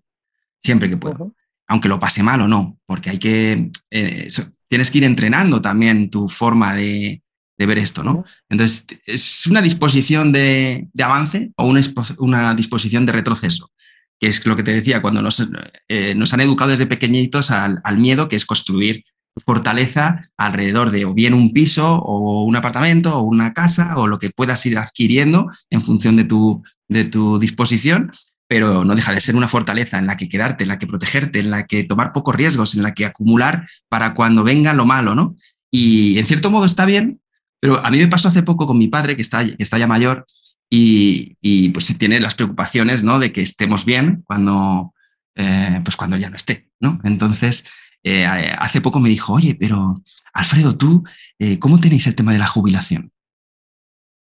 [0.59, 1.35] Siempre que puedo
[1.71, 4.27] aunque lo pase mal o no, porque hay que, eh,
[4.67, 7.23] tienes que ir entrenando también tu forma de,
[7.67, 8.25] ver esto, ¿no?
[8.49, 11.81] Entonces, es una disposición de, avance o una,
[12.19, 13.71] una, disposición de retroceso,
[14.19, 15.47] que es lo que te decía, cuando nos,
[15.89, 19.05] eh, nos han educado desde pequeñitos al, miedo, que es construir
[19.47, 24.19] fortaleza alrededor de o bien un piso o un apartamento o una casa o lo
[24.19, 28.11] que puedas ir adquiriendo en función de tu, de tu disposición
[28.51, 31.39] pero no deja de ser una fortaleza en la que quedarte, en la que protegerte,
[31.39, 35.15] en la que tomar pocos riesgos, en la que acumular para cuando venga lo malo,
[35.15, 35.37] ¿no?
[35.71, 37.21] Y en cierto modo está bien,
[37.61, 39.87] pero a mí me pasó hace poco con mi padre, que está, que está ya
[39.87, 40.27] mayor,
[40.69, 43.19] y, y pues tiene las preocupaciones, ¿no?
[43.19, 44.95] De que estemos bien cuando,
[45.35, 47.01] eh, pues cuando ya no esté, ¿no?
[47.05, 47.67] Entonces,
[48.03, 51.05] eh, hace poco me dijo, oye, pero Alfredo, tú,
[51.39, 53.13] eh, ¿cómo tenéis el tema de la jubilación?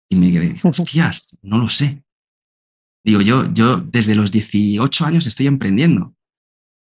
[0.09, 2.03] Y me quedé, hostias, no lo sé.
[3.05, 6.15] Digo, yo, yo desde los 18 años estoy emprendiendo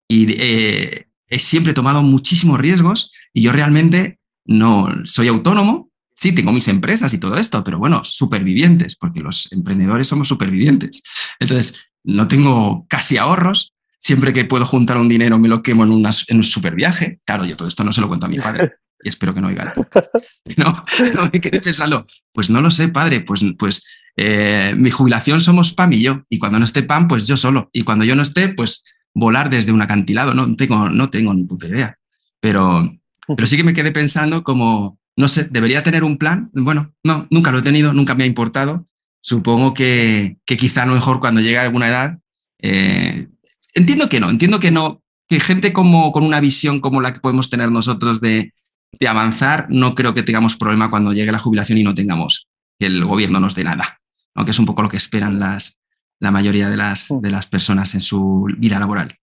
[0.08, 5.92] y eh, he siempre tomado muchísimos riesgos y yo realmente no soy autónomo.
[6.16, 11.02] Sí, tengo mis empresas y todo esto, pero bueno, supervivientes, porque los emprendedores somos supervivientes.
[11.40, 13.74] Entonces, no tengo casi ahorros.
[14.00, 17.20] Siempre que puedo juntar un dinero me lo quemo en, en un super viaje.
[17.26, 18.74] Claro, yo todo esto no se lo cuento a mi padre
[19.04, 19.74] y espero que no oiga
[20.58, 20.84] No,
[21.14, 23.86] no me quedé pensando, pues no lo sé, padre, pues, pues
[24.18, 27.70] eh, mi jubilación somos Pam y yo, y cuando no esté Pam, pues yo solo,
[27.74, 28.84] y cuando yo no esté, pues
[29.14, 31.98] volar desde un acantilado, no tengo, no tengo ni puta idea,
[32.40, 32.92] pero,
[33.28, 37.28] pero sí que me quedé pensando como, no sé, debería tener un plan, bueno, no,
[37.30, 38.88] nunca lo he tenido, nunca me ha importado,
[39.22, 42.20] supongo que, que quizá a lo mejor cuando llegue a alguna edad,
[42.60, 43.28] eh,
[43.74, 47.20] entiendo que no, entiendo que no, que gente como con una visión como la que
[47.22, 48.54] podemos tener nosotros de,
[49.00, 52.48] de avanzar, no creo que tengamos problema cuando llegue la jubilación y no tengamos
[52.78, 54.00] que el gobierno nos dé nada
[54.36, 55.80] aunque es un poco lo que esperan las,
[56.20, 59.18] la mayoría de las, de las personas en su vida laboral.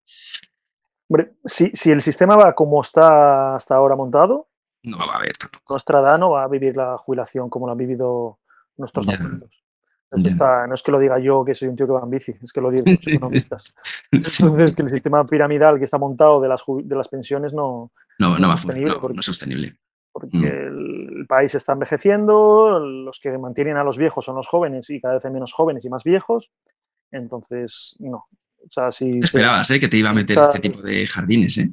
[1.09, 4.47] Hombre, si, si, el sistema va como está hasta ahora montado,
[4.83, 5.77] no va a haber tampoco.
[6.17, 8.39] no va a vivir la jubilación como lo han vivido
[8.77, 9.63] nuestros abuelos.
[10.11, 12.51] no es que lo diga yo, que soy un tío que va en bici, es
[12.51, 13.73] que lo digan los economistas.
[14.11, 18.37] Entonces, que el sistema piramidal que está montado de las, de las pensiones no, no,
[18.37, 19.77] no, va, no, no es sostenible.
[20.11, 20.45] porque Mm.
[20.45, 24.99] el, el país está envejeciendo, los que mantienen a los viejos son los jóvenes y
[24.99, 26.51] cada vez hay menos jóvenes y más viejos.
[27.11, 28.25] Entonces, no.
[28.63, 29.79] O sea, si Te esperabas, ¿eh?
[29.79, 31.71] Que te iba a meter o sea, este tipo de jardines, ¿eh?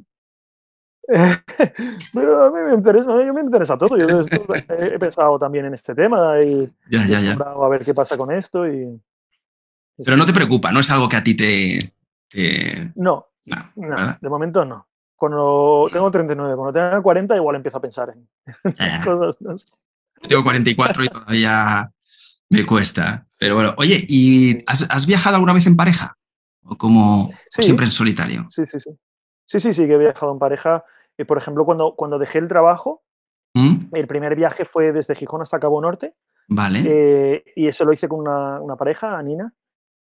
[2.13, 3.97] Pero a mí me interesa, a mí me interesa todo.
[3.97, 4.21] Yo
[4.69, 8.67] he, pensado también en este tema y Ya, ya, a ver qué pasa con esto
[8.67, 8.99] y.
[10.03, 11.79] Pero no te preocupa, no es algo que a ti te.
[12.29, 14.87] te- No, no, de momento no.
[15.15, 18.29] Cuando tengo 39, cuando tenga 40 igual empiezo a pensar en
[19.03, 19.35] cosas.
[19.41, 19.55] ¿no?
[20.27, 21.91] tengo 44 y todavía
[22.49, 23.25] me cuesta.
[23.37, 26.15] Pero bueno, oye, ¿y has, has viajado alguna vez en pareja?
[26.63, 27.63] ¿O como Sí.
[27.63, 28.45] siempre en solitario?
[28.49, 28.91] Sí, sí, sí.
[29.45, 30.83] Sí, sí, sí, que he viajado en pareja.
[31.19, 33.03] Y, por ejemplo, cuando, cuando dejé el trabajo,
[33.53, 33.77] ¿Mm?
[33.93, 36.15] el primer viaje fue desde Gijón hasta Cabo Norte.
[36.47, 36.81] Vale.
[36.83, 39.53] eh, y eso lo hice con una, una pareja, Nina,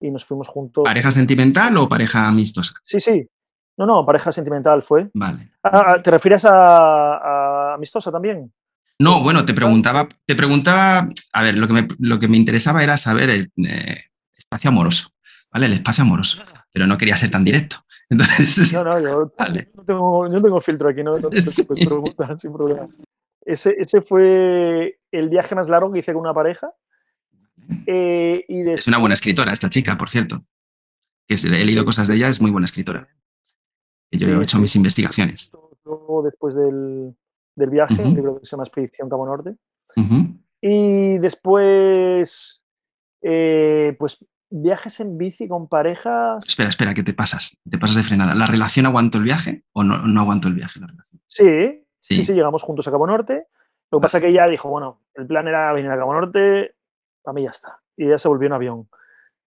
[0.01, 0.83] y nos fuimos juntos.
[0.83, 2.75] ¿Pareja sentimental o pareja amistosa?
[2.83, 3.29] Sí, sí.
[3.77, 5.11] No, no, pareja sentimental fue.
[5.13, 5.51] Vale.
[5.63, 8.53] Ah, ah, ¿Te refieres a, a amistosa también?
[8.99, 12.83] No, bueno, te preguntaba, te preguntaba, a ver, lo que me, lo que me interesaba
[12.83, 14.05] era saber el eh,
[14.37, 15.11] espacio amoroso,
[15.53, 15.67] ¿vale?
[15.67, 17.77] El espacio amoroso, pero no quería ser tan directo.
[18.11, 19.71] Entonces, No, no, yo Vale.
[19.75, 21.63] no, tengo, yo no tengo filtro aquí, no, no te Sí.
[21.65, 22.89] preocupes, pregunta sin problema.
[23.45, 26.73] Ese, ese fue el viaje más largo que hice con una pareja.
[27.87, 30.45] eh, y es una buena escritora esta chica, por cierto.
[31.27, 33.09] Que he leído cosas de ella, es muy buena escritora.
[34.11, 35.51] Yo he hecho mis investigaciones.
[35.85, 37.15] Luego, después del,
[37.57, 38.03] del viaje, Ujú.
[38.09, 39.57] un libro que se llama Expedición Cabo Norte.
[40.61, 42.63] Y después,
[43.23, 44.25] eh, pues
[44.57, 46.45] viajes en bici con parejas.
[46.47, 48.35] Espera, espera, que te pasas, te pasas de frenada.
[48.35, 51.21] ¿La relación aguantó el viaje o no, no aguantó el viaje la relación?
[51.27, 52.17] Sí, Sí.
[52.19, 53.47] sí, sí, llegamos juntos a Cabo Norte.
[53.91, 56.75] Lo que pasa es que ella dijo, bueno, el plan era venir a Cabo Norte,
[57.23, 57.79] para mí ya está.
[57.97, 58.89] Y ella se volvió en avión.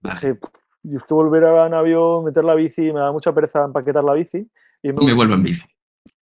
[0.02, 0.16] Vale.
[0.16, 0.50] Dije, "Pff,
[0.84, 4.04] yo es que volver a en avión, meter la bici, me da mucha pereza empaquetar
[4.04, 4.50] la bici.
[4.82, 5.66] Y Me vuelvo en bici.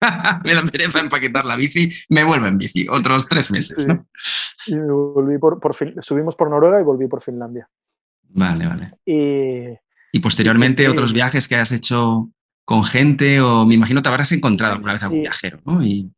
[0.45, 2.87] me da pereza empaquetar la bici, me vuelvo en bici.
[2.89, 3.87] Otros tres meses, Sí.
[3.87, 4.05] ¿no?
[4.67, 7.69] y me volví por, por Fin- subimos por Noruega y volví por Finlandia.
[8.35, 8.91] Vale, vale.
[9.05, 9.77] Y
[10.11, 10.89] Y posteriormente Sí.
[10.89, 12.29] otros viajes que has hecho
[12.65, 15.83] con gente o me imagino te habrás encontrado alguna vez algún viajero, ¿no?
[15.83, 16.11] Y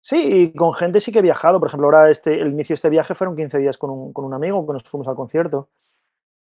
[0.00, 1.58] sí, y con gente sí que he viajado.
[1.60, 4.24] Por ejemplo, ahora este, el inicio de este viaje fueron 15 días con un, con
[4.24, 5.70] un amigo que nos fuimos al concierto.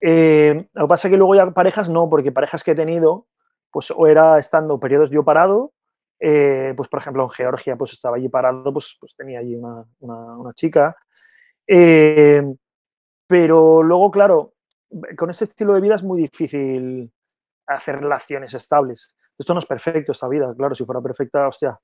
[0.01, 3.27] Eh, lo que pasa es que luego ya parejas no, porque parejas que he tenido,
[3.73, 5.73] pues o era estando periodos yo parado,
[6.21, 9.85] eh, pues por ejemplo en Georgia, pues estaba allí parado, pues, pues tenía allí una,
[10.01, 10.97] una- una chica.
[11.67, 12.43] Eh,
[13.27, 14.55] pero luego, claro,
[15.17, 17.11] con este estilo de vida es muy difícil
[17.67, 19.15] hacer relaciones estables.
[19.39, 21.79] Esto no es perfecto, esta vida, claro, si fuera perfecta, hostia.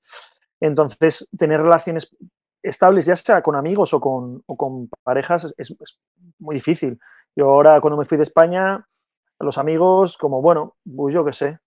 [0.60, 2.08] Entonces, tener relaciones
[2.62, 5.76] estables, ya sea con amigos o con, o con parejas, es,
[6.38, 6.98] muy difícil.
[7.36, 8.84] Yo ahora, cuando me fui de España,
[9.38, 11.58] los amigos, como, bueno, pues yo qué sé.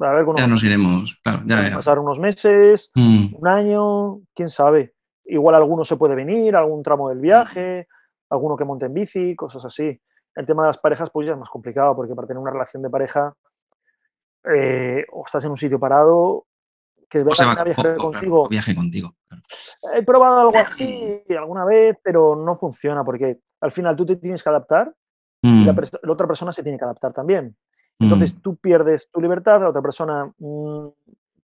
[0.00, 1.76] A ver, con ya nos iremos, claro, ya, ya.
[1.76, 4.94] pasar unos meses, Mm, un año, quién sabe.
[5.24, 7.86] Igual alguno se puede venir, algún tramo del viaje,
[8.28, 10.00] alguno que monte en bici, cosas así.
[10.34, 12.82] El tema de las parejas, pues ya es más complicado, porque para tener una relación
[12.82, 13.34] de pareja,
[14.44, 16.46] eh, o estás en un sitio parado,
[17.08, 18.48] que viajar o- o, claro, contigo.
[18.48, 19.14] viaje contigo.
[19.28, 19.42] claro.
[19.94, 24.42] He probado algo así alguna vez, pero no funciona, porque al final tú te tienes
[24.42, 24.92] que adaptar
[25.42, 27.56] y Mm, la, la otra persona se tiene que adaptar también.
[28.00, 30.88] Entonces mm, tú pierdes tu libertad, la otra persona, mm,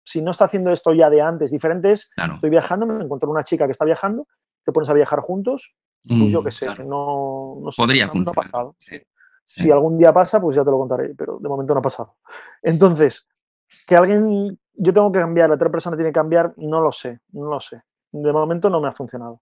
[0.03, 2.35] si no está haciendo esto ya de antes, diferentes, claro.
[2.35, 4.27] estoy viajando, me encuentro una chica que está viajando,
[4.65, 5.75] te pones a viajar juntos,
[6.07, 6.85] pues yo Mm, qué sé, claro.
[6.85, 8.75] no, no sé, Podría no- ha pasado.
[8.79, 8.97] sí,
[9.47, 9.63] sí.
[9.63, 12.17] Si algún día pasa, pues ya te lo contaré, pero de momento no ha pasado.
[12.63, 13.29] Entonces,
[13.87, 17.21] que alguien, yo tengo que cambiar, la otra persona tiene que cambiar, no lo sé,
[17.33, 17.83] no lo sé.
[18.13, 19.41] De momento no me ha funcionado.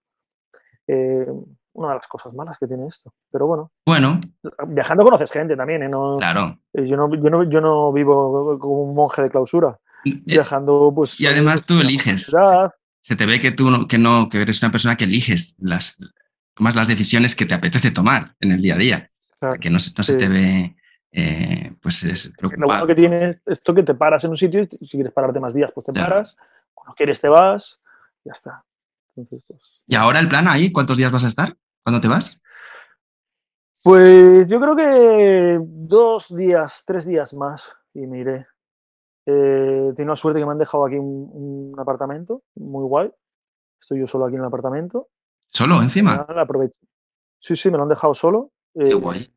[0.86, 1.26] Eh,
[1.74, 3.12] una de las cosas malas que tiene esto.
[3.30, 4.18] Pero bueno, Bueno,
[4.66, 5.88] viajando conoces gente también, ¿eh?
[5.88, 6.58] No, claro.
[6.72, 9.78] eh, yo, no, yo, no, yo no vivo como un monje de clausura.
[10.04, 11.20] Eh, Viajando, pues.
[11.20, 12.34] y además tú eliges.
[13.02, 15.96] se te ve que tú no, que no, que eres una persona que eliges las,
[16.58, 19.08] tomas las decisiones que te apetece tomar en el día a día.
[19.38, 19.60] claro.
[19.60, 20.76] Que no, se- no se te ve,
[21.12, 22.86] eh, pues es Lo bueno preocupado.
[22.88, 25.54] que tiene es esto que te paras en un sitio y si quieres pararte más
[25.54, 26.08] días, pues te Claro.
[26.10, 26.36] paras.
[26.74, 27.78] Cuando quieres te vas,
[28.24, 28.64] ya está.
[29.16, 31.56] Entonces, pues, Y ahora el plan ahí, ¿cuántos días vas a estar?
[31.84, 32.40] ¿Cuándo te vas?
[33.84, 37.62] pues yo creo que dos días, tres días más
[37.94, 38.46] y me iré.
[39.26, 41.30] Eh, tengo la suerte que me han dejado aquí un,
[41.72, 43.10] un apartamento muy guay.
[43.80, 45.08] Estoy yo solo aquí en el apartamento.
[45.48, 46.26] ¿Solo encima?
[47.40, 48.50] Sí, sí, me lo han dejado solo.
[48.74, 49.32] Qué Eh, guay.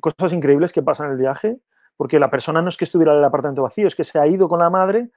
[0.00, 1.58] cosas increíbles que pasan en el viaje,
[1.96, 4.26] porque la persona no es que estuviera en el apartamento vacío, es que se ha
[4.26, 5.10] ido con la madre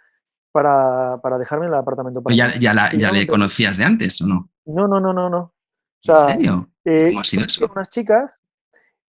[0.52, 2.22] para, para dejarme en el apartamento.
[2.22, 2.54] para ¿Ya, mí.
[2.60, 4.50] ya, la- ya le conocías de antes o no?
[4.66, 5.38] No, no, no, no, no.
[5.40, 5.52] O
[6.04, 6.70] ¿En sea, serio?
[6.86, 7.68] eh, ¿Cómo ha sido eso?
[7.72, 8.32] unas chicas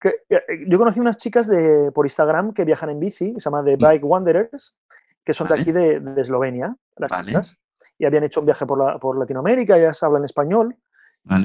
[0.00, 3.44] que, eh, yo conocí unas chicas de, por Instagram que viajan en bici, que se
[3.44, 4.76] llama The Bike Wanderers,
[5.24, 7.28] que son de aquí de, de Eslovenia, las Vale.
[7.32, 7.56] chicas.
[7.98, 10.76] Y habían hecho un viaje por, por Latinoamérica, ya se habla en español.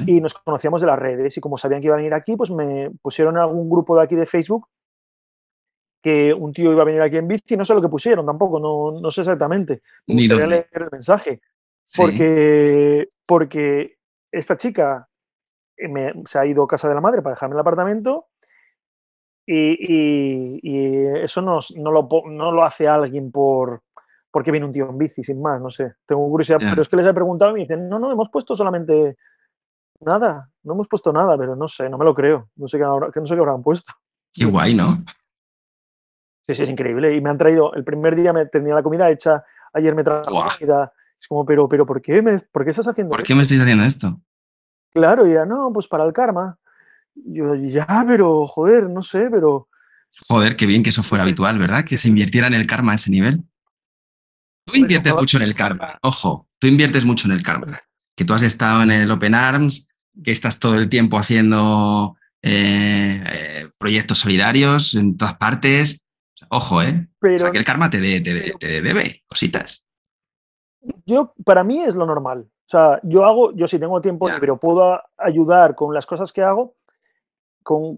[0.06, 2.50] Y nos conocíamos de las redes y como sabían que iban a venir aquí, pues
[2.50, 4.68] me pusieron en algún grupo de aquí de Facebook
[6.02, 8.58] que un tío iba a venir aquí en bici, no sé lo que pusieron tampoco,
[8.58, 9.82] no, no sé exactamente.
[10.06, 11.40] Ni a leer el mensaje.
[11.96, 13.96] Porque, porque
[14.30, 15.08] esta chica
[16.26, 18.26] se ha ido a casa de la madre para dejarme el apartamento
[19.46, 23.82] y, eso no, no, lo, no, lo, hace alguien por
[24.30, 25.94] porque viene un tío en bici, sin más, no sé.
[26.06, 28.54] Tengo curiosidad, pero es que les he preguntado y me dicen, no, no, hemos puesto
[28.54, 29.16] solamente
[30.00, 32.84] nada, no hemos puesto nada, pero no sé, no me lo creo, no sé qué,
[32.84, 33.92] no sé qué habrán puesto.
[34.32, 35.02] Qué guay, ¿no?
[36.46, 37.16] Sí, sí, es increíble.
[37.16, 40.30] Y me han traído, el primer día me tenía la comida hecha, ayer me trajo
[40.30, 40.92] la comida.
[41.18, 43.60] Es como, pero, pero ¿por qué, me, ¿por qué estás haciendo ¿Por qué me estáis
[43.60, 44.20] haciendo esto?
[44.92, 46.58] Claro, y ya, no, pues para el karma.
[47.14, 49.68] Yo, ya, pero, joder, no sé, pero...
[50.28, 51.84] Joder, qué bien que eso fuera habitual, ¿verdad?
[51.84, 53.44] Que se invirtiera en el karma a ese nivel.
[54.70, 57.80] Tú inviertes mucho en el karma, ojo, tú inviertes mucho en el karma.
[58.16, 59.88] Que tú has estado en el Open Arms,
[60.22, 66.06] que estás todo el tiempo haciendo eh, eh, proyectos solidarios en todas partes.
[66.48, 67.06] Ojo, ¿eh?
[67.22, 69.86] o sea, que el karma te, debe cositas.
[71.04, 72.46] Yo, para mí es lo normal.
[72.48, 76.42] O sea, yo hago, yo si tengo tiempo pero puedo ayudar con las cosas que
[76.42, 76.76] hago,
[77.62, 77.96] con,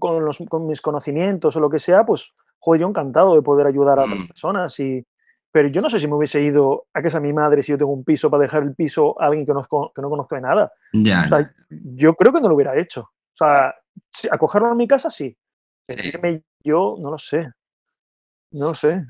[0.66, 4.19] mis conocimientos o lo que sea, pues, joder, yo encantado de poder ayudar a otras
[4.19, 4.27] mm.
[4.27, 4.81] personas.
[4.81, 5.05] Y,
[5.52, 7.78] pero yo no sé si me hubiese ido a casa de mi madre si yo
[7.78, 9.62] tengo un piso para dejar el piso a alguien que no,
[9.94, 10.72] que no conozco de nada.
[10.94, 11.28] Ya,
[11.68, 13.02] Yo creo que no lo hubiera hecho.
[13.02, 13.74] O sea,
[14.30, 15.36] acogerlo a mi casa sí.
[16.64, 17.52] Yo no lo sé.
[18.52, 19.04] No sé.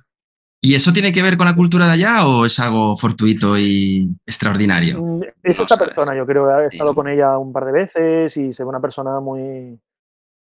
[0.65, 4.17] ¿Y eso tiene que ver con la cultura de allá o es algo fortuito y
[4.25, 5.03] extraordinario?
[5.03, 6.61] Mm, es esta persona, yo creo.
[6.61, 9.79] He estado con ella un par de veces y se ve una persona muy.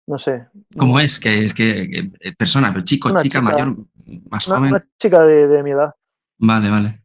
[0.06, 0.46] No sé.
[0.78, 1.20] ¿Cómo es?
[1.20, 3.76] Que es que, persona, pero chico, chica, mayor,
[4.30, 4.70] más joven.
[4.70, 5.94] Una chica de, mi edad.
[6.38, 7.02] Vale, vale.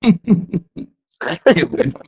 [1.54, 2.00] Qué bueno.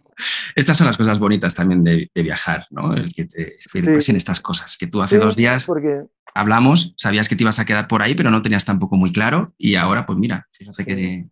[0.54, 2.94] Estas son las cosas bonitas también de, viajar, ¿no?
[2.94, 4.76] El que te en estas cosas.
[4.78, 5.68] Que tú hace dos días
[6.34, 9.54] hablamos, sabías que te ibas a quedar por ahí, pero no tenías tampoco muy claro.
[9.58, 11.28] Y ahora, pues mira, fíjate que.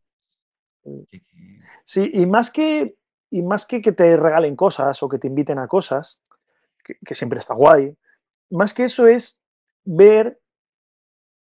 [1.84, 2.94] Sí, y más que,
[3.30, 6.20] y más que que te regalen cosas o que te inviten a cosas,
[6.84, 7.96] que, siempre está guay,
[8.50, 9.38] más que eso es
[9.84, 10.40] ver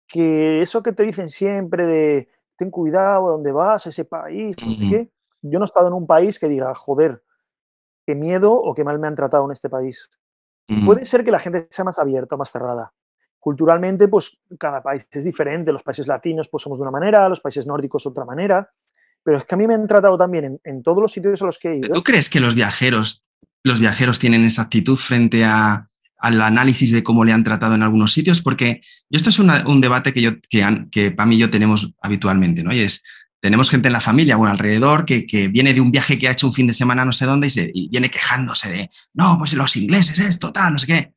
[0.08, 4.56] que eso que te dicen siempre de ten cuidado a dónde vas, a ese país,
[5.42, 7.24] yo no he estado en un país que diga, joder,
[8.06, 10.10] qué miedo o qué mal me han tratado en este país.
[10.86, 12.92] Puede ser que la gente sea más abierta o más cerrada.
[13.40, 15.72] Culturalmente, pues cada país es diferente.
[15.72, 18.72] Los países latinos, pues somos de una manera, los países nórdicos de otra manera.
[19.24, 21.60] Pero es que a mí me han tratado también en, todos los sitios a los
[21.60, 21.94] que he ido.
[21.94, 23.24] ¿Tú crees que los viajeros,
[23.64, 25.90] los viajeros tienen esa actitud frente a,
[26.26, 28.42] al análisis de cómo le han tratado en algunos sitios?
[28.42, 28.82] Porque
[29.12, 32.74] esto es un debate que, yo, que, que para mí y yo tenemos habitualmente, ¿no?
[32.74, 33.04] Y es,
[33.40, 36.48] tenemos gente en la familia, bueno, alrededor, que, viene de un viaje que ha hecho
[36.48, 39.76] un fin de semana no sé dónde y, se, viene quejándose de, no, pues los
[39.76, 41.14] ingleses, esto, tal, no sé qué.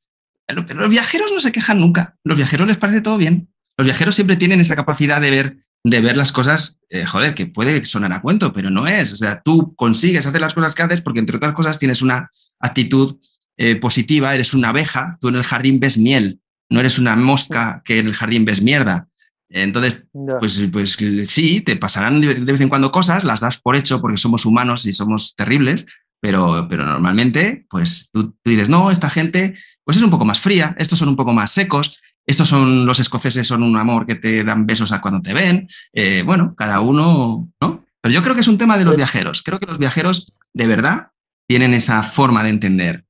[0.46, 2.16] Pero, los viajeros no se quejan nunca.
[2.24, 3.48] Los viajeros les parece todo bien.
[3.78, 7.46] Los viajeros siempre tienen esa capacidad de ver, de ver las cosas, eh, joder, que
[7.46, 9.10] puede sonar a cuento, pero no es.
[9.12, 12.30] O sea, tú consigues hacer las cosas que haces porque, entre otras cosas, tienes una
[12.60, 13.16] actitud
[13.58, 16.40] eh, positiva, eres una abeja, tú en el jardín ves miel,
[16.70, 19.08] no eres una mosca que en el jardín ves mierda.
[19.50, 24.00] Entonces, pues, pues sí, te pasarán de vez en cuando cosas, las das por hecho
[24.00, 25.86] porque somos humanos y somos terribles,
[26.20, 29.54] pero, pero normalmente, pues tú, dices, no, esta gente
[29.84, 33.00] pues es un poco más fría, estos son un poco más secos, estos son los
[33.00, 35.66] escoceses, son un amor que te dan besos a cuando te ven.
[35.94, 37.86] Eh, bueno, cada uno, ¿no?
[38.02, 39.42] Pero yo creo que es un tema de los viajeros.
[39.42, 41.08] Creo que los viajeros de verdad
[41.48, 43.07] tienen esa forma de entender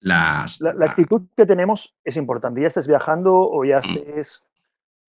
[0.00, 0.60] las...
[0.60, 2.60] La, actitud que tenemos es importante.
[2.60, 3.96] Ya estés viajando o ya mm.
[3.96, 4.44] estés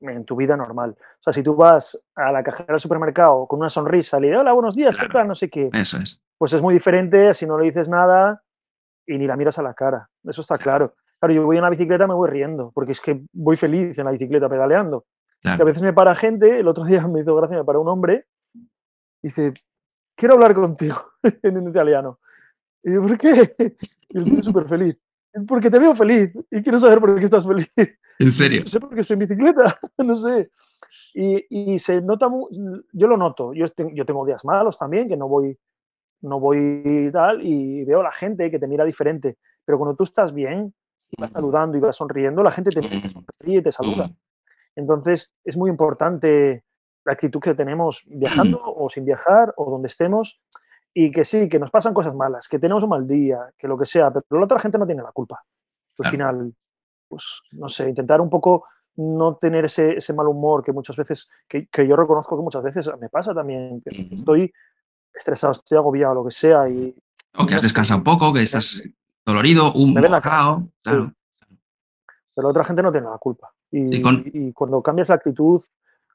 [0.01, 0.97] en tu vida normal.
[0.99, 4.41] O sea, si tú vas a la cajera del supermercado con una sonrisa, le dices,
[4.41, 5.29] hola, buenos días, ¿qué tal?
[5.29, 5.71] No sé qué.
[5.73, 6.23] Eso es.
[6.39, 8.43] Pues es muy diferente si no le dices nada
[9.07, 10.09] y ni la miras a la cara.
[10.25, 10.95] Eso está claro.
[11.19, 14.05] Claro, yo voy en la bicicleta me voy riendo, porque es que voy feliz en
[14.05, 15.07] la bicicleta pedaleando.
[15.43, 17.89] Y a veces me para gente, el otro día me hizo gracia, me para un
[17.89, 18.27] hombre,
[19.23, 19.55] y dice,
[20.15, 22.19] quiero hablar contigo en italiano.
[22.87, 23.55] Y yo, ¿por qué?
[24.09, 24.97] Y él súper feliz.
[25.47, 27.69] Porque te veo feliz y quiero saber por qué estás feliz.
[28.19, 28.61] ¿En serio?
[28.63, 30.51] No sé por qué estoy en bicicleta, no sé.
[31.13, 32.31] Y, y se nota,
[32.93, 33.53] yo lo noto.
[33.53, 35.59] Yo, yo tengo días malos también, que no voy,
[36.23, 39.37] no voy tal, y veo a la gente que te mira diferente.
[39.65, 40.73] Pero cuando tú estás bien,
[41.11, 44.11] y vas saludando y vas sonriendo, la gente te sonríe y te saluda.
[44.77, 46.65] Entonces, es muy importante
[47.05, 50.41] la actitud que tenemos viajando o sin viajar o donde estemos.
[50.99, 53.77] Y que sí, que nos pasan cosas malas, que tenemos un mal día, que lo
[53.77, 55.45] que sea, pero la otra gente no tiene la culpa.
[55.99, 56.55] Al final,
[57.07, 58.65] pues, no sé, intentar un poco
[58.97, 62.63] no tener ese, ese mal humor que muchas veces, que, que, yo reconozco que muchas
[62.63, 64.51] veces me pasa también, que estoy
[65.13, 66.67] estresado, estoy agobiado, lo que sea.
[66.67, 66.97] Y,
[67.37, 68.83] o que has descansado un poco, que estás
[69.27, 71.13] dolorido, un mojado, claro.
[72.35, 73.53] Pero otra gente no tiene la culpa.
[73.71, 75.63] Y, y, cuando cambias la actitud,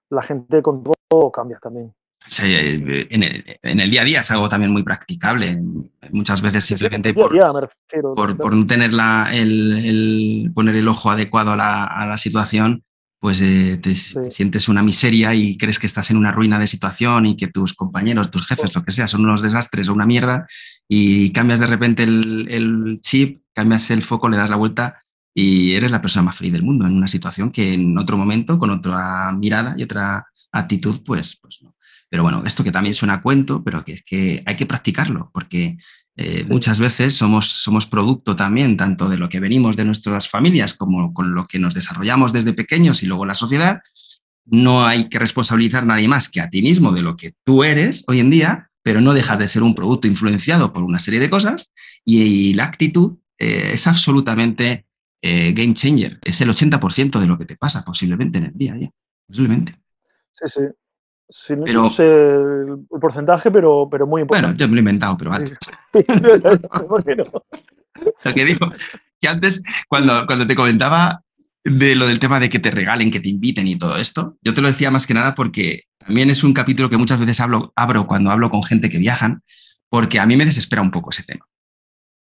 [0.09, 1.93] la gente con todo cambia también.
[2.43, 5.59] Eh, en, el, día a día es algo también muy practicable.
[6.11, 7.35] Muchas veces simplemente por,
[8.15, 8.91] por, no tener
[9.33, 12.83] el, poner el ojo adecuado a la, situación,
[13.19, 17.25] pues eh, te sientes una miseria y crees que estás en una ruina de situación
[17.25, 20.45] y que tus compañeros, tus jefes, lo que sea, son unos desastres o una mierda
[20.87, 25.03] y cambias de repente el, el chip, cambias el foco, le das la vuelta
[25.33, 28.57] y eres la persona más feliz del mundo en una situación que en otro momento,
[28.57, 31.75] con otra mirada y otra actitud, pues, pues no.
[32.11, 35.31] Pero bueno, esto que también suena a cuento, pero que es que hay que practicarlo,
[35.33, 35.77] porque
[36.17, 40.73] eh, muchas veces somos, somos producto también tanto de lo que venimos de nuestras familias
[40.73, 43.79] como con lo que nos desarrollamos desde pequeños y luego la sociedad.
[44.43, 47.63] No hay que responsabilizar a nadie más que a ti mismo de lo que tú
[47.63, 51.21] eres hoy en día, pero no dejas de ser un producto influenciado por una serie
[51.21, 51.71] de cosas
[52.03, 54.85] y, la actitud eh, es absolutamente
[55.21, 56.19] eh, game changer.
[56.25, 58.89] Es el 80% de lo que te pasa posiblemente en el día a día.
[59.27, 59.79] Posiblemente.
[60.33, 60.61] Sí, sí
[61.49, 64.47] no sé el, porcentaje, pero, pero muy importante.
[64.47, 65.57] Bueno, yo me lo he inventado, pero vale.
[68.23, 68.71] lo que digo,
[69.19, 71.23] que antes, cuando, cuando te comentaba
[71.63, 74.53] de lo del tema de que te regalen, que te inviten y todo esto, yo
[74.53, 77.71] te lo decía más que nada porque también es un capítulo que muchas veces hablo,
[77.75, 79.43] abro cuando hablo con gente que viajan,
[79.89, 81.45] porque a mí me desespera un poco ese tema.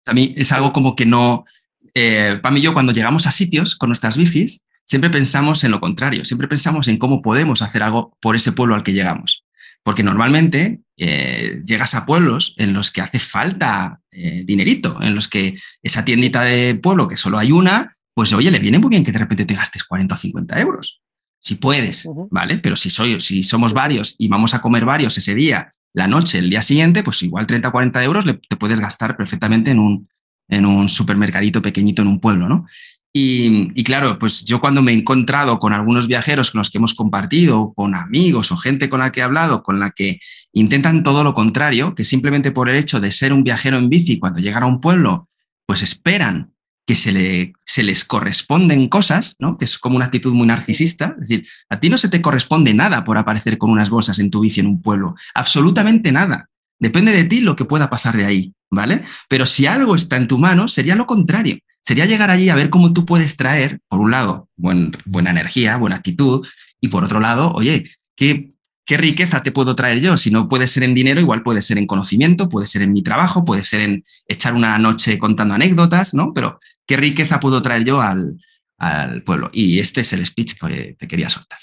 [0.05, 1.45] A mí es algo como que no...
[1.93, 5.79] Eh, para mí yo cuando llegamos a sitios con nuestras bicis, siempre pensamos en lo
[5.79, 9.45] contrario, siempre pensamos en cómo podemos hacer algo por ese pueblo al que llegamos.
[9.83, 15.27] Porque normalmente eh, llegas a pueblos en los que hace falta eh, dinerito, en los
[15.27, 19.03] que esa tiendita de pueblo, que solo hay una, pues oye, le viene muy bien
[19.03, 21.01] que de repente te gastes 40 o 50 euros.
[21.39, 22.57] Si puedes, ¿vale?
[22.57, 26.39] Pero si, soy, si somos varios y vamos a comer varios ese día, la noche,
[26.39, 30.09] el día siguiente, pues igual 30 o 40 euros te puedes gastar perfectamente en un,
[30.49, 32.65] en un supermercadito pequeñito en un pueblo, ¿no?
[33.13, 36.93] Y, claro, pues yo cuando me he encontrado con algunos viajeros con los que hemos
[36.93, 40.19] compartido, con amigos o gente con la que he hablado, con la que
[40.53, 44.19] intentan todo lo contrario, que simplemente por el hecho de ser un viajero en bici,
[44.19, 45.29] cuando llegan a un pueblo,
[45.65, 46.53] pues esperan
[46.85, 49.57] que se, le, se les corresponden cosas, ¿no?
[49.57, 51.15] que es como una actitud muy narcisista.
[51.19, 54.29] Es decir, a ti no se te corresponde nada por aparecer con unas bolsas en
[54.29, 56.49] tu bici en un pueblo, absolutamente nada.
[56.79, 59.03] Depende de ti lo que pueda pasar de ahí, ¿vale?
[59.27, 62.69] Pero si algo está en tu mano, sería lo contrario sería llegar allí a ver
[62.69, 66.45] cómo tú puedes traer, por un lado, buena energía, buena actitud,
[66.81, 67.85] y por otro lado, oye,
[68.17, 68.51] ¿qué,
[68.85, 70.17] ¿qué riqueza te puedo traer yo?
[70.17, 73.03] Si no puede ser en dinero, igual puede ser en conocimiento, puede ser en mi
[73.03, 76.33] trabajo, puede ser en echar una noche contando anécdotas, ¿no?
[76.33, 78.37] Pero ¿qué riqueza puedo traer yo al,
[78.77, 79.49] al pueblo?
[79.53, 81.59] Y este es el speech que te quería soltar.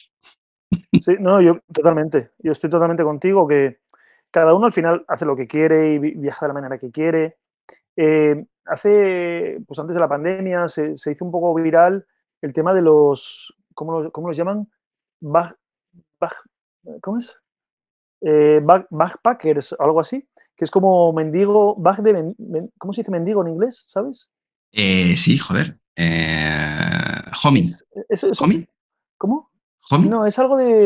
[0.90, 2.30] Sí, no, yo totalmente.
[2.38, 3.76] Yo estoy totalmente contigo que
[4.30, 7.36] cada uno al final hace lo que quiere y viaja de la manera que quiere.
[7.96, 12.06] Eh, hace, pues antes de la pandemia, se, hizo un poco viral
[12.42, 14.68] el tema de los, ¿cómo, los, llaman?
[17.00, 17.36] ¿Cómo es?
[18.20, 18.60] Eh,
[18.90, 20.26] backpackers, algo así,
[20.56, 22.34] que es como mendigo, back de,
[22.78, 23.84] ¿cómo se dice mendigo en inglés?
[23.86, 24.30] ¿Sabes?
[24.72, 25.78] Eh, sí, joder.
[25.96, 28.68] Eh, homie.
[29.16, 29.50] ¿Cómo?
[30.00, 30.84] No, es algo de,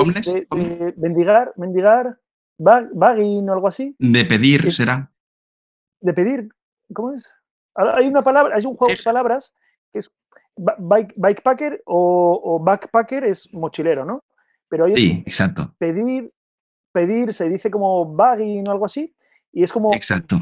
[0.96, 2.18] mendigar, mendigar,
[2.58, 3.94] bagging o algo así.
[3.98, 5.12] De pedir, será.
[6.00, 6.48] De pedir,
[6.92, 7.24] ¿cómo es?
[7.74, 9.54] Hay una palabra, hay un juego de palabras
[9.92, 10.10] que es
[10.56, 14.24] bike, bikepacker o, backpacker es mochilero, ¿no?
[14.68, 15.74] Pero sí, exacto.
[15.78, 16.32] Pedir,
[16.92, 19.14] pedir se dice como bagging o algo así,
[19.52, 20.36] y es como exacto.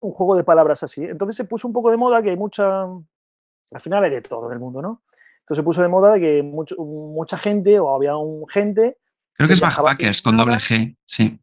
[0.00, 1.04] un juego de palabras así.
[1.04, 4.46] Entonces se puso un poco de moda que hay mucha, al final hay de todo
[4.46, 5.02] en el mundo, ¿no?
[5.40, 8.98] Entonces se puso de moda que mucha gente o había un gente.
[9.34, 11.38] Creo que, es backpackers con doble G, sí.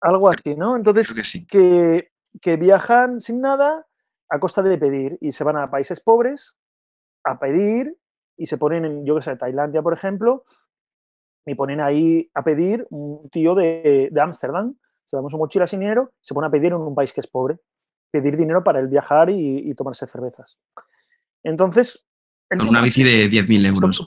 [0.00, 0.76] Algo así, ¿no?
[0.76, 2.13] Entonces, que, que
[2.56, 3.86] viajan sin nada
[4.28, 6.56] a costa de pedir y se van a países pobres
[7.24, 7.96] a pedir
[8.36, 10.44] y se ponen en, yo que sé, Tailandia, por ejemplo,
[11.46, 14.74] y ponen ahí a pedir un tío de Ámsterdam,
[15.04, 17.26] se damos su mochila sin dinero, se pone a pedir en un país que es
[17.26, 17.58] pobre,
[18.10, 20.56] pedir dinero para el viajar y, tomarse cervezas.
[21.42, 22.06] Entonces...
[22.48, 24.06] Con una bici de 10.000 euros.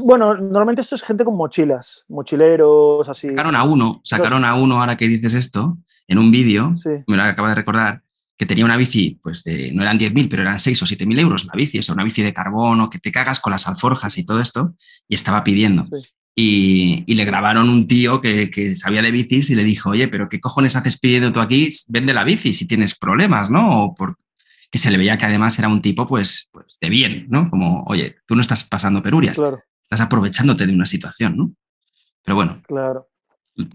[0.00, 3.28] Bueno, normalmente esto es gente con mochilas, mochileros, así.
[3.28, 5.78] Sacaron a uno, sacaron a uno ahora que dices esto,
[6.08, 6.74] en un vídeo,
[7.06, 8.02] me lo acabo de recordar,
[8.36, 11.44] que tenía una bici, pues de, no eran 10.000, pero eran 6 o 7.000 euros
[11.44, 14.40] la bici, es una bici de carbono, que te cagas con las alforjas y todo
[14.40, 14.74] esto,
[15.08, 15.86] y estaba pidiendo.
[16.34, 20.40] Y, le grabaron un tío que, sabía de bicis y le dijo, oye, pero ¿qué
[20.40, 21.68] cojones haces pidiendo tú aquí?
[21.88, 23.84] Vende la bici si tienes problemas, ¿no?
[23.84, 24.16] O por,
[24.70, 27.48] que se le veía que además era un tipo, pues, pues de bien, ¿no?
[27.48, 29.38] Como, oye, tú no estás pasando perurias,
[29.84, 31.50] estás aprovechándote de una situación, ¿no?
[32.24, 32.62] Pero bueno.
[32.66, 33.06] Claro.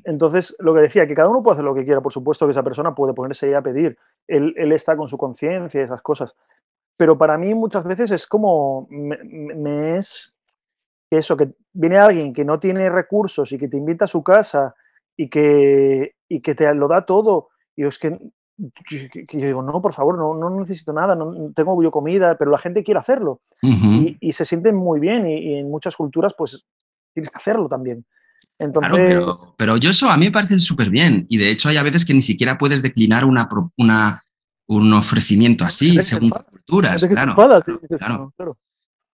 [0.04, 2.52] Entonces, lo que decía, que cada uno puede hacer lo que quiera, por supuesto que
[2.52, 6.02] esa persona puede ponerse ahí a pedir, él, él está con su conciencia y esas
[6.02, 6.34] cosas,
[6.98, 10.34] pero para mí muchas veces es como, me, me es
[11.10, 14.76] eso, que viene alguien que no tiene recursos y que te invita a su casa
[15.16, 18.20] y que, y que te lo da todo, y es que,
[18.88, 22.38] que, que yo digo, no, por favor, no, no necesito nada, no tengo yo comida,
[22.38, 25.96] pero la gente quiere hacerlo y, y, se sienten muy bien y, y en muchas
[25.96, 26.66] culturas pues
[27.14, 28.06] tienes que hacerlo también.
[28.58, 28.92] Entonces...
[28.92, 31.26] Claro, pero, pero, yo eso a mí me parece súper bien.
[31.30, 34.20] Y de hecho hay a veces que ni siquiera puedes declinar una, una,
[34.68, 37.06] un ofrecimiento así, según culturas.
[37.06, 38.58] Claro, claro, claro,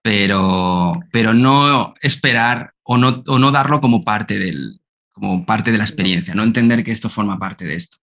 [0.01, 4.81] Pero, pero no esperar o no, o no darlo como parte, del,
[5.11, 7.97] como parte de la experiencia, no entender que esto forma parte de esto.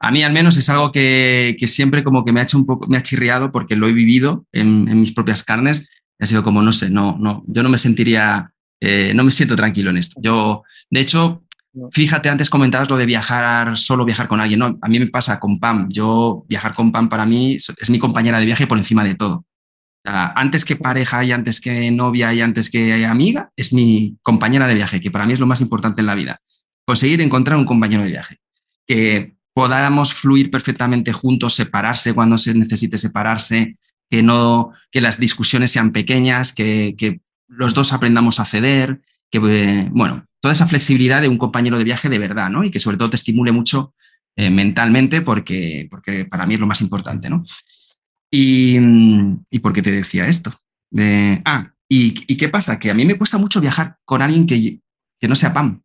[0.00, 2.66] A mí al menos es algo que, que siempre como que me ha hecho un
[2.66, 5.90] poco, me ha chirriado porque lo he vivido en, en mis propias carnes.
[6.18, 9.30] Y ha sido como, no sé, no, no, yo no me sentiría eh, no me
[9.30, 10.20] siento tranquilo en esto.
[10.22, 11.44] Yo, de hecho,
[11.90, 14.60] fíjate, antes comentabas lo de viajar, solo viajar con alguien.
[14.60, 15.88] No, a mí me pasa con Pam.
[15.90, 19.36] Yo, viajar con Pam para mí es mi compañera de viaje por encima de todo.
[19.36, 24.16] O sea, antes que pareja y antes que novia y antes que amiga, es mi
[24.22, 26.40] compañera de viaje, que para mí es lo más importante en la vida.
[26.86, 28.36] Conseguir encontrar un compañero de viaje.
[28.86, 33.76] Que podamos fluir perfectamente juntos, separarse cuando se necesite separarse,
[34.08, 39.00] que no que las discusiones sean pequeñas, que, que los dos aprendamos a ceder,
[39.32, 42.62] que, eh, bueno, toda esa flexibilidad de un compañero de viaje de verdad, ¿no?
[42.62, 43.94] Y que sobre todo te estimule mucho
[44.36, 47.42] eh, mentalmente porque, porque para mí es lo más importante, ¿no?
[48.30, 48.78] Y,
[49.50, 50.52] y por qué te decía esto.
[50.88, 52.78] De, ah, y, y, qué pasa?
[52.78, 54.78] Que a mí me cuesta mucho viajar con alguien que,
[55.18, 55.82] que no sea PAM,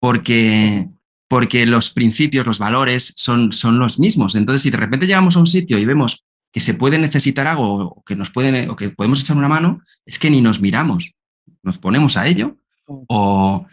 [0.00, 0.88] porque,
[1.28, 4.34] porque los principios, los valores son, son los mismos.
[4.34, 7.84] Entonces, si de repente llegamos a un sitio y vemos que se puede necesitar algo
[7.84, 11.12] o que nos pueden o que podemos echar una mano, es que ni nos miramos,
[11.62, 13.66] nos ponemos a ello o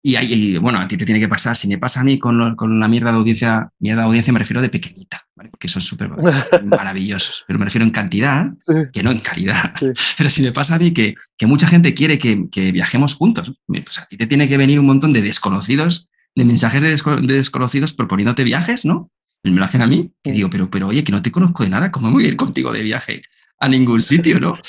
[0.00, 2.54] y ahí, bueno, a ti te tiene que pasar, si me pasa a mí con,
[2.54, 5.50] con la mierda de audiencia, mierda de audiencia me refiero de pequeñita, ¿vale?
[5.50, 6.08] porque son súper
[6.64, 8.46] maravillosos, pero me refiero en cantidad,
[8.92, 9.72] que no en calidad.
[9.78, 9.86] Sí.
[10.16, 13.52] Pero si me pasa a mí que, que mucha gente quiere que, que, viajemos juntos,
[13.66, 16.08] pues a ti te tiene que venir un montón de desconocidos,
[16.38, 19.10] de mensajes de, desco de desconocidos proponiéndote viajes, ¿no?
[19.42, 21.70] me lo hacen a mí, que digo, pero, pero oye, que no te conozco de
[21.70, 23.22] nada, ¿cómo voy a ir contigo de viaje
[23.58, 24.54] a ningún sitio, no?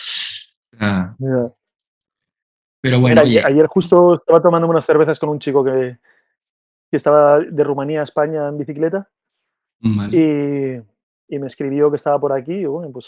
[0.82, 1.14] Ah.
[2.80, 3.22] Pero bueno.
[3.26, 5.98] Mira, ayer justo estaba tomando unas cervezas con un chico que,
[6.90, 9.10] que estaba de Rumanía a España en bicicleta
[9.82, 10.86] vale.
[11.28, 13.08] y, y, me escribió que estaba por aquí y bueno, pues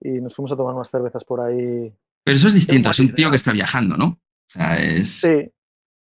[0.00, 1.92] y nos fuimos a tomar unas cervezas por ahí.
[2.24, 4.06] Pero eso es distinto, es un tío que está viajando, ¿no?
[4.06, 5.20] O sea, es...
[5.20, 5.52] Sí,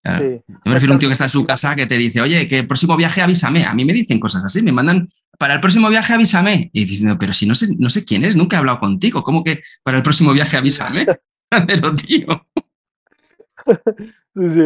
[0.03, 0.25] Claro.
[0.25, 0.43] Sí.
[0.47, 2.47] Yo me refiero a un tío que está en su casa que te dice, oye,
[2.47, 3.65] que el próximo viaje avísame.
[3.65, 5.07] A mí me dicen cosas así, me mandan,
[5.37, 6.69] para el próximo viaje avísame.
[6.73, 9.43] Y diciendo, pero si no sé, no sé quién es, nunca he hablado contigo, ¿cómo
[9.43, 11.05] que para el próximo viaje avísame?
[11.67, 12.47] pero tío.
[14.33, 14.61] Sí, sí,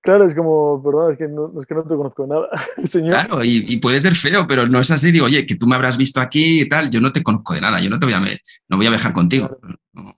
[0.00, 2.48] claro, es como, perdón, es que no, es que no te conozco nada,
[2.84, 3.14] señor.
[3.14, 5.10] Claro, y, y, puede ser feo, pero no es así.
[5.10, 7.60] Digo, oye, que tú me habrás visto aquí y tal, yo no te conozco de
[7.60, 9.58] nada, yo no te voy a, no voy a viajar contigo.
[9.92, 10.16] Claro.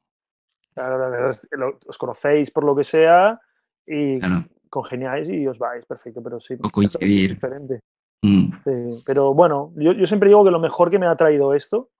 [0.74, 3.40] Claro, os conocéis por lo que sea,
[3.86, 4.44] y claro.
[4.70, 6.54] congeniáis y os vais, perfecto, pero sí.
[6.62, 7.30] O coincidir.
[7.30, 7.80] Es diferente.
[8.22, 8.52] Mm.
[8.64, 11.90] Sí, pero bueno, yo, yo, siempre digo que lo mejor que me ha traído esto,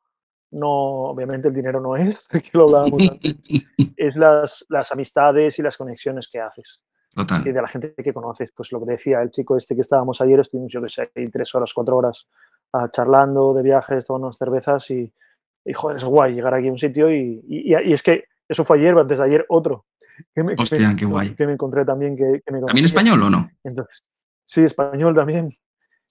[0.51, 0.71] no,
[1.11, 3.37] obviamente el dinero no es, que lo hablábamos antes,
[3.97, 6.81] es las, las amistades y las conexiones que haces.
[7.15, 7.47] Total.
[7.47, 10.21] Y de la gente que conoces, pues lo que decía el chico este que estábamos
[10.21, 12.27] ayer, estuvimos, yo que sé, tres horas, cuatro horas
[12.73, 15.13] uh, charlando de viajes, tomando unas cervezas y,
[15.65, 18.65] y, joder, es guay llegar aquí a un sitio y, y, y es que eso
[18.65, 19.85] fue ayer, antes de ayer otro,
[20.35, 21.35] que me, Hostia, que, qué guay.
[21.35, 22.17] Que me encontré también.
[22.17, 23.51] Que, que me ¿También español o no?
[23.63, 24.05] Entonces,
[24.45, 25.49] sí, español también.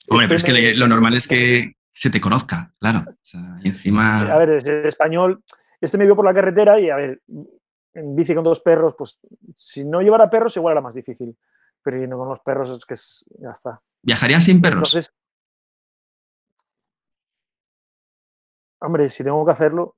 [0.09, 3.05] Hombre, pero es que lo normal es que se te conozca, claro.
[3.07, 4.21] O sea, y encima...
[4.31, 5.43] A ver, es español.
[5.79, 7.21] Este me vio por la carretera y, a ver,
[7.93, 9.19] en bici con dos perros, pues
[9.55, 11.37] si no llevara perros igual era más difícil.
[11.83, 13.81] Pero no con los perros es que es, ya está.
[14.01, 14.93] ¿Viajarías sin perros?
[14.95, 15.13] Entonces,
[18.79, 19.97] hombre, si tengo que hacerlo,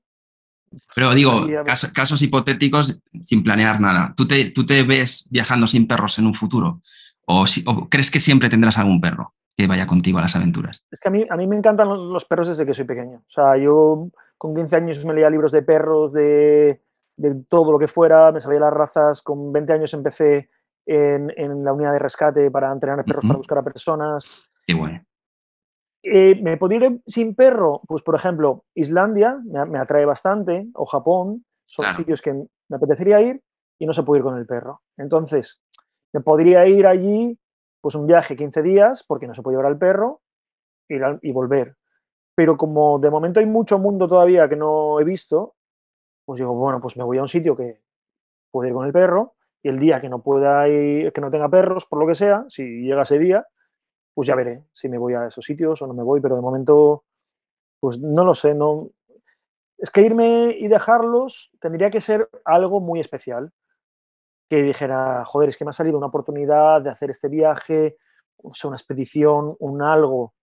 [0.96, 4.14] pero digo, casos, casos, hipotéticos sin planear nada.
[4.16, 6.82] ¿Tú te, ¿Tú te ves viajando sin perros en un futuro?
[7.26, 10.86] ¿O, si, ¿O, crees que siempre tendrás algún perro que vaya contigo a las aventuras?
[10.92, 13.18] Es que a mí, a mí me encantan los perros desde que soy pequeño.
[13.18, 16.82] O sea, yo con 15 años me leía libros de perros, de,
[17.18, 19.22] de todo lo que fuera, me sabía las razas.
[19.22, 20.50] Con 20 años empecé
[20.86, 23.30] en, en la unidad de rescate para entrenar perros uh -huh.
[23.30, 24.50] para buscar a personas.
[24.66, 25.02] Qué bueno.
[26.08, 27.82] Eh, ¿Me podría ir sin perro?
[27.88, 31.98] Pues, por ejemplo, Islandia me, me atrae bastante, o Japón, son claro.
[31.98, 33.42] sitios que me apetecería ir
[33.80, 34.82] y no se puede ir con el perro.
[34.98, 35.64] Entonces,
[36.14, 37.38] me podría ir allí,
[37.82, 40.22] pues un viaje 15 días, porque no se puede llevar al perro,
[40.90, 41.76] ir al, y volver.
[42.36, 45.56] Pero como de momento hay mucho mundo todavía que no he visto,
[46.26, 47.82] pues digo, bueno, pues me voy a un sitio que
[48.52, 51.50] puedo ir con el perro Y el día que no pueda ir, que no tenga
[51.50, 53.46] perros, por lo que sea, si llega ese día,
[54.16, 56.42] pues ya veré si me voy a esos sitios o no me voy, pero de
[56.42, 57.04] momento,
[57.80, 58.90] pues no lo sé, no.
[59.78, 63.52] Es que irme y dejarlos tendría que ser algo muy especial.
[64.50, 67.98] Que dijera, joder, es que me ha salido una oportunidad de hacer este viaje,
[68.64, 70.34] una expedición, un algo,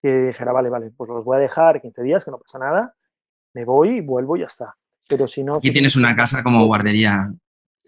[0.00, 2.94] que dijera, vale, vale, pues los voy a dejar 15 días, que no pasa nada,
[3.52, 4.76] me voy, vuelvo y ya está.
[5.06, 5.56] Pero si no...
[5.56, 7.30] Aquí tienes una casa como guardería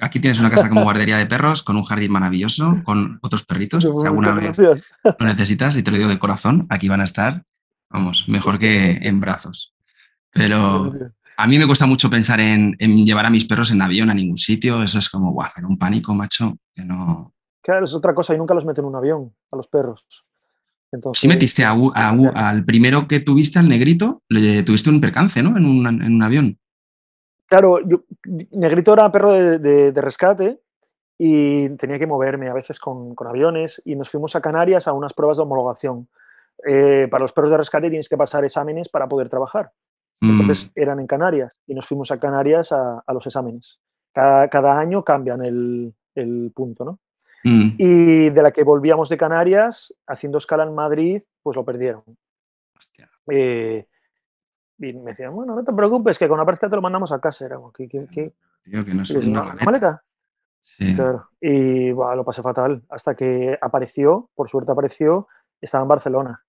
[0.01, 3.83] Aquí tienes una casa como guardería de perros, con un jardín maravilloso, con otros perritos.
[3.83, 7.45] Si alguna vez lo necesitas, y te lo digo de corazón, aquí van a estar,
[7.89, 9.75] vamos, mejor que en brazos.
[10.31, 10.93] Pero
[11.37, 14.37] a mí me cuesta mucho pensar en, llevar a mis perros en avión a ningún
[14.37, 14.83] sitio.
[14.83, 17.35] Eso es como, guau, un pánico, macho, que no.
[17.63, 20.05] Claro, es otra cosa, y nunca los meto en un avión, a los perros.
[21.15, 25.57] Si metiste al primero que tuviste, al negrito, le tuviste un percance, ¿no?
[25.57, 26.60] en un avión.
[27.51, 28.05] Claro, yo,
[28.53, 30.61] Negrito era perro de, rescate
[31.19, 35.13] y tenía que moverme a veces con, aviones y nos fuimos a Canarias a unas
[35.15, 36.09] pruebas de homologación.
[36.65, 39.73] Eh, para los perros de rescate tienes que pasar exámenes para poder trabajar.
[40.21, 40.71] Entonces mm.
[40.77, 43.81] eran en Canarias y nos fuimos a Canarias a, los exámenes.
[44.13, 47.01] Cada, año cambian el, punto, ¿no?
[47.43, 47.71] Mm.
[47.79, 52.05] Y de la que volvíamos de Canarias, haciendo escala en Madrid, pues lo perdieron.
[52.79, 53.11] Hostia.
[53.29, 53.89] Eh,
[54.81, 57.45] y me decían, bueno, no te preocupes, que con la te lo mandamos a casa.
[57.45, 57.87] Era como, ¿qué?
[57.87, 58.35] qué, qué?
[58.63, 60.03] Tío, que no es una, maleta.
[60.59, 60.95] Sí.
[60.95, 61.29] Claro.
[61.41, 62.83] Y lo pasé fatal.
[62.89, 65.29] Hasta que apareció, por suerte apareció,
[65.61, 66.45] estaba en Barcelona.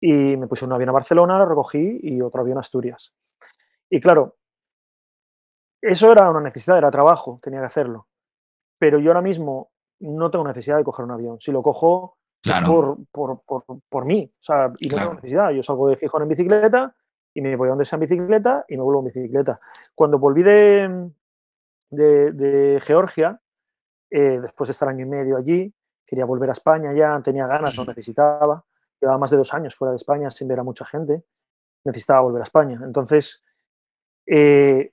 [0.00, 3.12] Y me puse un avión a Barcelona, lo recogí y otro avión a Asturias.
[3.88, 4.36] Y claro,
[5.80, 8.08] eso era una necesidad, era trabajo, tenía que hacerlo.
[8.78, 9.70] Pero yo ahora mismo
[10.00, 11.40] no tengo necesidad de coger un avión.
[11.40, 12.18] Si lo cojo
[12.66, 15.50] por, por, por, por, mí, o sea, y no tengo necesidad.
[15.50, 16.94] Yo salgo de Gijón en bicicleta,
[17.34, 19.60] y me voy a donde sea en bicicleta y me vuelvo en bicicleta.
[19.94, 21.10] Cuando volví de,
[21.90, 23.40] de, Georgia,
[24.10, 25.74] eh, después de estar año y medio allí,
[26.06, 28.64] quería volver a España ya, tenía ganas, no necesitaba.
[29.00, 31.24] Llevaba más de dos años fuera de España sin ver a mucha gente.
[31.84, 32.80] Necesitaba volver a España.
[32.84, 33.44] Entonces,
[34.26, 34.92] eh,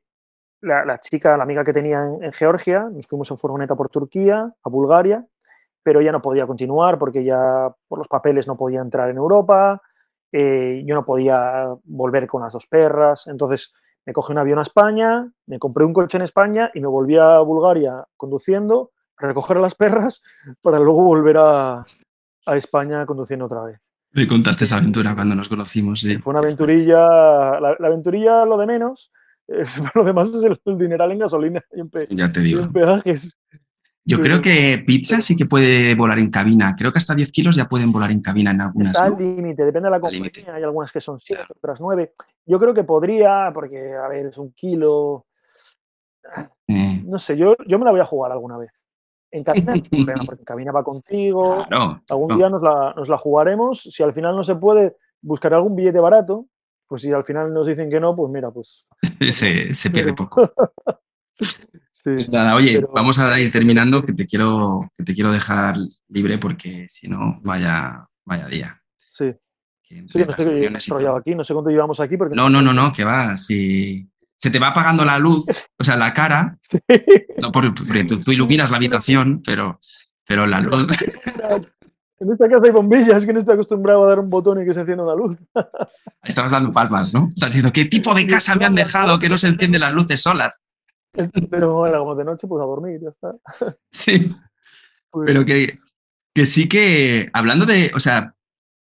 [0.61, 4.69] la, chica, la amiga que tenía en, Georgia, nos fuimos en furgoneta por Turquía, a
[4.69, 5.25] Bulgaria,
[5.83, 9.81] pero ya no podía continuar porque ya por los papeles no podía entrar en Europa,
[10.31, 13.73] eh, yo no podía volver con las dos perras, entonces
[14.05, 17.17] me cogí un avión a España, me compré un coche en España y me volví
[17.17, 20.23] a Bulgaria conduciendo a recoger a las perras
[20.61, 21.85] para luego volver a,
[22.47, 23.79] España conduciendo otra vez.
[24.11, 26.17] Me contaste esa aventura cuando nos conocimos, sí.
[26.17, 29.11] Fue una aventurilla, la, aventurilla lo de menos,
[29.95, 32.61] lo demás es el, dineral en gasolina y en, ya te digo.
[32.61, 33.37] en peajes.
[34.03, 36.75] Yo creo que pizza sí que puede volar en cabina.
[36.75, 38.93] Creo que hasta 10 kilos ya pueden volar en cabina en algunas.
[38.93, 40.55] Está al límite, depende de la compañía.
[40.55, 42.13] Hay algunas que son 7, otras 9.
[42.45, 45.27] Yo creo que podría, porque, a ver, es un kilo.
[46.67, 47.03] Eh.
[47.05, 48.71] No sé, yo, yo me la voy a jugar alguna vez.
[49.29, 49.73] En cabina
[50.25, 51.65] porque en cabina va contigo.
[51.69, 53.83] algún día nos la, nos la jugaremos.
[53.83, 56.47] Si al final no se puede, buscar algún billete barato.
[56.87, 58.85] Pues si al final nos dicen que no, pues mira, pues.
[59.29, 60.51] se, se pierde poco.
[62.03, 65.75] Pues nada, oye, vamos a ir terminando, que te quiero, que te quiero dejar
[66.09, 68.81] libre porque si no, vaya, vaya día.
[69.09, 69.31] Sí.
[69.83, 72.17] sí, no sé qué enrollado aquí, no sé cuánto llevamos aquí.
[72.17, 75.45] Porque no, no, no, no, que va, si se te va apagando la luz,
[75.77, 76.57] o sea, la cara,
[77.37, 79.79] no porque tú, iluminas la habitación, pero,
[80.25, 80.87] pero la luz...
[82.21, 84.75] En esta casa hay bombillas, que no estoy acostumbrado a dar un botón y que
[84.75, 85.35] se encienda una luz.
[86.23, 87.29] Estabas dando palmas, ¿no?
[87.33, 90.21] Estás diciendo, ¿qué tipo de casa me han dejado que no se encienden las luces
[90.21, 90.53] solas?
[91.49, 93.35] Pero bueno, como de noche, pues a dormir, ya está.
[93.91, 94.33] Sí.
[95.09, 95.79] Pues Pero que,
[96.33, 98.33] que sí que, hablando de, o sea,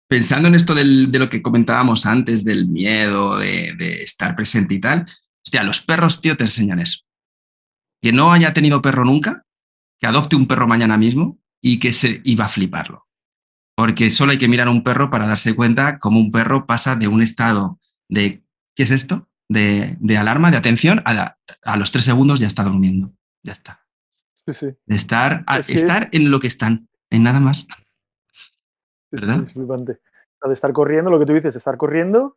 [0.09, 5.07] pensando en esto de lo que comentábamos antes, del miedo, de, estar presente y tal,
[5.43, 7.01] hostia, los perros, tío, te enseñan eso.
[8.03, 9.47] Que no haya tenido perro nunca,
[9.99, 13.07] que adopte un perro mañana mismo y que se iba a fliparlo.
[13.75, 16.95] Porque solo hay que mirar a un perro para darse cuenta cómo un perro pasa
[16.95, 17.81] de un estado
[18.11, 18.45] de
[18.75, 19.31] ¿qué es esto?
[19.53, 21.37] De, alarma, de atención, a,
[21.77, 23.13] los tres segundos ya está durmiendo.
[23.43, 23.85] Ya está.
[24.35, 24.67] Sí, sí.
[24.87, 27.67] Estar, estar en lo que están, en nada más.
[29.11, 29.45] ¿Verdad?
[30.49, 32.37] de estar corriendo, lo que tú dices, de estar corriendo.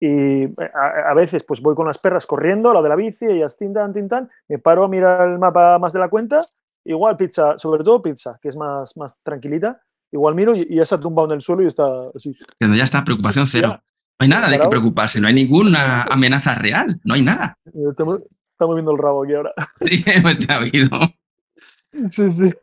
[0.00, 3.92] Y a, veces pues voy con las perras corriendo, la de la bici, y tintan,
[3.92, 6.40] tintan, me paro a mirar el mapa más de la cuenta,
[6.84, 9.80] igual pizza, sobre todo pizza, que es más, más tranquilita,
[10.10, 11.86] igual miro y, ya se ha tumbado en el suelo y está
[12.16, 12.36] así.
[12.58, 13.80] ya está, preocupación cero.
[14.22, 17.58] No hay nada de qué preocuparse, no hay ninguna amenaza real, no hay nada.
[17.90, 19.52] Estamos, viendo el rabo aquí ahora.
[19.76, 20.88] Sí, te ha oído.
[22.08, 22.54] Sí, sí.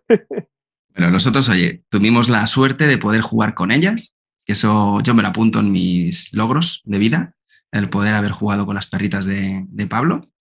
[0.96, 4.16] Bueno, nosotros, oye, tuvimos la suerte de poder jugar con ellas,
[4.46, 7.36] que eso yo me lo apunto en mis logros de vida,
[7.74, 10.32] el poder haber jugado con las perritas de, Pablo.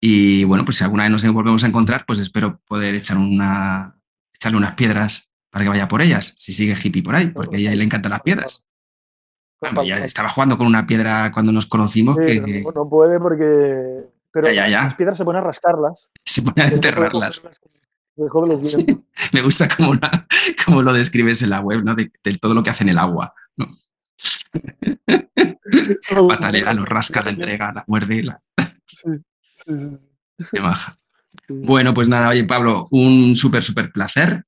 [0.00, 3.96] Y bueno, pues si alguna vez nos volvemos a encontrar, pues espero poder echar una,
[4.34, 7.60] echarle unas piedras para que vaya por ellas, si sigue hippie por ahí, porque a
[7.60, 8.67] ella le encantan las piedras.
[9.84, 12.16] Ya estaba jugando con una piedra cuando nos conocimos.
[12.16, 12.40] que...
[12.40, 14.04] No, puede porque.
[14.30, 16.10] Pero las piedras se ponen a rascarlas.
[16.24, 17.42] Se pone a enterrarlas.
[19.32, 19.68] Me gusta
[20.64, 21.94] cómo, lo describes en la web, ¿no?
[21.94, 22.10] De,
[22.40, 23.32] todo lo que hace en el agua.
[23.56, 23.66] ¿no?
[26.28, 28.24] Patalea, lo rasca, la entrega, la muerde.
[28.24, 28.42] La...
[30.52, 30.98] Qué baja.
[31.48, 34.44] Bueno, pues nada, oye Pablo, un súper, súper placer.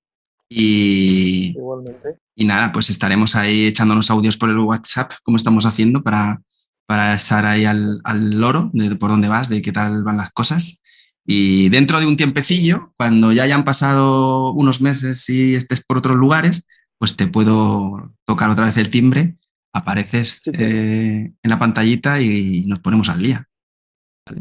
[0.49, 2.19] Y, Igualmente.
[2.41, 6.41] Y nada, pues estaremos ahí echándonos audios por el WhatsApp, como estamos haciendo, para,
[6.87, 10.31] para estar ahí al, al loro de por dónde vas, de qué tal van las
[10.31, 10.83] cosas.
[11.27, 16.17] Y dentro de un tiempecillo, cuando ya hayan pasado unos meses y estés por otros
[16.17, 19.37] lugares, pues te puedo tocar otra vez el timbre,
[19.75, 23.47] apareces eh, en la pantallita y nos ponemos al día.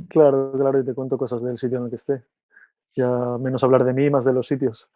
[0.07, 2.23] Claro, claro, y te cuento cosas del sitio en el que esté.
[2.95, 3.09] Ya
[3.41, 4.88] menos hablar de mí, más de los sitios.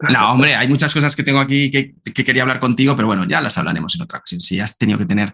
[0.00, 1.94] No, hombre, hay muchas cosas que tengo aquí que,
[2.24, 4.40] quería hablar contigo, pero bueno, ya las hablaremos en otra ocasión.
[4.40, 5.32] Si has tenido que tener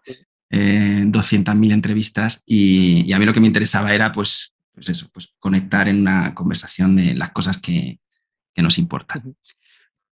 [0.50, 5.34] eh, 200.000 entrevistas y, a mí lo que me interesaba era, pues, pues eso, pues
[5.38, 7.98] conectar en una conversación de las cosas que,
[8.56, 9.36] nos importan.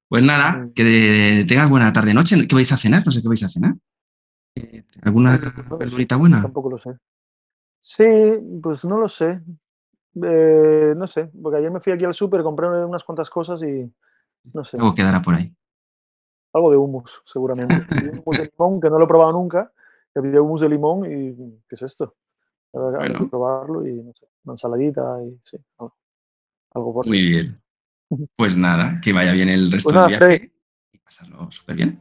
[0.09, 2.47] Pues nada, que tengas buena tarde noche.
[2.47, 3.05] ¿Qué vais a cenar?
[3.05, 3.75] No sé qué vais a cenar.
[4.55, 6.43] Eh, ¿Alguna pues, verdurita buena?
[6.43, 6.91] Tampoco lo sé.
[7.81, 8.05] Sí,
[8.63, 9.43] pues no lo sé.
[10.23, 13.93] Eh, no sé, porque ayer me fui aquí al súper, compré unas cuantas cosas y
[14.53, 14.77] no sé.
[14.77, 15.55] Algo quedará por ahí.
[16.53, 17.75] Algo de humus, seguramente.
[18.25, 19.73] humus de limón, que no lo he probado nunca.
[20.15, 21.35] Había humus de limón y
[21.69, 22.15] ¿qué es esto?
[23.01, 25.57] Hay que probarlo y no sé, una ensaladita y sí,
[26.75, 27.63] algo, por Muy bien.
[28.37, 30.53] Pues nada, que vaya bien el resto pues del viaje
[30.93, 32.01] y pasarlo súper bien.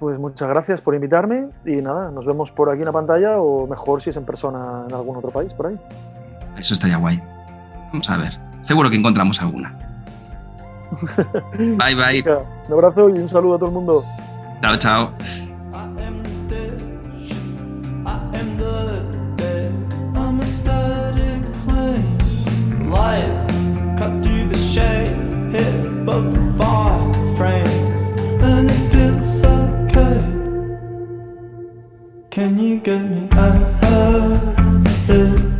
[0.00, 3.68] Pues muchas gracias por invitarme y nada, nos vemos por aquí en la pantalla o
[3.68, 5.78] mejor si es en persona en algún otro país por ahí.
[6.58, 7.22] Eso estaría guay.
[7.92, 8.32] Vamos a ver.
[8.62, 9.91] Seguro que encontramos alguna.
[11.78, 12.24] Bye bye.
[12.68, 14.04] Un abrazo y un saludo a todo el mundo.
[14.62, 15.10] Chao, chao.
[32.32, 35.51] Can you get me out of here?